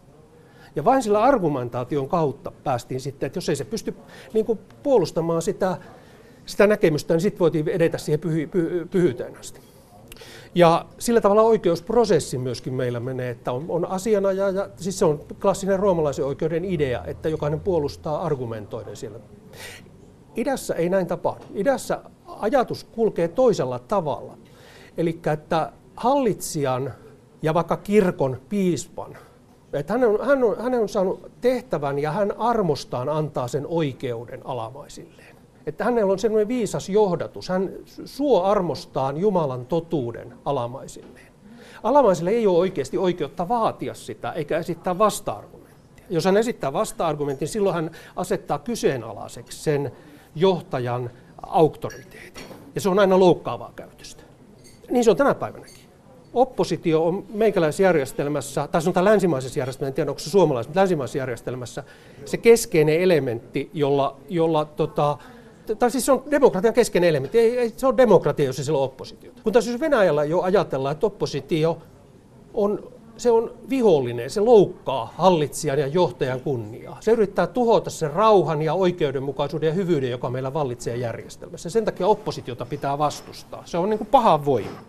Ja 0.75 0.85
vain 0.85 1.03
sillä 1.03 1.23
argumentaation 1.23 2.09
kautta 2.09 2.51
päästiin 2.63 3.01
sitten, 3.01 3.27
että 3.27 3.37
jos 3.37 3.49
ei 3.49 3.55
se 3.55 3.65
pysty 3.65 3.93
niin 4.33 4.45
kuin 4.45 4.59
puolustamaan 4.83 5.41
sitä, 5.41 5.77
sitä 6.45 6.67
näkemystä, 6.67 7.13
niin 7.13 7.21
sitten 7.21 7.39
voitiin 7.39 7.69
edetä 7.69 7.97
siihen 7.97 8.19
pyhy, 8.19 8.47
py, 8.47 8.87
pyhyyteen 8.91 9.37
asti. 9.39 9.66
Ja 10.57 10.85
sillä 10.99 11.21
tavalla 11.21 11.41
oikeusprosessi 11.41 12.37
myöskin 12.37 12.73
meillä 12.73 12.99
menee, 12.99 13.29
että 13.29 13.51
on, 13.51 13.65
on 13.69 13.85
asianajaja, 13.85 14.69
siis 14.75 14.99
se 14.99 15.05
on 15.05 15.19
klassinen 15.41 15.79
roomalaisen 15.79 16.25
oikeuden 16.25 16.65
idea, 16.65 17.03
että 17.05 17.29
jokainen 17.29 17.59
puolustaa 17.59 18.21
argumentoiden 18.21 18.95
siellä. 18.95 19.19
Idässä 20.35 20.75
ei 20.75 20.89
näin 20.89 21.07
tapahdu. 21.07 21.43
Idässä 21.53 22.01
ajatus 22.25 22.83
kulkee 22.83 23.27
toisella 23.27 23.79
tavalla. 23.79 24.37
Eli 24.97 25.19
että 25.33 25.71
hallitsijan 25.95 26.93
ja 27.41 27.53
vaikka 27.53 27.77
kirkon 27.77 28.41
piispan, 28.49 29.17
että 29.73 29.93
hän 29.93 30.03
on, 30.03 30.25
hän, 30.25 30.43
on, 30.43 30.57
hän 30.57 30.73
on 30.73 30.89
saanut 30.89 31.31
tehtävän 31.41 31.99
ja 31.99 32.11
hän 32.11 32.37
armostaan 32.37 33.09
antaa 33.09 33.47
sen 33.47 33.67
oikeuden 33.67 34.41
alamaisilleen 34.45 35.26
että 35.68 35.84
hänellä 35.84 36.11
on 36.11 36.20
sellainen 36.20 36.47
viisas 36.47 36.89
johdatus. 36.89 37.49
Hän 37.49 37.70
suo 38.05 38.43
armostaan 38.43 39.18
Jumalan 39.18 39.65
totuuden 39.65 40.34
alamaisilleen. 40.45 41.28
Alamaisille 41.84 42.30
ei 42.30 42.47
ole 42.47 42.57
oikeasti 42.57 42.97
oikeutta 42.97 43.47
vaatia 43.47 43.93
sitä 43.93 44.32
eikä 44.32 44.57
esittää 44.57 44.97
vasta-argumenttia. 44.97 46.05
Jos 46.09 46.26
hän 46.26 46.38
esittää 46.38 46.74
vasta-argumentin, 46.74 47.47
silloin 47.47 47.76
hän 47.76 47.91
asettaa 48.15 48.59
kyseenalaiseksi 48.59 49.63
sen 49.63 49.91
johtajan 50.36 51.11
auktoriteetin. 51.41 52.43
Ja 52.76 52.82
se 52.82 52.89
on 52.89 52.99
aina 52.99 53.20
loukkaavaa 53.20 53.74
käytöstä. 53.76 54.24
Niin 54.89 55.03
se 55.03 55.11
on 55.11 55.18
tänä 55.18 55.34
päivänäkin. 55.36 55.88
Oppositio 56.34 57.07
on 57.07 57.26
meikäläisjärjestelmässä, 57.34 58.68
tai 58.68 58.82
sanotaan 58.82 59.05
länsimaisessa 59.05 59.59
järjestelmässä, 59.59 59.91
en 59.91 59.93
tiedä 59.93 60.11
onko 60.11 60.20
se 60.20 60.30
suomalaisessa, 60.30 60.70
mutta 60.70 60.80
länsimaisessa 60.80 61.18
järjestelmässä, 61.18 61.84
se 62.26 62.38
keskeinen 62.38 63.01
elementti, 63.01 63.70
jolla, 63.74 64.18
jolla 64.30 64.65
tota, 64.65 65.18
tai 65.76 65.91
siis 65.91 66.05
se 66.05 66.11
on 66.11 66.24
demokratian 66.32 66.74
keskeinen 66.74 67.09
elementti. 67.09 67.39
Ei, 67.39 67.57
ei, 67.57 67.74
se 67.78 67.88
on 67.88 67.97
demokratia, 67.97 68.45
jos 68.45 68.59
ei 68.59 68.65
sillä 68.65 68.78
ole 68.78 68.86
oppositiota. 68.86 69.41
Kun 69.43 69.53
taas 69.53 69.68
jos 69.68 69.80
Venäjällä 69.80 70.24
jo 70.24 70.41
ajatellaan, 70.41 70.93
että 70.93 71.07
oppositio 71.07 71.78
on, 72.53 72.91
se 73.18 73.32
on 73.32 73.53
vihollinen, 73.70 74.30
se 74.30 74.41
loukkaa 74.41 75.13
hallitsijan 75.18 75.80
ja 75.80 75.88
johtajan 75.88 76.41
kunniaa. 76.41 76.97
Se 76.99 77.11
yrittää 77.11 77.47
tuhota 77.47 77.89
sen 77.89 78.13
rauhan 78.13 78.61
ja 78.61 78.74
oikeudenmukaisuuden 78.74 79.68
ja 79.68 79.74
hyvyyden, 79.74 80.11
joka 80.11 80.30
meillä 80.30 80.53
vallitsee 80.53 80.97
järjestelmässä. 80.97 81.70
Sen 81.70 81.86
takia 81.86 82.07
oppositiota 82.07 82.65
pitää 82.65 82.97
vastustaa. 82.97 83.63
Se 83.65 83.78
on 83.78 83.89
niin 83.89 83.97
kuin 83.97 84.07
paha 84.11 84.45
voima. 84.45 84.80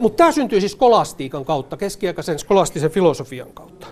Mutta 0.00 0.16
tämä 0.16 0.32
syntyy 0.32 0.60
siis 0.60 0.72
skolastiikan 0.72 1.44
kautta, 1.44 1.76
keskiaikaisen 1.76 2.38
skolastisen 2.38 2.90
filosofian 2.90 3.52
kautta. 3.54 3.86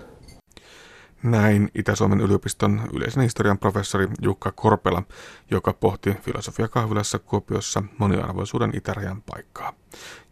Näin 1.23 1.71
Itä-Suomen 1.75 2.21
yliopiston 2.21 2.81
yleisen 2.93 3.23
historian 3.23 3.59
professori 3.59 4.09
Jukka 4.23 4.53
Korpela, 4.53 5.03
joka 5.51 5.73
pohti 5.73 6.15
filosofiakahvilassa 6.23 7.19
Kuopiossa 7.19 7.83
moniarvoisuuden 7.99 8.71
itärajan 8.77 9.23
paikkaa. 9.23 9.73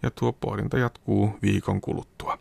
Ja 0.02 0.10
tuo 0.10 0.32
pohdinta 0.32 0.78
jatkuu 0.78 1.38
viikon 1.42 1.80
kuluttua. 1.80 2.38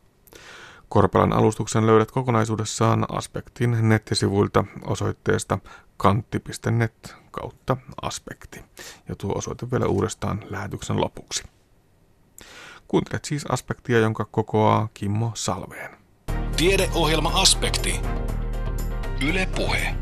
Korpelan 0.90 1.34
alustuksen 1.34 1.88
löydät 1.88 2.12
kokonaisuudessaan 2.12 3.06
aspektin 3.10 3.90
nettisivuilta 3.90 4.64
osoitteesta 4.86 5.60
kantti.net 5.98 7.16
kautta 7.32 7.78
aspekti. 8.02 8.60
Ja 9.10 9.16
tuo 9.16 9.38
osoite 9.38 9.72
vielä 9.72 9.86
uudestaan 9.86 10.44
lähetyksen 10.50 11.02
lopuksi. 11.02 11.44
Kuuntelet 12.88 13.26
siis 13.26 13.46
aspektia, 13.46 14.00
jonka 14.00 14.26
kokoaa 14.26 14.90
Kimmo 14.94 15.32
Salveen. 15.36 15.92
Tiedeohjelma 16.58 17.32
Aspekti. 17.42 18.00
Yle 19.30 19.50
Puhe. 19.56 19.96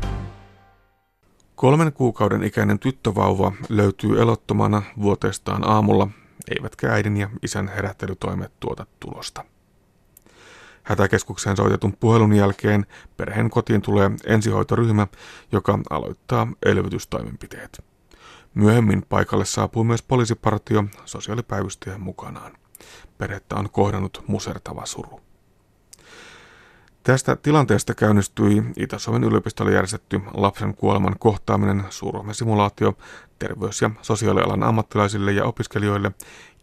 Kolmen 1.54 1.92
kuukauden 1.92 2.44
ikäinen 2.44 2.78
tyttövauva 2.78 3.52
löytyy 3.68 4.22
elottomana 4.22 4.82
vuotestaan 5.02 5.68
aamulla, 5.68 6.08
eivätkä 6.56 6.92
äidin 6.92 7.16
ja 7.16 7.28
isän 7.42 7.68
herättelytoimet 7.68 8.52
tuota 8.60 8.86
tulosta. 9.00 9.44
Hätäkeskukseen 10.82 11.56
soitetun 11.56 11.96
puhelun 12.00 12.32
jälkeen 12.32 12.86
perheen 13.16 13.50
kotiin 13.50 13.82
tulee 13.82 14.10
ensihoitoryhmä, 14.26 15.06
joka 15.52 15.78
aloittaa 15.90 16.48
elvytystoimenpiteet. 16.66 17.84
Myöhemmin 18.54 19.02
paikalle 19.08 19.44
saapuu 19.44 19.84
myös 19.84 20.02
poliisipartio 20.02 20.84
sosiaalipäivystäjän 21.04 22.00
mukanaan. 22.00 22.52
Perhettä 23.18 23.56
on 23.56 23.70
kohdannut 23.70 24.24
musertava 24.26 24.86
suru. 24.86 25.21
Tästä 27.02 27.36
tilanteesta 27.36 27.94
käynnistyi 27.94 28.62
Itä-Suomen 28.76 29.24
yliopistolla 29.24 29.70
järjestetty 29.70 30.20
lapsen 30.34 30.74
kuoleman 30.74 31.16
kohtaaminen 31.18 31.84
simulaatio 32.32 32.94
terveys- 33.38 33.82
ja 33.82 33.90
sosiaalialan 34.02 34.62
ammattilaisille 34.62 35.32
ja 35.32 35.44
opiskelijoille, 35.44 36.12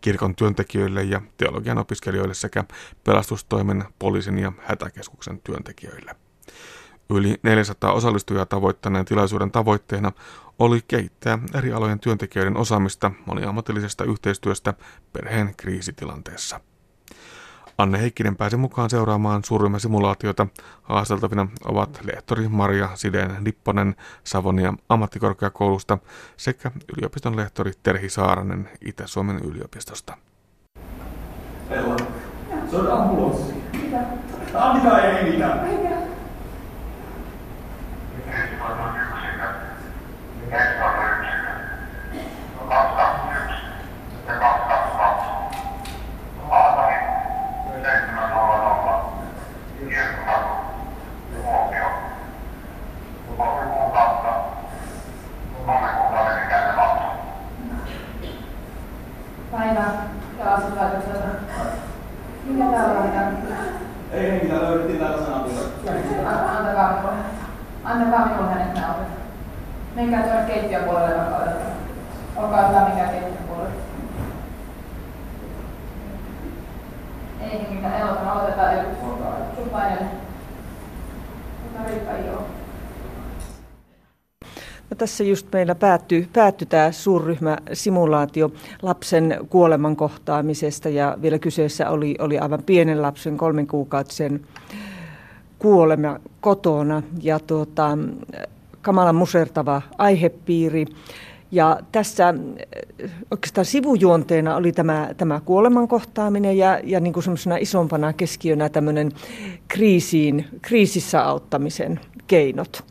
kirkon 0.02 0.36
työntekijöille 0.36 1.04
ja 1.04 1.22
teologian 1.38 1.78
opiskelijoille 1.78 2.34
sekä 2.34 2.64
pelastustoimen, 3.04 3.84
poliisin 4.00 4.40
ja 4.40 4.52
hätäkeskuksen 4.60 5.42
työntekijöille. 5.42 6.16
Yli 7.10 7.40
400 7.44 7.94
osallistujaa 7.94 8.46
tavoittaneen 8.46 9.06
tilaisuuden 9.06 9.52
tavoitteena 9.52 10.12
oli 10.60 10.80
kehittää 10.88 11.40
eri 11.54 11.74
alojen 11.74 12.00
työntekijöiden 12.00 12.58
osaamista 12.58 13.12
moniammatillisesta 13.26 14.04
yhteistyöstä 14.04 14.74
perheen 15.14 15.56
kriisitilanteessa. 15.58 16.60
Anne 17.80 18.02
Heikkinen 18.02 18.36
pääsi 18.36 18.58
mukaan 18.58 18.90
seuraamaan 18.90 19.42
simulaatiota. 19.78 20.48
Haasteltavina 20.84 21.48
ovat 21.66 22.00
lehtori 22.04 22.48
Maria 22.48 22.90
Sideen 22.96 23.38
Lipponen 23.40 23.96
Savonia 24.24 24.74
ammattikorkeakoulusta 24.90 25.98
sekä 26.38 26.72
yliopiston 26.98 27.36
lehtori 27.36 27.72
Terhi 27.84 28.10
Saaranen 28.10 28.70
Itä-Suomen 28.86 29.40
yliopistosta. 29.40 30.18
Sodan 32.72 33.10
ulos. 33.10 33.54
Mitä? 33.74 34.00
Annika 34.54 35.00
ei 35.00 35.32
mitään. 35.32 35.60
päivää 59.52 60.08
ja 60.40 60.54
asukkaita 60.54 60.98
Mikä 62.46 62.72
täällä 62.72 63.00
on? 63.00 63.38
Ei 64.12 64.32
henkilö 64.32 64.62
löydettiin 64.62 65.00
täällä 65.00 65.26
sanapilla. 65.26 65.62
Antakaa 66.58 66.94
minulle. 66.94 67.18
Antakaa 67.84 68.26
minulle 68.26 68.52
hänet 68.52 68.74
naurata. 68.74 69.20
Menkää 69.96 70.24
tuonne 70.24 70.44
keittiöpuolelle 70.44 71.18
vapaudelle. 71.18 71.62
Olkaa 72.36 72.68
hyvä, 72.68 72.90
mikä 72.90 73.08
keittiöpuolelle. 73.08 73.76
Ei 77.42 77.52
henkilö, 77.52 77.96
elotan, 77.98 78.30
aloitetaan 78.30 78.74
elvytys. 78.74 79.04
Olkaa 79.04 79.36
hyvä. 79.58 79.72
Painelle. 79.72 80.06
Mutta 81.64 81.90
riippaa 81.90 82.18
joo. 82.18 82.59
Eikä. 84.92 84.96
tässä 84.96 85.24
just 85.24 85.48
meillä 85.54 85.76
päättyi, 85.76 86.30
päättyi 86.34 86.68
tämä 86.68 86.92
suurryhmäsimulaatio 86.92 88.52
lapsen 88.82 89.38
kuoleman 89.50 89.96
kohtaamisesta 89.96 90.90
ja 90.90 91.18
vielä 91.22 91.40
kyseessä 91.40 91.90
oli, 91.90 92.16
oli 92.20 92.40
aivan 92.40 92.64
pienen 92.66 93.02
lapsen 93.02 93.38
kolmen 93.38 93.68
kuukautisen 93.68 94.42
kuolema 95.60 96.20
kotona 96.42 97.04
ja 97.22 97.40
tuota, 97.40 97.98
kamalan 98.82 99.16
musertava 99.16 99.82
aihepiiri. 99.98 100.86
Ja 101.52 101.80
tässä 101.92 102.34
oikeastaan 103.32 103.66
sivujuonteena 103.66 104.56
oli 104.56 104.72
tämä, 104.72 105.10
tämä 105.18 105.42
kuoleman 105.46 105.88
kohtaaminen 105.88 106.58
ja, 106.58 106.80
ja 106.84 107.00
niin 107.00 107.14
kuin 107.14 107.26
isompana 107.60 108.14
keskiönä 108.14 108.70
tämmöinen 108.70 109.12
kriisiin, 109.68 110.46
kriisissä 110.62 111.26
auttamisen 111.26 112.00
keinot. 112.28 112.84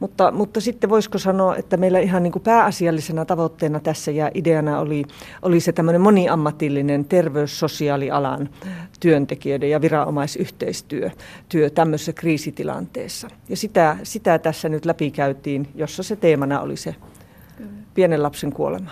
Mutta, 0.00 0.30
mutta 0.30 0.60
sitten 0.60 0.90
voisiko 0.90 1.18
sanoa, 1.18 1.56
että 1.56 1.76
meillä 1.76 1.98
ihan 1.98 2.22
niin 2.22 2.32
kuin 2.32 2.42
pääasiallisena 2.42 3.24
tavoitteena 3.24 3.80
tässä 3.80 4.10
ja 4.10 4.30
ideana 4.34 4.80
oli, 4.80 5.04
oli 5.42 5.60
se 5.60 5.72
tämmöinen 5.72 6.00
moniammatillinen 6.00 7.04
terveyssosiaalialan 7.04 8.48
työntekijöiden 9.00 9.70
ja 9.70 9.80
viranomaisyhteistyö 9.80 11.10
työ 11.48 11.70
tämmöisessä 11.70 12.12
kriisitilanteessa. 12.12 13.28
Ja 13.48 13.56
sitä, 13.56 13.96
sitä 14.02 14.38
tässä 14.38 14.68
nyt 14.68 14.84
läpikäytiin, 14.84 15.68
jossa 15.74 16.02
se 16.02 16.16
teemana 16.16 16.60
oli 16.60 16.76
se 16.76 16.94
pienen 17.94 18.22
lapsen 18.22 18.52
kuolema. 18.52 18.90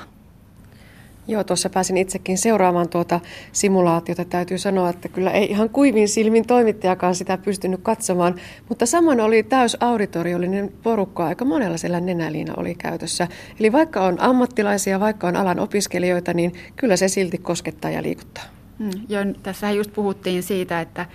Joo, 1.29 1.45
tuossa 1.45 1.71
pääsin 1.71 1.97
itsekin 1.97 2.39
seuraamaan 2.39 2.89
tuota 2.89 3.21
simulaatiota. 3.53 4.25
Täytyy 4.25 4.59
sanoa, 4.59 4.91
että 4.91 5.09
kyllä 5.09 5.31
ei 5.31 5.51
ihan 5.51 5.71
kuivin 5.71 6.09
silmin 6.09 6.47
toimittajakaan 6.47 7.15
sitä 7.15 7.39
pystynyt 7.39 7.81
katsomaan. 7.83 8.35
Mutta 8.69 8.87
samoin 8.87 9.21
oli 9.21 9.43
täys 9.43 9.77
auditoriollinen 9.81 10.73
porukka, 10.83 11.27
aika 11.27 11.45
monella 11.45 11.77
siellä 11.77 12.01
nenäliina 12.01 12.55
oli 12.57 12.75
käytössä. 12.75 13.29
Eli 13.61 13.73
vaikka 13.73 14.01
on 14.01 14.21
ammattilaisia, 14.21 15.01
vaikka 15.01 15.29
on 15.29 15.37
alan 15.37 15.59
opiskelijoita, 15.61 16.35
niin 16.35 16.53
kyllä 16.77 16.97
se 16.97 17.09
silti 17.09 17.39
koskettaa 17.39 17.91
ja 17.91 18.03
liikuttaa. 18.03 18.45
Mm, 18.79 18.91
joo, 19.09 19.25
tässähän 19.43 19.77
just 19.77 19.93
puhuttiin 19.93 20.43
siitä, 20.43 20.81
että 20.81 21.07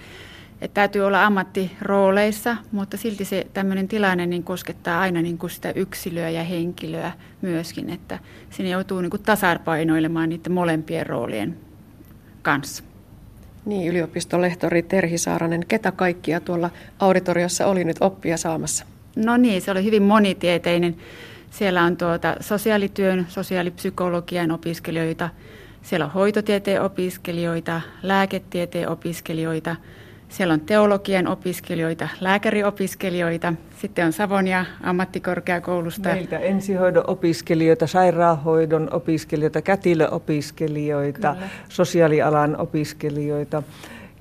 että 0.61 0.73
täytyy 0.73 1.01
olla 1.01 1.25
ammattirooleissa, 1.25 2.57
mutta 2.71 2.97
silti 2.97 3.25
se 3.25 3.47
tämmöinen 3.53 3.87
tilanne 3.87 4.25
niin 4.25 4.43
koskettaa 4.43 5.01
aina 5.01 5.21
niin 5.21 5.37
kuin 5.37 5.49
sitä 5.49 5.71
yksilöä 5.75 6.29
ja 6.29 6.43
henkilöä 6.43 7.11
myöskin, 7.41 7.89
että 7.89 8.19
sinne 8.49 8.69
joutuu 8.69 9.01
niin 9.01 9.09
kuin 9.09 9.23
tasapainoilemaan 9.23 10.29
niiden 10.29 10.51
molempien 10.51 11.05
roolien 11.05 11.57
kanssa. 12.41 12.83
Niin, 13.65 13.87
yliopistolehtori 13.87 14.83
Terhi 14.83 15.17
Saaranen, 15.17 15.65
ketä 15.67 15.91
kaikkia 15.91 16.39
tuolla 16.39 16.69
auditoriossa 16.99 17.67
oli 17.67 17.83
nyt 17.83 17.97
oppia 17.99 18.37
saamassa? 18.37 18.85
No 19.15 19.37
niin, 19.37 19.61
se 19.61 19.71
oli 19.71 19.83
hyvin 19.83 20.03
monitieteinen. 20.03 20.95
Siellä 21.51 21.83
on 21.83 21.97
tuota 21.97 22.35
sosiaalityön, 22.39 23.25
sosiaalipsykologian 23.29 24.51
opiskelijoita, 24.51 25.29
siellä 25.81 26.05
on 26.05 26.11
hoitotieteen 26.11 26.81
opiskelijoita, 26.81 27.81
lääketieteen 28.03 28.89
opiskelijoita– 28.89 29.75
siellä 30.29 30.53
on 30.53 30.61
teologian 30.61 31.27
opiskelijoita, 31.27 32.07
lääkäriopiskelijoita, 32.21 33.53
sitten 33.81 34.05
on 34.05 34.13
Savonia 34.13 34.65
ammattikorkeakoulusta. 34.83 36.09
Meiltä 36.09 36.39
ensihoidon 36.39 37.09
opiskelijoita, 37.09 37.87
sairaanhoidon 37.87 38.93
opiskelijoita, 38.93 39.61
kätilöopiskelijoita, 39.61 41.33
Kyllä. 41.33 41.49
sosiaalialan 41.69 42.57
opiskelijoita. 42.57 43.57
Ja, 43.57 43.63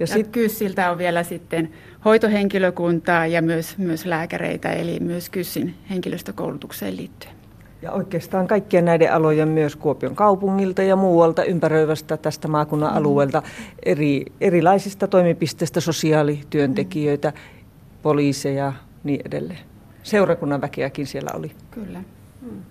ja 0.00 0.06
sit... 0.06 0.26
Kyssiltä 0.26 0.90
on 0.90 0.98
vielä 0.98 1.22
sitten 1.22 1.70
hoitohenkilökuntaa 2.04 3.26
ja 3.26 3.42
myös, 3.42 3.78
myös 3.78 4.06
lääkäreitä, 4.06 4.72
eli 4.72 5.00
myös 5.00 5.28
Kyssin 5.28 5.74
henkilöstökoulutukseen 5.90 6.96
liittyen. 6.96 7.35
Ja 7.82 7.92
oikeastaan 7.92 8.46
kaikkien 8.46 8.84
näiden 8.84 9.12
alojen 9.12 9.48
myös 9.48 9.76
Kuopion 9.76 10.16
kaupungilta 10.16 10.82
ja 10.82 10.96
muualta 10.96 11.44
ympäröivästä 11.44 12.16
tästä 12.16 12.48
maakunnan 12.48 12.90
mm. 12.90 12.96
alueelta 12.96 13.42
eri, 13.84 14.24
erilaisista 14.40 15.06
toimipisteistä 15.06 15.80
sosiaalityöntekijöitä, 15.80 17.32
poliiseja 18.02 18.72
niin 19.04 19.20
edelleen. 19.24 19.58
Seurakunnan 20.02 20.60
väkeäkin 20.60 21.06
siellä 21.06 21.30
oli. 21.34 21.50
Kyllä. 21.70 22.02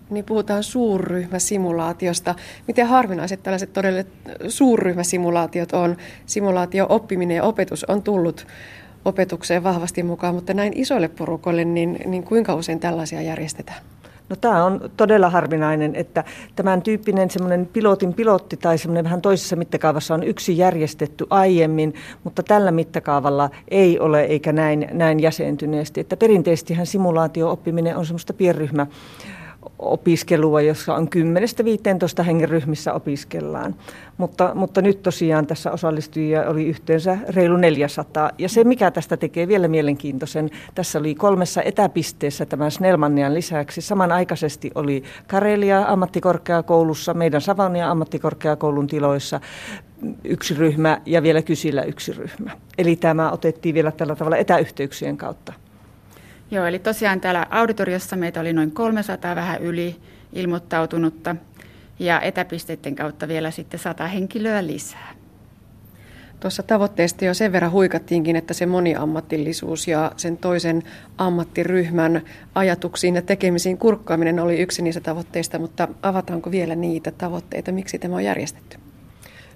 Niin 0.10 0.26
puhutaan 0.26 0.64
suurryhmäsimulaatiosta. 0.64 2.36
Miten 2.68 2.88
harvinaiset 2.88 3.44
tällaiset 3.44 3.74
todella 3.74 4.04
suurryhmäsimulaatiot 4.48 5.72
on? 5.74 5.98
Simulaatio, 6.26 6.86
oppiminen 6.90 7.36
ja 7.36 7.44
opetus 7.44 7.84
on 7.84 8.04
tullut 8.04 8.48
opetukseen 9.06 9.64
vahvasti 9.64 10.04
mukaan, 10.04 10.36
mutta 10.36 10.54
näin 10.54 10.74
isoille 10.76 11.08
porukoille, 11.08 11.66
niin, 11.66 12.00
niin 12.06 12.24
kuinka 12.24 12.56
usein 12.56 12.80
tällaisia 12.80 13.22
järjestetään? 13.22 13.80
No 14.30 14.36
tämä 14.36 14.66
on 14.66 14.92
todella 14.98 15.30
harvinainen, 15.30 15.96
että 15.96 16.24
tämän 16.56 16.82
tyyppinen 16.82 17.30
semmoinen 17.30 17.66
pilotin 17.74 18.14
pilotti 18.14 18.58
tai 18.58 18.78
semmoinen 18.78 19.04
vähän 19.04 19.22
toisessa 19.22 19.56
mittakaavassa 19.56 20.14
on 20.14 20.24
yksi 20.24 20.58
järjestetty 20.58 21.26
aiemmin, 21.30 21.94
mutta 22.24 22.44
tällä 22.44 22.72
mittakaavalla 22.72 23.50
ei 23.68 24.00
ole 24.00 24.24
eikä 24.24 24.54
näin, 24.54 24.88
näin 24.92 25.20
jäsentyneesti. 25.20 26.00
Että 26.00 26.18
perinteisestihän 26.18 26.86
simulaatio-oppiminen 26.86 27.98
on 27.98 28.06
semmoista 28.06 28.34
pienryhmä 28.34 28.88
opiskelua, 29.80 30.62
jossa 30.62 30.96
on 30.96 31.08
10-15 32.22 32.24
hengen 32.24 32.50
ryhmissä 32.50 32.94
opiskellaan. 32.94 33.76
Mutta, 34.18 34.52
mutta 34.56 34.82
nyt 34.82 35.04
tosiaan 35.04 35.48
tässä 35.48 35.72
osallistujia 35.72 36.50
oli 36.50 36.66
yhteensä 36.66 37.18
reilu 37.30 37.58
400. 37.58 38.32
Ja 38.38 38.50
se, 38.50 38.64
mikä 38.64 38.92
tästä 38.92 39.18
tekee 39.18 39.48
vielä 39.48 39.68
mielenkiintoisen, 39.68 40.50
tässä 40.76 41.00
oli 41.00 41.16
kolmessa 41.16 41.62
etäpisteessä 41.64 42.46
tämän 42.46 42.72
Snellmannian 42.72 43.34
lisäksi. 43.34 43.82
Samanaikaisesti 43.82 44.72
oli 44.76 45.04
Karelia 45.28 45.86
ammattikorkeakoulussa, 45.88 47.14
meidän 47.14 47.42
Savonia 47.42 47.92
ammattikorkeakoulun 47.92 48.88
tiloissa 48.88 49.40
yksi 50.24 50.54
ryhmä 50.54 51.02
ja 51.06 51.24
vielä 51.24 51.42
Kysillä 51.42 51.84
yksi 51.84 52.14
ryhmä. 52.14 52.52
Eli 52.78 52.96
tämä 52.96 53.32
otettiin 53.32 53.76
vielä 53.76 53.92
tällä 53.92 54.16
tavalla 54.16 54.38
etäyhteyksien 54.38 55.18
kautta. 55.18 55.54
Joo, 56.52 56.66
eli 56.66 56.80
tosiaan 56.80 57.22
täällä 57.22 57.48
auditoriossa 57.50 58.16
meitä 58.16 58.40
oli 58.40 58.54
noin 58.54 58.72
300 58.72 59.36
vähän 59.36 59.62
yli 59.62 59.96
ilmoittautunutta 60.34 61.36
ja 62.00 62.22
etäpisteiden 62.22 62.96
kautta 62.96 63.28
vielä 63.28 63.52
sitten 63.52 63.80
100 63.80 64.08
henkilöä 64.08 64.68
lisää. 64.68 65.16
Tuossa 66.40 66.64
tavoitteesta 66.64 67.26
jo 67.26 67.34
sen 67.34 67.52
verran 67.52 67.72
huikattiinkin, 67.72 68.36
että 68.36 68.54
se 68.54 68.66
moniammatillisuus 68.66 69.88
ja 69.88 70.12
sen 70.18 70.38
toisen 70.38 70.84
ammattiryhmän 71.18 72.22
ajatuksiin 72.56 73.16
ja 73.16 73.22
tekemisiin 73.22 73.78
kurkkaaminen 73.78 74.40
oli 74.40 74.60
yksi 74.60 74.82
niistä 74.82 75.02
tavoitteista, 75.02 75.60
mutta 75.60 75.88
avataanko 76.02 76.52
vielä 76.52 76.76
niitä 76.76 77.12
tavoitteita, 77.12 77.72
miksi 77.72 78.00
tämä 78.00 78.16
on 78.16 78.24
järjestetty? 78.24 78.78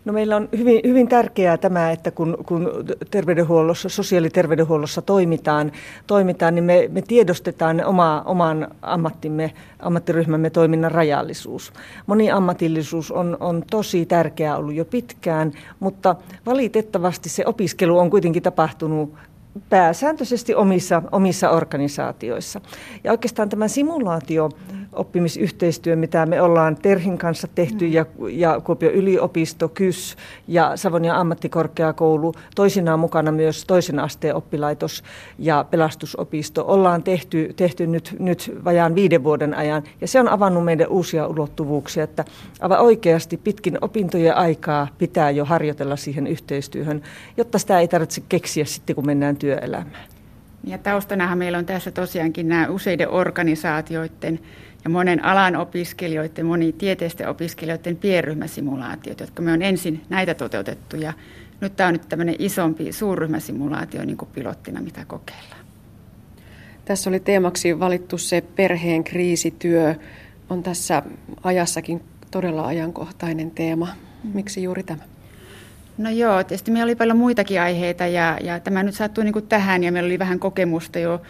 No 0.06 0.14
meillä 0.14 0.36
on 0.36 0.50
hyvin, 0.58 0.82
hyvin 0.84 1.08
tärkeää 1.08 1.58
tämä, 1.58 1.92
että 1.92 2.12
kun, 2.12 2.38
kun 2.46 2.72
terveydenhuollossa, 3.12 3.90
sosiaaliterveydenhuollossa 3.90 5.02
toimitaan, 5.02 5.72
toimitaan 6.08 6.56
niin 6.56 6.64
me, 6.64 6.90
me 6.92 7.02
tiedostetaan 7.02 7.86
oma, 7.86 8.24
oman 8.26 8.68
ammattimme, 8.82 9.54
ammattiryhmämme 9.80 10.50
toiminnan 10.50 10.92
rajallisuus. 10.92 11.74
Moniammatillisuus 12.08 13.12
on, 13.12 13.38
on 13.40 13.64
tosi 13.70 14.06
tärkeää 14.06 14.58
ollut 14.58 14.76
jo 14.76 14.86
pitkään, 14.86 15.52
mutta 15.80 16.16
valitettavasti 16.46 17.30
se 17.30 17.44
opiskelu 17.46 18.00
on 18.00 18.10
kuitenkin 18.10 18.44
tapahtunut 18.44 19.14
pääsääntöisesti 19.70 20.56
omissa, 20.56 21.02
omissa 21.12 21.50
organisaatioissa. 21.50 22.62
Ja 23.04 23.12
oikeastaan 23.12 23.50
tämä 23.50 23.68
simulaatio 23.68 24.50
oppimisyhteistyö, 24.94 25.96
mitä 25.96 26.26
me 26.26 26.42
ollaan 26.42 26.76
Terhin 26.76 27.18
kanssa 27.18 27.48
tehty 27.56 27.88
ja, 27.88 28.06
ja 28.30 28.62
Kuopion 28.64 28.94
yliopisto, 28.94 29.70
KYS 29.70 30.18
ja 30.48 30.72
Savonia 30.78 31.16
ammattikorkeakoulu, 31.16 32.34
toisinaan 32.56 33.00
mukana 33.00 33.32
myös 33.32 33.66
toisen 33.66 34.00
asteen 34.00 34.36
oppilaitos 34.36 35.04
ja 35.40 35.66
pelastusopisto, 35.72 36.66
ollaan 36.68 37.04
tehty, 37.04 37.54
tehty 37.56 37.88
nyt, 37.88 38.16
nyt 38.20 38.52
vajaan 38.66 38.96
viiden 38.96 39.24
vuoden 39.24 39.54
ajan. 39.54 39.84
Ja 40.02 40.08
se 40.08 40.20
on 40.20 40.28
avannut 40.30 40.66
meille 40.66 40.86
uusia 40.86 41.28
ulottuvuuksia, 41.28 42.04
että 42.04 42.26
aivan 42.60 42.80
oikeasti 42.80 43.38
pitkin 43.38 43.78
opintojen 43.82 44.36
aikaa 44.36 44.88
pitää 44.98 45.32
jo 45.32 45.46
harjoitella 45.46 45.96
siihen 45.96 46.28
yhteistyöhön, 46.28 47.02
jotta 47.38 47.60
sitä 47.60 47.80
ei 47.80 47.88
tarvitse 47.88 48.22
keksiä 48.30 48.66
sitten, 48.66 48.96
kun 48.96 49.06
mennään 49.06 49.36
työelämään. 49.36 50.10
Ja 50.64 50.78
taustanahan 50.78 51.38
meillä 51.38 51.58
on 51.58 51.66
tässä 51.66 51.92
tosiaankin 51.92 52.48
nämä 52.50 52.68
useiden 52.70 53.10
organisaatioiden 53.10 54.40
ja 54.90 54.94
monen 54.94 55.26
alan 55.26 55.56
opiskelijoiden, 55.56 56.46
moni 56.46 56.74
tieteisten 56.74 57.30
opiskelijoiden 57.30 57.96
pienryhmäsimulaatiot, 57.96 59.20
jotka 59.20 59.42
me 59.42 59.52
on 59.52 59.62
ensin 59.62 60.02
näitä 60.10 60.34
toteutettu 60.34 60.96
ja 60.96 61.14
nyt 61.62 61.76
tämä 61.76 61.88
on 61.88 61.94
nyt 61.94 62.10
tämmöinen 62.10 62.36
isompi 62.40 62.94
suurryhmäsimulaatio 62.94 64.06
niin 64.06 64.18
kuin 64.18 64.30
pilottina, 64.34 64.82
mitä 64.82 65.06
kokeillaan. 65.06 65.66
Tässä 66.86 67.10
oli 67.10 67.20
teemaksi 67.20 67.80
valittu 67.80 68.18
se 68.18 68.42
perheen 68.56 69.04
kriisityö. 69.04 69.96
On 70.50 70.64
tässä 70.64 71.04
ajassakin 71.44 72.02
todella 72.32 72.68
ajankohtainen 72.68 73.52
teema. 73.52 73.88
Miksi 74.34 74.64
juuri 74.64 74.84
tämä? 74.84 75.04
No 75.98 76.10
joo, 76.10 76.44
tietysti 76.44 76.72
meillä 76.72 76.84
oli 76.84 76.96
paljon 76.96 77.18
muitakin 77.18 77.62
aiheita 77.62 78.08
ja, 78.08 78.38
ja 78.42 78.60
tämä 78.60 78.84
nyt 78.84 78.96
sattui 78.96 79.24
niin 79.24 79.34
kuin 79.34 79.48
tähän 79.48 79.84
ja 79.84 79.92
meillä 79.92 80.08
oli 80.08 80.20
vähän 80.20 80.40
kokemusta 80.40 81.00
jo 81.00 81.22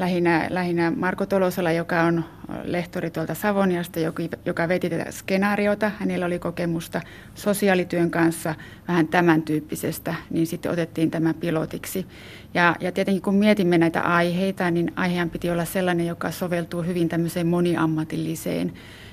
lähinnä, 0.00 0.46
lähinnä 0.50 0.92
Marko 0.96 1.26
Tolosala, 1.26 1.72
joka 1.72 2.02
on 2.02 2.24
lehtori 2.64 3.10
tuolta 3.10 3.34
Savoniasta, 3.34 4.00
joka, 4.44 4.68
veti 4.68 4.90
tätä 4.90 5.10
skenaariota. 5.10 5.90
Hänellä 5.98 6.26
oli 6.26 6.38
kokemusta 6.38 7.00
sosiaalityön 7.34 8.10
kanssa 8.10 8.54
vähän 8.88 9.08
tämän 9.08 9.42
tyyppisestä, 9.42 10.14
niin 10.30 10.46
sitten 10.46 10.72
otettiin 10.72 11.10
tämä 11.10 11.34
pilotiksi. 11.34 12.06
Ja, 12.54 12.76
ja 12.80 12.92
tietenkin 12.92 13.22
kun 13.22 13.34
mietimme 13.34 13.78
näitä 13.78 14.00
aiheita, 14.00 14.70
niin 14.70 14.92
aiheen 14.96 15.30
piti 15.30 15.50
olla 15.50 15.64
sellainen, 15.64 16.06
joka 16.06 16.30
soveltuu 16.30 16.82
hyvin 16.82 17.08
tämmöiseen 17.08 17.46
moniammatilliseen 17.46 18.72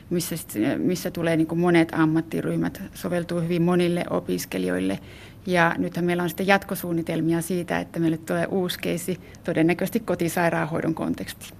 missä, 0.10 0.36
missä 0.78 1.12
tulee 1.12 1.38
niin 1.38 1.58
monet 1.60 1.94
ammattiryhmät, 1.94 2.82
soveltuu 2.94 3.42
hyvin 3.42 3.62
monille 3.62 4.04
opiskelijoille. 4.10 5.00
Ja 5.48 5.76
nythän 5.78 6.06
meillä 6.06 6.24
on 6.24 6.30
sitten 6.30 6.48
jatkosuunnitelmia 6.48 7.42
siitä, 7.42 7.80
että 7.80 8.00
meille 8.00 8.18
tulee 8.18 8.46
uusi 8.46 8.80
keisi 8.80 9.20
todennäköisesti 9.44 10.00
kotisairaanhoidon 10.00 10.94
konteksti. 10.94 11.54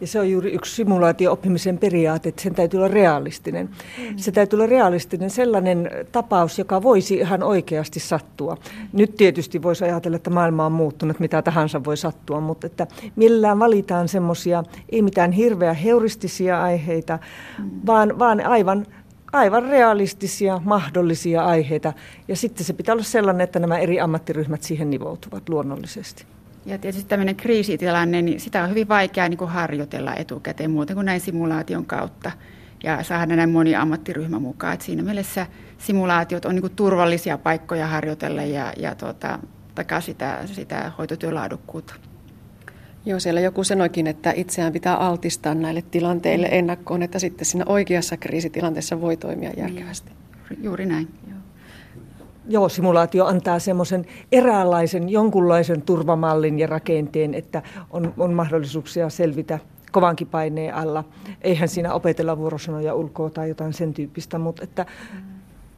Ja 0.00 0.06
se 0.06 0.20
on 0.20 0.30
juuri 0.30 0.52
yksi 0.52 0.74
simulaatio-oppimisen 0.74 1.78
periaate, 1.78 2.28
että 2.28 2.42
sen 2.42 2.54
täytyy 2.54 2.78
olla 2.78 2.88
realistinen. 2.88 3.68
Mm. 3.98 4.16
Se 4.16 4.32
täytyy 4.32 4.56
olla 4.56 4.66
realistinen 4.66 5.30
sellainen 5.30 5.90
tapaus, 6.12 6.58
joka 6.58 6.82
voisi 6.82 7.14
ihan 7.14 7.42
oikeasti 7.42 8.00
sattua. 8.00 8.56
Nyt 8.92 9.16
tietysti 9.16 9.62
voisi 9.62 9.84
ajatella, 9.84 10.16
että 10.16 10.30
maailma 10.30 10.66
on 10.66 10.72
muuttunut, 10.72 11.20
mitä 11.20 11.42
tahansa 11.42 11.84
voi 11.84 11.96
sattua, 11.96 12.40
mutta 12.40 12.66
että 12.66 12.86
millään 13.16 13.58
valitaan 13.58 14.08
semmoisia, 14.08 14.64
ei 14.88 15.02
mitään 15.02 15.32
hirveä 15.32 15.72
heuristisia 15.72 16.62
aiheita, 16.62 17.18
mm. 17.58 17.70
vaan, 17.86 18.18
vaan 18.18 18.40
aivan 18.46 18.86
aivan 19.36 19.62
realistisia, 19.62 20.60
mahdollisia 20.64 21.44
aiheita. 21.44 21.92
Ja 22.28 22.36
sitten 22.36 22.66
se 22.66 22.72
pitää 22.72 22.92
olla 22.92 23.04
sellainen, 23.04 23.44
että 23.44 23.58
nämä 23.58 23.78
eri 23.78 24.00
ammattiryhmät 24.00 24.62
siihen 24.62 24.90
nivoutuvat 24.90 25.48
luonnollisesti. 25.48 26.26
Ja 26.66 26.78
tietysti 26.78 27.08
tämmöinen 27.08 27.36
kriisitilanne, 27.36 28.22
niin 28.22 28.40
sitä 28.40 28.62
on 28.62 28.70
hyvin 28.70 28.88
vaikea 28.88 29.28
niin 29.28 29.38
kuin 29.38 29.50
harjoitella 29.50 30.14
etukäteen 30.14 30.70
muuten 30.70 30.94
kuin 30.94 31.04
näin 31.04 31.20
simulaation 31.20 31.86
kautta 31.86 32.32
ja 32.82 33.02
saada 33.02 33.36
näin 33.36 33.50
moni 33.50 33.76
ammattiryhmä 33.76 34.38
mukaan. 34.38 34.74
Et 34.74 34.80
siinä 34.80 35.02
mielessä 35.02 35.46
simulaatiot 35.78 36.44
on 36.44 36.54
niin 36.54 36.62
kuin 36.62 36.76
turvallisia 36.76 37.38
paikkoja 37.38 37.86
harjoitella 37.86 38.42
ja, 38.42 38.72
ja 38.76 38.94
tuota, 38.94 39.38
takaa 39.74 40.00
sitä, 40.00 40.40
sitä 40.46 40.92
hoitotyölaadukkuutta. 40.98 41.94
Joo, 43.06 43.20
siellä 43.20 43.40
joku 43.40 43.64
sanoikin, 43.64 44.06
että 44.06 44.32
itseään 44.36 44.72
pitää 44.72 44.96
altistaa 44.96 45.54
näille 45.54 45.82
tilanteille 45.82 46.46
mm. 46.46 46.54
ennakkoon, 46.54 47.02
että 47.02 47.18
sitten 47.18 47.46
siinä 47.46 47.64
oikeassa 47.68 48.16
kriisitilanteessa 48.16 49.00
voi 49.00 49.16
toimia 49.16 49.50
järkevästi. 49.56 50.12
Juuri 50.62 50.86
näin. 50.86 51.08
Joo, 52.48 52.68
simulaatio 52.68 53.26
antaa 53.26 53.58
semmoisen 53.58 54.06
eräänlaisen, 54.32 55.08
jonkunlaisen 55.08 55.82
turvamallin 55.82 56.58
ja 56.58 56.66
rakenteen, 56.66 57.34
että 57.34 57.62
on, 57.90 58.14
on 58.18 58.34
mahdollisuuksia 58.34 59.08
selvitä 59.08 59.58
kovankin 59.92 60.26
paineen 60.26 60.74
alla. 60.74 61.04
Eihän 61.40 61.68
siinä 61.68 61.94
opetella 61.94 62.38
vuorosanoja 62.38 62.94
ulkoa 62.94 63.30
tai 63.30 63.48
jotain 63.48 63.72
sen 63.72 63.94
tyyppistä, 63.94 64.38
mutta 64.38 64.64
että 64.64 64.86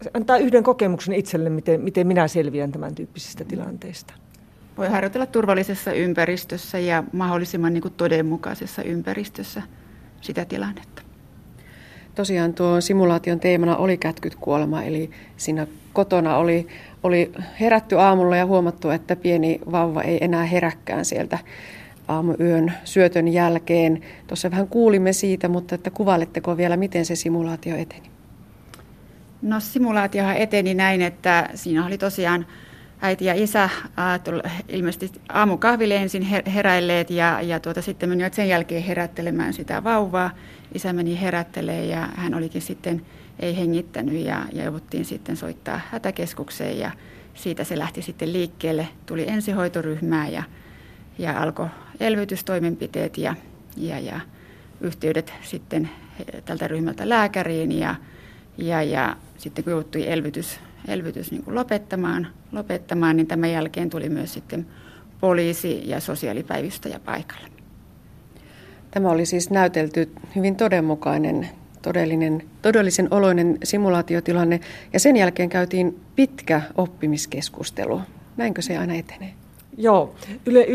se 0.02 0.10
antaa 0.14 0.38
yhden 0.38 0.62
kokemuksen 0.62 1.14
itselle, 1.14 1.50
miten, 1.50 1.80
miten 1.80 2.06
minä 2.06 2.28
selviän 2.28 2.72
tämän 2.72 2.94
tyyppisistä 2.94 3.44
tilanteista. 3.44 4.14
Voi 4.78 4.88
harjoitella 4.88 5.26
turvallisessa 5.26 5.92
ympäristössä 5.92 6.78
ja 6.78 7.04
mahdollisimman 7.12 7.72
niin 7.74 7.82
kuin 7.82 7.94
todenmukaisessa 7.96 8.82
ympäristössä 8.82 9.62
sitä 10.20 10.44
tilannetta. 10.44 11.02
Tosiaan 12.14 12.54
tuo 12.54 12.80
simulaation 12.80 13.40
teemana 13.40 13.76
oli 13.76 13.96
kätkyt 13.96 14.34
kuolema, 14.34 14.82
eli 14.82 15.10
siinä 15.36 15.66
kotona 15.92 16.36
oli, 16.36 16.66
oli 17.02 17.32
herätty 17.60 17.98
aamulla 17.98 18.36
ja 18.36 18.46
huomattu, 18.46 18.90
että 18.90 19.16
pieni 19.16 19.60
vauva 19.72 20.02
ei 20.02 20.24
enää 20.24 20.44
heräkkään 20.44 21.04
sieltä 21.04 21.38
aamuyön 22.08 22.72
syötön 22.84 23.28
jälkeen. 23.28 24.00
Tuossa 24.26 24.50
vähän 24.50 24.68
kuulimme 24.68 25.12
siitä, 25.12 25.48
mutta 25.48 25.74
että 25.74 25.90
kuvailetteko 25.90 26.56
vielä, 26.56 26.76
miten 26.76 27.04
se 27.04 27.16
simulaatio 27.16 27.76
eteni? 27.76 28.10
No 29.42 29.60
simulaatiohan 29.60 30.36
eteni 30.36 30.74
näin, 30.74 31.02
että 31.02 31.48
siinä 31.54 31.86
oli 31.86 31.98
tosiaan 31.98 32.46
äiti 33.00 33.24
ja 33.24 33.34
isä 33.34 33.64
äh, 33.64 34.62
ilmeisesti 34.68 35.20
aamukahville 35.28 35.96
ensin 35.96 36.22
heräilleet 36.54 37.10
ja, 37.10 37.40
ja 37.42 37.60
tuota, 37.60 37.82
sitten 37.82 38.08
menivät 38.08 38.34
sen 38.34 38.48
jälkeen 38.48 38.82
herättelemään 38.82 39.52
sitä 39.52 39.84
vauvaa. 39.84 40.30
Isä 40.74 40.92
meni 40.92 41.20
herättelemään 41.20 41.88
ja 41.88 42.08
hän 42.14 42.34
olikin 42.34 42.62
sitten 42.62 43.02
ei 43.38 43.56
hengittänyt 43.56 44.24
ja, 44.24 44.42
ja 44.52 44.64
jouduttiin 44.64 45.04
sitten 45.04 45.36
soittaa 45.36 45.80
hätäkeskukseen 45.90 46.78
ja 46.78 46.90
siitä 47.34 47.64
se 47.64 47.78
lähti 47.78 48.02
sitten 48.02 48.32
liikkeelle. 48.32 48.88
Tuli 49.06 49.28
ensihoitoryhmää 49.28 50.28
ja, 50.28 50.42
ja 51.18 51.42
alkoi 51.42 51.68
elvytystoimenpiteet 52.00 53.18
ja, 53.18 53.34
ja, 53.76 53.98
ja 53.98 54.20
yhteydet 54.80 55.34
sitten 55.42 55.90
tältä 56.44 56.68
ryhmältä 56.68 57.08
lääkäriin 57.08 57.72
ja, 57.72 57.94
ja, 58.58 58.82
ja 58.82 59.16
sitten 59.38 59.64
kun 59.64 59.70
joutui 59.70 60.08
elvytys, 60.08 60.60
elvytys 60.88 61.30
niin 61.30 61.42
kuin 61.42 61.54
lopettamaan, 61.54 62.26
lopettamaan, 62.52 63.16
niin 63.16 63.26
tämän 63.26 63.52
jälkeen 63.52 63.90
tuli 63.90 64.08
myös 64.08 64.34
sitten 64.34 64.66
poliisi 65.20 65.88
ja 65.88 66.00
sosiaalipäivystäjä 66.00 66.98
paikalle. 66.98 67.48
Tämä 68.90 69.10
oli 69.10 69.26
siis 69.26 69.50
näytelty 69.50 70.12
hyvin 70.36 70.56
todenmukainen, 70.56 71.48
todellinen, 71.82 72.42
todellisen 72.62 73.08
oloinen 73.10 73.58
simulaatiotilanne 73.64 74.60
ja 74.92 75.00
sen 75.00 75.16
jälkeen 75.16 75.48
käytiin 75.48 76.00
pitkä 76.16 76.62
oppimiskeskustelu. 76.74 78.00
Näinkö 78.36 78.62
se 78.62 78.78
aina 78.78 78.94
etenee? 78.94 79.32
Joo, 79.80 80.14
yle, 80.46 80.66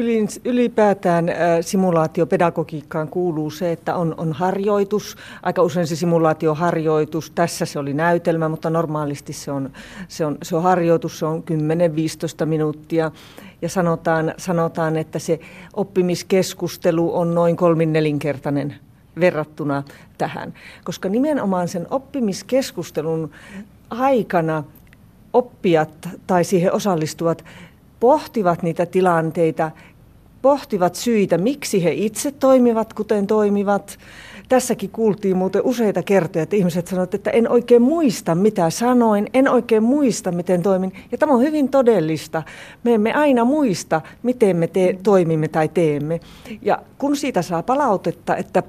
ylipäätään 0.45 1.25
simulaatiopedagogiikkaan 1.61 3.07
kuuluu 3.07 3.49
se, 3.49 3.71
että 3.71 3.95
on, 3.95 4.15
on 4.17 4.33
harjoitus. 4.33 5.15
Aika 5.41 5.61
usein 5.61 5.87
se 5.87 5.95
simulaatioharjoitus, 5.95 7.31
tässä 7.31 7.65
se 7.65 7.79
oli 7.79 7.93
näytelmä, 7.93 8.49
mutta 8.49 8.69
normaalisti 8.69 9.33
se 9.33 9.51
on, 9.51 9.69
se 10.07 10.25
on, 10.25 10.37
se 10.43 10.55
on 10.55 10.63
harjoitus, 10.63 11.19
se 11.19 11.25
on 11.25 11.43
10-15 12.43 12.45
minuuttia. 12.45 13.11
Ja 13.61 13.69
sanotaan, 13.69 14.33
sanotaan, 14.37 14.97
että 14.97 15.19
se 15.19 15.39
oppimiskeskustelu 15.73 17.15
on 17.17 17.35
noin 17.35 17.55
kolmin 17.55 17.93
nelinkertainen 17.93 18.75
verrattuna 19.19 19.83
tähän. 20.17 20.53
Koska 20.83 21.09
nimenomaan 21.09 21.67
sen 21.67 21.87
oppimiskeskustelun 21.89 23.31
aikana 23.89 24.63
oppijat 25.33 26.09
tai 26.27 26.43
siihen 26.43 26.73
osallistuvat 26.73 27.43
pohtivat 28.03 28.63
niitä 28.63 28.85
tilanteita, 28.85 29.71
pohtivat 30.41 30.95
syitä, 30.95 31.37
miksi 31.37 31.83
he 31.83 31.91
itse 31.93 32.31
toimivat, 32.31 32.93
kuten 32.93 33.27
toimivat. 33.27 33.97
Tässäkin 34.49 34.89
kuultiin 34.89 35.37
muuten 35.37 35.61
useita 35.65 36.03
kertoja, 36.03 36.43
että 36.43 36.55
ihmiset 36.55 36.87
sanoivat, 36.87 37.13
että 37.13 37.29
en 37.29 37.49
oikein 37.49 37.81
muista, 37.81 38.35
mitä 38.35 38.69
sanoin, 38.69 39.27
en 39.33 39.49
oikein 39.49 39.83
muista, 39.83 40.31
miten 40.31 40.63
toimin. 40.63 40.93
Ja 41.11 41.17
tämä 41.17 41.33
on 41.33 41.41
hyvin 41.41 41.69
todellista. 41.69 42.43
Me 42.83 42.93
emme 42.93 43.13
aina 43.13 43.45
muista, 43.45 44.01
miten 44.23 44.57
me 44.57 44.67
te- 44.67 44.97
toimimme 45.03 45.47
tai 45.47 45.69
teemme. 45.69 46.19
Ja 46.61 46.79
kun 46.97 47.15
siitä 47.15 47.41
saa 47.41 47.63
palautetta, 47.63 48.35
että 48.35 48.63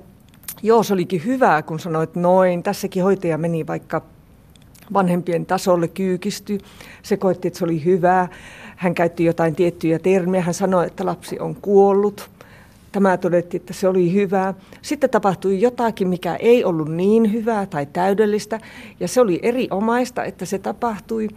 joo, 0.63 0.83
se 0.83 0.93
olikin 0.95 1.25
hyvää, 1.25 1.63
kun 1.63 1.81
sanoit 1.81 2.15
noin, 2.15 2.63
tässäkin 2.63 3.03
hoitaja 3.03 3.39
meni 3.39 3.67
vaikka 3.67 4.03
vanhempien 4.93 5.47
tasolle 5.47 5.89
kyykisty, 5.89 6.59
se 7.03 7.17
koitti, 7.17 7.49
että 7.49 7.59
se 7.59 7.65
oli 7.65 7.85
hyvää 7.85 8.29
hän 8.77 8.95
käytti 8.95 9.25
jotain 9.25 9.55
tiettyjä 9.55 9.99
termejä. 9.99 10.43
Hän 10.43 10.55
sanoi, 10.55 10.87
että 10.87 11.07
lapsi 11.07 11.39
on 11.39 11.55
kuollut. 11.55 12.31
Tämä 12.93 13.17
todettiin, 13.17 13.61
että 13.61 13.73
se 13.73 13.89
oli 13.89 14.13
hyvää. 14.13 14.55
Sitten 14.83 15.11
tapahtui 15.11 15.61
jotakin, 15.61 16.09
mikä 16.09 16.37
ei 16.37 16.65
ollut 16.65 16.89
niin 16.89 17.33
hyvää 17.33 17.67
tai 17.67 17.87
täydellistä. 17.93 18.61
Ja 19.01 19.09
se 19.09 19.21
oli 19.21 19.41
erinomaista, 19.43 20.25
että 20.25 20.45
se 20.45 20.59
tapahtui, 20.59 21.29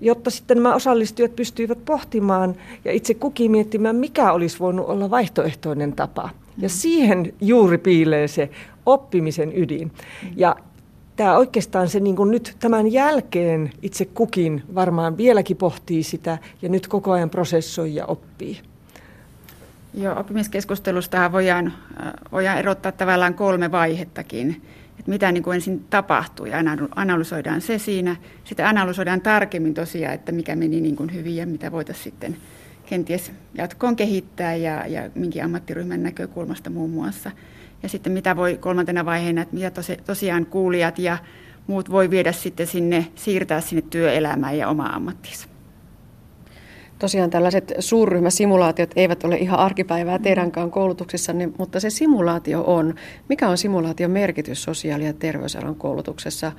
jotta 0.00 0.30
sitten 0.30 0.56
nämä 0.56 0.74
osallistujat 0.74 1.36
pystyivät 1.36 1.84
pohtimaan 1.84 2.54
ja 2.84 2.92
itse 2.92 3.14
kukin 3.14 3.50
miettimään, 3.50 3.96
mikä 3.96 4.32
olisi 4.32 4.58
voinut 4.58 4.86
olla 4.86 5.10
vaihtoehtoinen 5.10 5.92
tapa. 5.92 6.30
Ja 6.58 6.68
siihen 6.68 7.32
juuri 7.40 7.78
piilee 7.78 8.28
se 8.28 8.50
oppimisen 8.86 9.52
ydin. 9.58 9.92
Ja 10.36 10.56
tämä 11.16 11.36
oikeastaan 11.36 11.88
se 11.88 12.00
niin 12.00 12.30
nyt 12.30 12.56
tämän 12.60 12.92
jälkeen 12.92 13.70
itse 13.82 14.04
kukin 14.04 14.62
varmaan 14.74 15.16
vieläkin 15.16 15.56
pohtii 15.56 16.02
sitä 16.02 16.38
ja 16.62 16.68
nyt 16.68 16.88
koko 16.88 17.12
ajan 17.12 17.30
prosessoi 17.30 17.94
ja 17.94 18.06
oppii. 18.06 18.60
Joo, 19.94 20.20
oppimiskeskustelusta 20.20 21.32
voidaan, 21.32 21.66
äh, 21.66 22.12
voidaan 22.32 22.58
erottaa 22.58 22.92
tavallaan 22.92 23.34
kolme 23.34 23.72
vaihettakin. 23.72 24.62
Että 24.98 25.10
mitä 25.10 25.32
niin 25.32 25.42
kuin 25.42 25.54
ensin 25.54 25.84
tapahtuu 25.90 26.46
ja 26.46 26.56
analysoidaan 26.96 27.60
se 27.60 27.78
siinä. 27.78 28.16
Sitten 28.44 28.66
analysoidaan 28.66 29.20
tarkemmin 29.20 29.74
tosiaan, 29.74 30.14
että 30.14 30.32
mikä 30.32 30.56
meni 30.56 30.80
niin 30.80 30.96
kuin 30.96 31.14
hyvin 31.14 31.36
ja 31.36 31.46
mitä 31.46 31.72
voitaisiin 31.72 32.04
sitten 32.04 32.36
kenties 32.86 33.32
jatkoon 33.54 33.96
kehittää 33.96 34.54
ja, 34.54 34.86
ja 34.86 35.10
minkin 35.14 35.44
ammattiryhmän 35.44 36.02
näkökulmasta 36.02 36.70
muun 36.70 36.90
muassa. 36.90 37.30
Ja 37.82 37.88
sitten 37.88 38.12
mitä 38.12 38.36
voi 38.36 38.56
kolmantena 38.56 39.04
vaiheena, 39.04 39.42
että 39.42 39.54
mitä 39.54 39.70
tosi, 39.70 39.96
tosiaan 39.96 40.46
kuulijat 40.46 40.98
ja 40.98 41.18
muut 41.66 41.90
voi 41.90 42.10
viedä 42.10 42.32
sitten 42.32 42.66
sinne, 42.66 43.06
siirtää 43.14 43.60
sinne 43.60 43.82
työelämään 43.90 44.58
ja 44.58 44.68
omaa 44.68 44.94
ammattiinsa. 44.94 45.48
Tosiaan 46.98 47.30
tällaiset 47.30 47.72
suurryhmäsimulaatiot 47.78 48.90
eivät 48.96 49.24
ole 49.24 49.36
ihan 49.36 49.58
arkipäivää 49.58 50.18
teidänkään 50.18 50.70
koulutuksessanne, 50.70 51.48
mutta 51.58 51.80
se 51.80 51.90
simulaatio 51.90 52.64
on. 52.66 52.94
Mikä 53.28 53.48
on 53.48 53.58
simulaation 53.58 54.10
merkitys 54.10 54.62
sosiaali- 54.62 55.06
ja 55.06 55.12
terveysalan 55.12 55.74
koulutuksessa? 55.74 56.52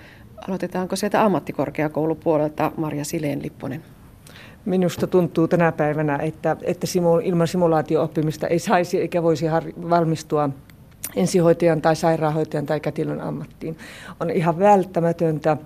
Aloitetaanko 0.48 0.96
sieltä 0.96 1.26
ammattikorkeakoulupuolelta 1.26 2.72
Maria 2.78 3.04
Sileen-Lipponen? 3.04 3.80
Minusta 4.66 5.08
tuntuu 5.08 5.48
tänä 5.48 5.72
päivänä, 5.72 6.18
että, 6.18 6.58
että 6.62 6.88
ilman 7.24 7.48
simulaatio-oppimista 7.48 8.48
ei 8.48 8.60
saisi 8.60 9.00
eikä 9.02 9.24
voisi 9.24 9.46
valmistua 9.90 10.50
ensihoitajan 11.16 11.82
tai 11.82 11.96
sairaanhoitajan 11.96 12.66
tai 12.66 12.80
kätilön 12.80 13.22
ammattiin. 13.22 13.78
On 14.20 14.30
ihan 14.30 14.60
välttämätöntä 14.60 15.58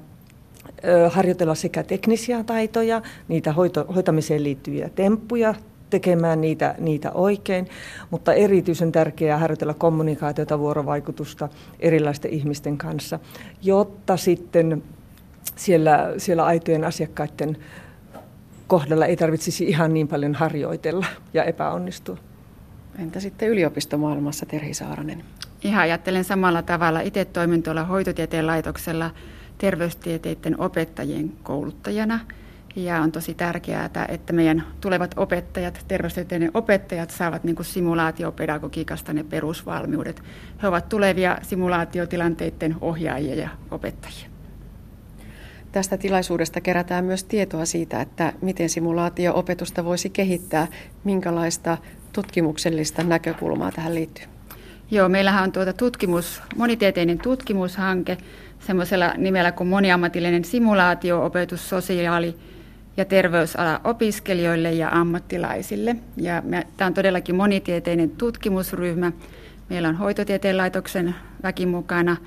harjoitella 1.10 1.56
sekä 1.56 1.84
teknisiä 1.84 2.44
taitoja, 2.44 3.02
niitä 3.28 3.54
hoito, 3.54 3.86
hoitamiseen 3.96 4.44
liittyviä 4.44 4.90
temppuja, 4.90 5.56
tekemään 5.90 6.42
niitä, 6.42 6.76
niitä 6.80 7.12
oikein, 7.12 7.68
mutta 8.12 8.34
erityisen 8.34 8.92
tärkeää 8.92 9.38
harjoitella 9.38 9.74
kommunikaatiota, 9.74 10.60
vuorovaikutusta 10.60 11.50
erilaisten 11.80 12.32
ihmisten 12.32 12.78
kanssa, 12.78 13.20
jotta 13.62 14.18
sitten 14.18 14.84
siellä, 15.56 16.14
siellä 16.18 16.46
aitojen 16.46 16.84
asiakkaiden 16.84 17.58
kohdalla 18.68 19.06
ei 19.06 19.16
tarvitsisi 19.16 19.66
ihan 19.66 19.94
niin 19.94 20.08
paljon 20.08 20.36
harjoitella 20.36 21.06
ja 21.34 21.44
epäonnistua. 21.44 22.18
Entä 23.00 23.20
sitten 23.20 23.50
yliopistomaailmassa, 23.50 24.46
Terhi 24.46 24.74
Saaranen? 24.74 25.24
Ihan 25.64 25.82
ajattelen 25.82 26.24
samalla 26.24 26.62
tavalla. 26.62 27.00
Itse 27.00 27.26
toimin 27.26 27.64
tuolla 27.64 27.84
hoitotieteen 27.84 28.48
laitoksella 28.48 29.12
terveystieteiden 29.58 30.60
opettajien 30.60 31.32
kouluttajana. 31.44 32.20
Ja 32.76 33.02
on 33.02 33.12
tosi 33.12 33.34
tärkeää, 33.34 33.90
että 34.10 34.34
meidän 34.34 34.64
tulevat 34.82 35.14
opettajat, 35.16 35.86
terveystieteiden 35.88 36.52
opettajat 36.54 37.10
saavat 37.10 37.44
niin 37.44 37.56
kuin 37.56 37.66
simulaatiopedagogiikasta 37.66 39.14
ne 39.14 39.24
perusvalmiudet. 39.24 40.24
He 40.62 40.68
ovat 40.68 40.90
tulevia 40.90 41.38
simulaatiotilanteiden 41.42 42.76
ohjaajia 42.82 43.36
ja 43.36 43.50
opettajia. 43.72 44.30
Tästä 45.72 45.98
tilaisuudesta 45.98 46.62
kerätään 46.62 47.06
myös 47.06 47.24
tietoa 47.24 47.66
siitä, 47.66 48.02
että 48.02 48.34
miten 48.42 48.70
simulaatio-opetusta 48.70 49.86
voisi 49.86 50.10
kehittää, 50.10 50.68
minkälaista 51.04 51.78
tutkimuksellista 52.14 53.04
näkökulmaa 53.04 53.72
tähän 53.72 53.96
liittyy. 53.96 54.37
Joo, 54.92 55.10
meillähän 55.10 55.44
on 55.44 55.52
tuota 55.52 55.74
tutkimus, 55.74 56.42
monitieteinen 56.56 57.18
tutkimushanke 57.18 58.18
semmoisella 58.60 59.14
nimellä 59.18 59.52
kuin 59.52 59.68
moniammatillinen 59.68 60.46
simulaatio-opetus 60.46 61.70
sosiaali- 61.70 62.36
ja 62.98 63.06
terveysala 63.06 63.82
opiskelijoille 63.84 64.72
ja 64.72 64.90
ammattilaisille. 64.92 65.96
Ja 66.18 66.44
tämä 66.78 66.88
on 66.88 66.94
todellakin 66.94 67.36
monitieteinen 67.36 68.10
tutkimusryhmä. 68.10 69.12
Meillä 69.70 69.90
on 69.90 69.96
hoitotieteen 69.96 70.58
laitoksen 70.58 71.16
väki 71.44 71.66
mukana, 71.66 72.18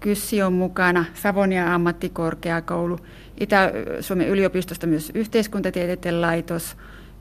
Kyssi 0.00 0.42
on 0.42 0.52
mukana, 0.52 1.04
Savonia 1.14 1.74
ammattikorkeakoulu, 1.74 2.98
Itä-Suomen 3.40 4.28
yliopistosta 4.28 4.86
myös 4.86 5.12
yhteiskuntatieteiden 5.14 6.20
laitos 6.20 6.76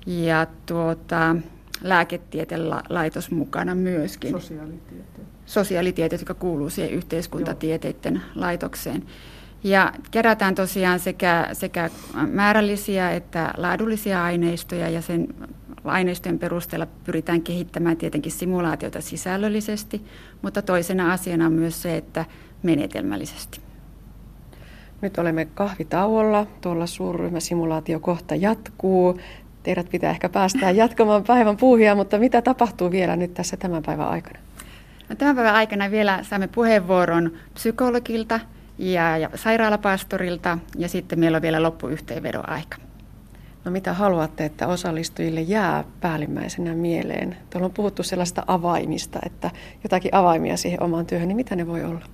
ja 0.06 0.48
tuota, 0.66 1.36
lääketieteen 1.84 2.70
laitos 2.70 3.32
mukana 3.32 3.76
myöskin. 3.76 4.32
Sosiaalitieteet. 4.32 5.28
Sosiaalitieteet, 5.46 6.22
jotka 6.22 6.34
kuuluu 6.34 6.70
siihen 6.70 6.94
yhteiskuntatieteiden 6.94 8.14
Joo. 8.14 8.24
laitokseen. 8.36 9.04
Ja 9.64 9.94
kerätään 10.12 10.56
tosiaan 10.56 11.00
sekä, 11.00 11.50
sekä 11.54 11.90
määrällisiä 12.32 13.12
että 13.12 13.54
laadullisia 13.58 14.24
aineistoja 14.24 14.90
ja 14.90 15.02
sen 15.02 15.28
aineistojen 15.84 16.40
perusteella 16.40 16.88
pyritään 17.04 17.42
kehittämään 17.42 17.98
tietenkin 17.98 18.32
simulaatiota 18.32 19.02
sisällöllisesti, 19.02 20.02
mutta 20.42 20.62
toisena 20.62 21.14
asiana 21.14 21.46
on 21.46 21.54
myös 21.54 21.82
se, 21.82 21.98
että 21.98 22.26
menetelmällisesti. 22.64 23.62
Nyt 25.02 25.18
olemme 25.18 25.46
kahvitauolla. 25.46 26.48
Tuolla 26.62 26.88
suurryhmäsimulaatio 26.88 28.00
kohta 28.00 28.36
jatkuu. 28.36 29.20
Teidät 29.64 29.90
pitää 29.90 30.12
ehkä 30.12 30.30
päästää 30.30 30.72
jatkamaan 30.72 31.24
päivän 31.24 31.58
puuhia, 31.58 31.96
mutta 31.96 32.18
mitä 32.18 32.42
tapahtuu 32.42 32.92
vielä 32.92 33.16
nyt 33.16 33.34
tässä 33.34 33.58
tämän 33.58 33.84
päivän 33.84 34.08
aikana? 34.08 34.40
No, 35.10 35.16
tämän 35.16 35.36
päivän 35.36 35.56
aikana 35.56 35.92
vielä 35.92 36.20
saamme 36.24 36.48
puheenvuoron 36.48 37.32
psykologilta 37.54 38.40
ja, 38.78 39.18
ja 39.18 39.30
sairaalapastorilta 39.36 40.58
ja 40.78 40.90
sitten 40.90 41.20
meillä 41.20 41.36
on 41.36 41.42
vielä 41.42 41.64
loppuyhteenvedon 41.64 42.50
aika. 42.50 42.78
No 43.66 43.72
mitä 43.72 43.94
haluatte, 43.94 44.46
että 44.46 44.68
osallistujille 44.68 45.42
jää 45.42 45.84
päällimmäisenä 46.02 46.74
mieleen? 46.76 47.38
Tuolla 47.50 47.66
on 47.66 47.74
puhuttu 47.74 48.04
sellaista 48.04 48.44
avaimista, 48.48 49.20
että 49.26 49.52
jotakin 49.84 50.16
avaimia 50.16 50.58
siihen 50.58 50.84
omaan 50.84 51.06
työhön, 51.06 51.28
niin 51.28 51.36
mitä 51.36 51.56
ne 51.56 51.68
voi 51.68 51.84
olla? 51.84 52.06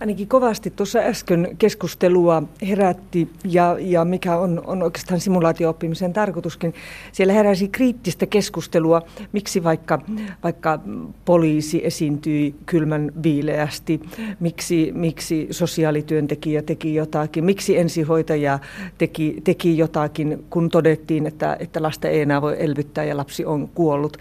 Ainakin 0.00 0.28
kovasti 0.28 0.70
tuossa 0.70 0.98
äsken 0.98 1.56
keskustelua 1.58 2.42
herätti 2.68 3.28
ja, 3.44 3.76
ja 3.80 4.04
mikä 4.04 4.36
on, 4.36 4.62
on 4.66 4.82
oikeastaan 4.82 5.20
simulaatio-oppimisen 5.20 6.12
tarkoituskin. 6.12 6.74
Siellä 7.12 7.32
heräsi 7.32 7.68
kriittistä 7.68 8.26
keskustelua, 8.26 9.02
miksi 9.32 9.64
vaikka, 9.64 9.98
vaikka 10.42 10.80
poliisi 11.24 11.80
esiintyi 11.84 12.54
kylmän 12.66 13.12
viileästi, 13.22 14.00
miksi, 14.40 14.92
miksi 14.94 15.48
sosiaalityöntekijä 15.50 16.62
teki 16.62 16.94
jotakin, 16.94 17.44
miksi 17.44 17.78
ensihoitaja 17.78 18.58
teki, 18.98 19.40
teki 19.44 19.78
jotakin, 19.78 20.44
kun 20.50 20.70
todettiin, 20.70 21.26
että, 21.26 21.56
että 21.60 21.82
lasta 21.82 22.08
ei 22.08 22.20
enää 22.20 22.42
voi 22.42 22.56
elvyttää 22.58 23.04
ja 23.04 23.16
lapsi 23.16 23.44
on 23.44 23.68
kuollut 23.68 24.16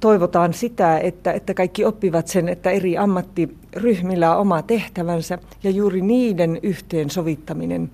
toivotaan 0.00 0.54
sitä, 0.54 0.98
että, 0.98 1.32
että 1.32 1.54
kaikki 1.54 1.84
oppivat 1.84 2.28
sen, 2.28 2.48
että 2.48 2.70
eri 2.70 2.98
ammattiryhmillä 2.98 4.34
on 4.34 4.40
oma 4.40 4.62
tehtävänsä 4.62 5.38
ja 5.62 5.70
juuri 5.70 6.00
niiden 6.00 6.60
yhteensovittaminen 6.62 7.90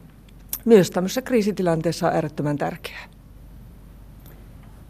myös 0.65 0.91
tämmöisessä 0.91 1.23
kriisitilanteessa 1.23 2.07
on 2.07 2.15
äärettömän 2.15 2.59
tärkeää. 2.59 3.05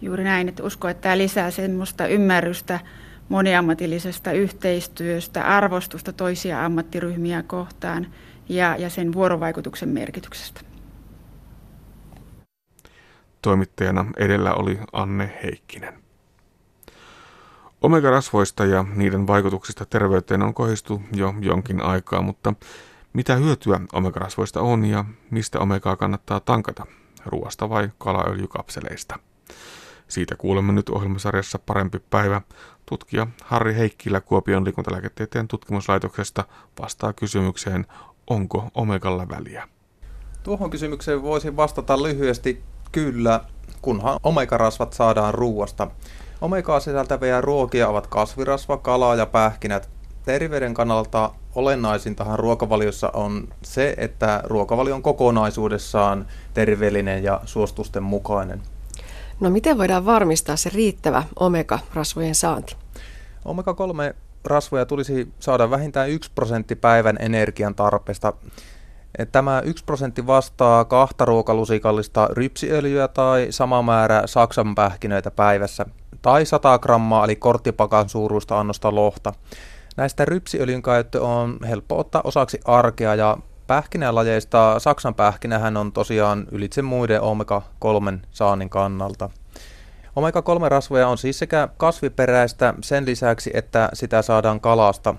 Juuri 0.00 0.24
näin, 0.24 0.48
että 0.48 0.62
usko, 0.62 0.88
että 0.88 1.00
tämä 1.00 1.18
lisää 1.18 1.50
semmoista 1.50 2.06
ymmärrystä 2.06 2.80
moniammatillisesta 3.28 4.32
yhteistyöstä, 4.32 5.56
arvostusta 5.56 6.12
toisia 6.12 6.64
ammattiryhmiä 6.64 7.42
kohtaan 7.42 8.06
ja, 8.48 8.76
ja 8.76 8.90
sen 8.90 9.12
vuorovaikutuksen 9.12 9.88
merkityksestä. 9.88 10.60
Toimittajana 13.42 14.06
edellä 14.16 14.54
oli 14.54 14.78
Anne 14.92 15.38
Heikkinen. 15.42 16.01
Omega-rasvoista 17.82 18.64
ja 18.64 18.84
niiden 18.94 19.26
vaikutuksista 19.26 19.84
terveyteen 19.84 20.42
on 20.42 20.54
kohistu 20.54 21.02
jo 21.12 21.34
jonkin 21.40 21.80
aikaa, 21.80 22.22
mutta 22.22 22.54
mitä 23.12 23.34
hyötyä 23.34 23.80
omega-rasvoista 23.92 24.60
on 24.60 24.84
ja 24.84 25.04
mistä 25.30 25.58
omegaa 25.58 25.96
kannattaa 25.96 26.40
tankata, 26.40 26.86
ruoasta 27.26 27.68
vai 27.70 27.90
kalaöljykapseleista? 27.98 29.18
Siitä 30.08 30.36
kuulemme 30.36 30.72
nyt 30.72 30.88
ohjelmasarjassa 30.88 31.58
Parempi 31.58 31.98
päivä. 32.10 32.40
Tutkija 32.86 33.26
Harri 33.44 33.74
Heikkilä 33.74 34.20
Kuopion 34.20 34.64
liikuntalääketieteen 34.64 35.48
tutkimuslaitoksesta 35.48 36.44
vastaa 36.80 37.12
kysymykseen, 37.12 37.86
onko 38.30 38.70
omegalla 38.74 39.28
väliä? 39.28 39.68
Tuohon 40.42 40.70
kysymykseen 40.70 41.22
voisin 41.22 41.56
vastata 41.56 42.02
lyhyesti 42.02 42.62
kyllä, 42.92 43.40
kunhan 43.82 44.20
omegarasvat 44.22 44.92
saadaan 44.92 45.34
ruuasta. 45.34 45.90
Omegaa 46.42 46.80
sisältäviä 46.80 47.40
ruokia 47.40 47.88
ovat 47.88 48.06
kasvirasva, 48.06 48.76
kala 48.76 49.14
ja 49.14 49.26
pähkinät. 49.26 49.88
Terveyden 50.24 50.74
kannalta 50.74 51.30
olennaisintahan 51.54 52.38
ruokavaliossa 52.38 53.10
on 53.14 53.48
se, 53.62 53.94
että 53.98 54.42
ruokavalio 54.44 54.94
on 54.94 55.02
kokonaisuudessaan 55.02 56.26
terveellinen 56.54 57.22
ja 57.22 57.40
suostusten 57.44 58.02
mukainen. 58.02 58.62
No 59.40 59.50
miten 59.50 59.78
voidaan 59.78 60.06
varmistaa 60.06 60.56
se 60.56 60.70
riittävä 60.74 61.22
omega-rasvojen 61.40 62.34
saanti? 62.34 62.76
Omega-3 63.44 64.14
rasvoja 64.44 64.86
tulisi 64.86 65.32
saada 65.40 65.70
vähintään 65.70 66.10
1 66.10 66.30
prosentti 66.34 66.74
päivän 66.74 67.16
energian 67.20 67.74
tarpeesta. 67.74 68.32
Tämä 69.32 69.60
1 69.60 69.84
prosentti 69.84 70.26
vastaa 70.26 70.84
kahta 70.84 71.24
ruokalusikallista 71.24 72.28
rypsiöljyä 72.30 73.08
tai 73.08 73.46
sama 73.50 73.82
määrä 73.82 74.22
saksanpähkinöitä 74.26 75.30
päivässä– 75.30 75.86
tai 76.22 76.46
100 76.46 76.78
grammaa 76.78 77.24
eli 77.24 77.36
korttipakan 77.36 78.08
suuruista 78.08 78.60
annosta 78.60 78.94
lohta. 78.94 79.32
Näistä 79.96 80.24
rypsiöljyn 80.24 80.82
käyttö 80.82 81.22
on 81.22 81.58
helppo 81.68 81.98
ottaa 81.98 82.20
osaksi 82.24 82.60
arkea 82.64 83.14
ja 83.14 83.36
pähkinälajeista 83.66 84.78
Saksan 84.78 85.14
pähkinähän 85.14 85.76
on 85.76 85.92
tosiaan 85.92 86.46
ylitse 86.50 86.82
muiden 86.82 87.20
omega-3 87.20 88.18
saannin 88.30 88.70
kannalta. 88.70 89.30
Omega-3-rasvoja 90.16 91.08
on 91.08 91.18
siis 91.18 91.38
sekä 91.38 91.68
kasviperäistä 91.76 92.74
sen 92.82 93.06
lisäksi, 93.06 93.50
että 93.54 93.88
sitä 93.92 94.22
saadaan 94.22 94.60
kalasta. 94.60 95.14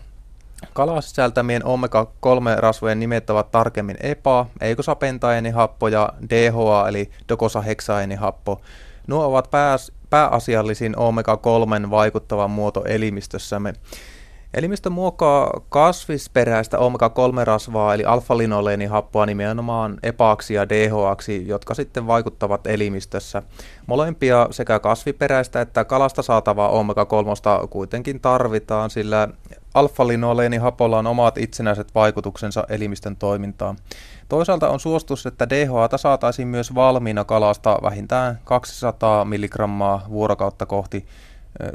Kalaa 0.74 1.02
sisältämien 1.02 1.66
omega-3-rasvojen 1.66 3.00
nimet 3.00 3.30
ovat 3.30 3.52
tarkemmin 3.52 3.98
EPA, 4.00 4.46
eikosapentaenihappo 4.62 5.88
ja 5.88 6.10
DHA 6.30 6.88
eli 6.88 7.10
dokosaheksaenihappo. 7.30 8.62
Nuo 9.08 9.26
ovat 9.26 9.52
pääs, 9.52 9.92
pääasiallisin 10.10 10.96
omega-3 10.98 11.90
vaikuttava 11.90 12.48
muoto 12.48 12.84
elimistössämme. 12.86 13.74
Elimistö 14.54 14.90
muokkaa 14.90 15.62
kasvisperäistä 15.70 16.78
omega-3-rasvaa 16.78 17.94
eli 17.94 18.06
alfa-linoleenihappoa 18.06 19.26
nimenomaan 19.26 19.98
epaaksi 20.04 20.54
ja 20.54 20.70
DHAksi, 20.70 21.48
jotka 21.48 21.74
sitten 21.74 22.08
vaikuttavat 22.08 22.68
elimistössä. 22.68 23.44
Molempia 23.88 24.48
sekä 24.52 24.80
kasviperäistä 24.80 25.62
että 25.62 25.86
kalasta 25.86 26.22
saatavaa 26.22 26.70
omega-3 26.70 27.68
kuitenkin 27.70 28.20
tarvitaan, 28.20 28.90
sillä 28.90 29.28
alfa-linoleenihapolla 29.74 30.98
on 30.98 31.08
omat 31.08 31.38
itsenäiset 31.38 31.96
vaikutuksensa 31.96 32.64
elimistön 32.70 33.16
toimintaan. 33.16 33.78
Toisaalta 34.30 34.70
on 34.70 34.80
suostus, 34.80 35.26
että 35.26 35.50
DHA 35.50 35.98
saataisiin 35.98 36.48
myös 36.48 36.76
valmiina 36.76 37.24
kalasta 37.24 37.78
vähintään 37.82 38.40
200 38.44 39.26
mg 39.26 39.56
vuorokautta 40.10 40.66
kohti. 40.66 41.06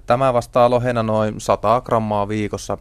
Tämä 0.07 0.33
vastaa 0.33 0.71
lohena 0.71 1.03
noin 1.03 1.41
100 1.41 1.81
grammaa 1.81 2.29
viikossa. 2.29 2.79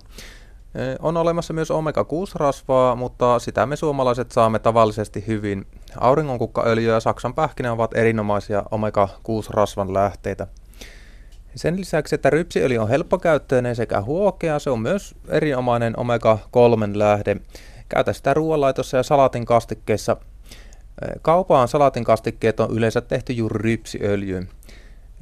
On 0.99 1.17
olemassa 1.17 1.53
myös 1.53 1.71
omega-6-rasvaa, 1.71 2.95
mutta 2.95 3.39
sitä 3.39 3.65
me 3.65 3.75
suomalaiset 3.75 4.31
saamme 4.31 4.59
tavallisesti 4.59 5.23
hyvin. 5.27 5.67
Auringonkukkaöljy 5.99 6.91
ja 6.91 6.99
saksan 6.99 7.33
pähkinä 7.33 7.71
ovat 7.71 7.97
erinomaisia 7.97 8.63
omega-6-rasvan 8.71 9.93
lähteitä. 9.93 10.47
Sen 11.57 11.79
lisäksi, 11.79 12.15
että 12.15 12.29
rypsiöljy 12.29 12.77
on 12.77 12.89
helppokäyttöinen 12.89 13.75
sekä 13.75 14.01
huokea, 14.01 14.59
se 14.59 14.69
on 14.69 14.79
myös 14.79 15.15
erinomainen 15.27 15.93
omega-3 15.99 16.97
lähde. 16.97 17.37
Käytä 17.89 18.13
sitä 18.13 18.33
ruoanlaitossa 18.33 18.97
ja 18.97 19.03
salatin 19.03 19.45
kastikkeissa. 19.45 20.17
Kaupaan 21.21 21.67
salatin 21.67 22.03
kastikkeet 22.03 22.59
on 22.59 22.71
yleensä 22.71 23.01
tehty 23.01 23.33
juuri 23.33 23.57
rypsiöljyyn. 23.57 24.49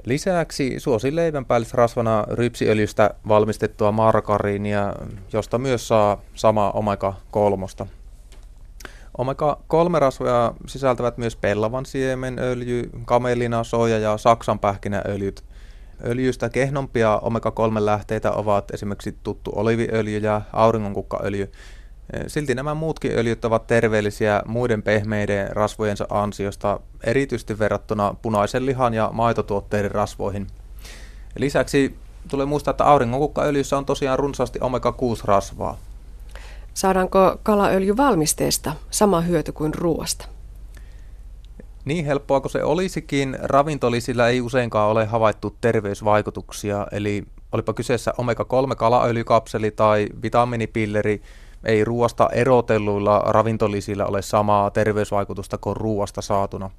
Lisäksi 0.05 0.79
suosi 0.79 1.15
leivänpäällisrasvana 1.15 2.25
rypsiöljystä 2.31 3.09
valmistettua 3.27 3.91
margariinia, 3.91 4.93
josta 5.33 5.57
myös 5.57 5.87
saa 5.87 6.21
sama 6.33 6.71
omega-3. 6.71 7.87
Omega-3-rasvoja 9.17 10.53
sisältävät 10.67 11.17
myös 11.17 11.35
pellavan 11.35 11.85
siemenöljy, 11.85 12.89
kamelina, 13.05 13.63
soja 13.63 13.99
ja 13.99 14.17
saksanpähkinäöljyt– 14.17 15.43
Öljystä 16.05 16.49
kehnompia 16.49 17.17
omega-3-lähteitä 17.17 18.31
ovat 18.31 18.71
esimerkiksi 18.73 19.17
tuttu 19.23 19.51
oliviöljy 19.55 20.17
ja 20.17 20.41
auringonkukkaöljy. 20.53 21.51
Silti 22.27 22.55
nämä 22.55 22.73
muutkin 22.73 23.11
öljyt 23.11 23.45
ovat 23.45 23.67
terveellisiä 23.67 24.41
muiden 24.45 24.83
pehmeiden 24.83 25.55
rasvojensa 25.55 26.07
ansiosta, 26.09 26.79
erityisesti 27.03 27.59
verrattuna 27.59 28.15
punaisen 28.21 28.65
lihan 28.65 28.93
ja 28.93 29.09
maitotuotteiden 29.13 29.91
rasvoihin. 29.91 30.47
Lisäksi 31.37 31.95
tulee 32.27 32.45
muistaa, 32.45 32.71
että 32.71 32.85
auringonkukkaöljyssä 32.85 33.77
on 33.77 33.85
tosiaan 33.85 34.19
runsaasti 34.19 34.59
omega-6-rasvaa. 34.59 35.77
Saadaanko 36.73 37.37
kalaöljy 37.43 37.97
valmisteesta 37.97 38.71
sama 38.89 39.21
hyöty 39.21 39.51
kuin 39.51 39.73
ruoasta? 39.73 40.34
Niin 41.85 42.05
helppoa 42.05 42.41
kuin 42.41 42.51
se 42.51 42.63
olisikin, 42.63 43.37
ravintolisillä 43.41 44.27
ei 44.27 44.41
useinkaan 44.41 44.89
ole 44.89 45.05
havaittu 45.05 45.55
terveysvaikutuksia, 45.61 46.87
eli 46.91 47.23
olipa 47.51 47.73
kyseessä 47.73 48.13
omega-3 48.17 48.75
kalaöljykapseli 48.75 49.71
tai 49.71 50.07
vitamiinipilleri, 50.21 51.21
ei 51.65 51.83
ruoasta 51.83 52.29
erotelluilla 52.31 53.19
ravintolisillä 53.19 54.05
ole 54.05 54.21
samaa 54.21 54.71
terveysvaikutusta 54.71 55.57
kuin 55.57 55.77
ruoasta 55.77 56.21
saatuna. 56.21 56.69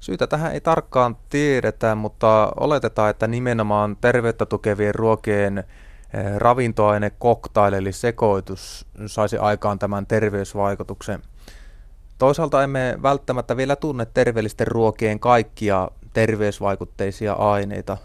Syytä 0.00 0.26
tähän 0.26 0.52
ei 0.52 0.60
tarkkaan 0.60 1.16
tiedetä, 1.28 1.94
mutta 1.94 2.52
oletetaan, 2.60 3.10
että 3.10 3.26
nimenomaan 3.26 3.96
terveyttä 4.00 4.46
tukevien 4.46 4.94
ruokien 4.94 5.58
eh, 5.58 5.64
ravintoaine 6.36 7.10
cocktail 7.10 7.72
eli 7.72 7.92
sekoitus 7.92 8.86
saisi 9.06 9.38
aikaan 9.38 9.78
tämän 9.78 10.06
terveysvaikutuksen. 10.06 11.22
Toisaalta 12.18 12.62
emme 12.62 12.98
välttämättä 13.02 13.56
vielä 13.56 13.76
tunne 13.76 14.06
terveellisten 14.14 14.66
ruokien 14.66 15.20
kaikkia 15.20 15.90
terveysvaikutteisia 16.12 17.32
aineita. 17.32 17.96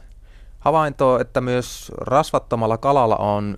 Havainto, 0.59 1.19
että 1.19 1.41
myös 1.41 1.91
rasvattomalla 1.97 2.77
kalalla 2.77 3.15
on 3.15 3.57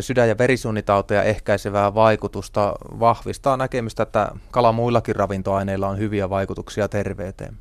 sydän- 0.00 0.28
ja 0.28 0.38
verisuonitauteja 0.38 1.22
ehkäisevää 1.22 1.94
vaikutusta, 1.94 2.74
vahvistaa 3.00 3.56
näkemystä, 3.56 4.02
että 4.02 4.32
kala 4.50 4.72
muillakin 4.72 5.16
ravintoaineilla 5.16 5.88
on 5.88 5.98
hyviä 5.98 6.30
vaikutuksia 6.30 6.88
terveyteen. 6.88 7.56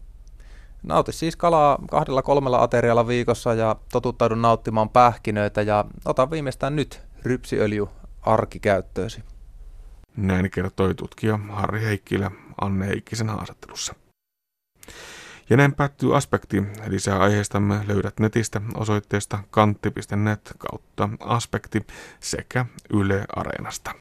Nauti 0.84 1.12
siis 1.12 1.36
kalaa 1.36 1.80
kahdella 1.90 2.22
kolmella 2.22 2.64
aterialla 2.64 3.08
viikossa 3.08 3.54
ja 3.54 3.76
totuttaudun 3.92 4.42
nauttimaan 4.42 4.90
pähkinöitä 4.90 5.62
ja 5.62 5.86
ota 6.06 6.32
viimeistään 6.32 6.76
nyt 6.76 7.02
rypsiöljy 7.24 7.88
arkikäyttöösi. 8.22 9.24
Näin 10.18 10.52
kertoi 10.52 10.96
tutkija 10.96 11.40
Harri 11.50 11.82
Heikkilä 11.82 12.32
Anne 12.62 12.88
Heikkisen 12.88 13.30
haastattelussa. 13.30 13.96
Ja 15.50 15.58
näin 15.58 15.74
päättyy 15.76 16.18
aspekti. 16.18 16.64
Lisää 16.88 17.20
aiheistamme 17.20 17.82
löydät 17.88 18.20
netistä 18.20 18.62
osoitteesta 18.76 19.40
kantti.net 19.52 20.54
kautta 20.58 21.10
aspekti 21.20 21.88
sekä 22.20 22.66
Yle 22.94 23.26
Areenasta. 23.36 23.92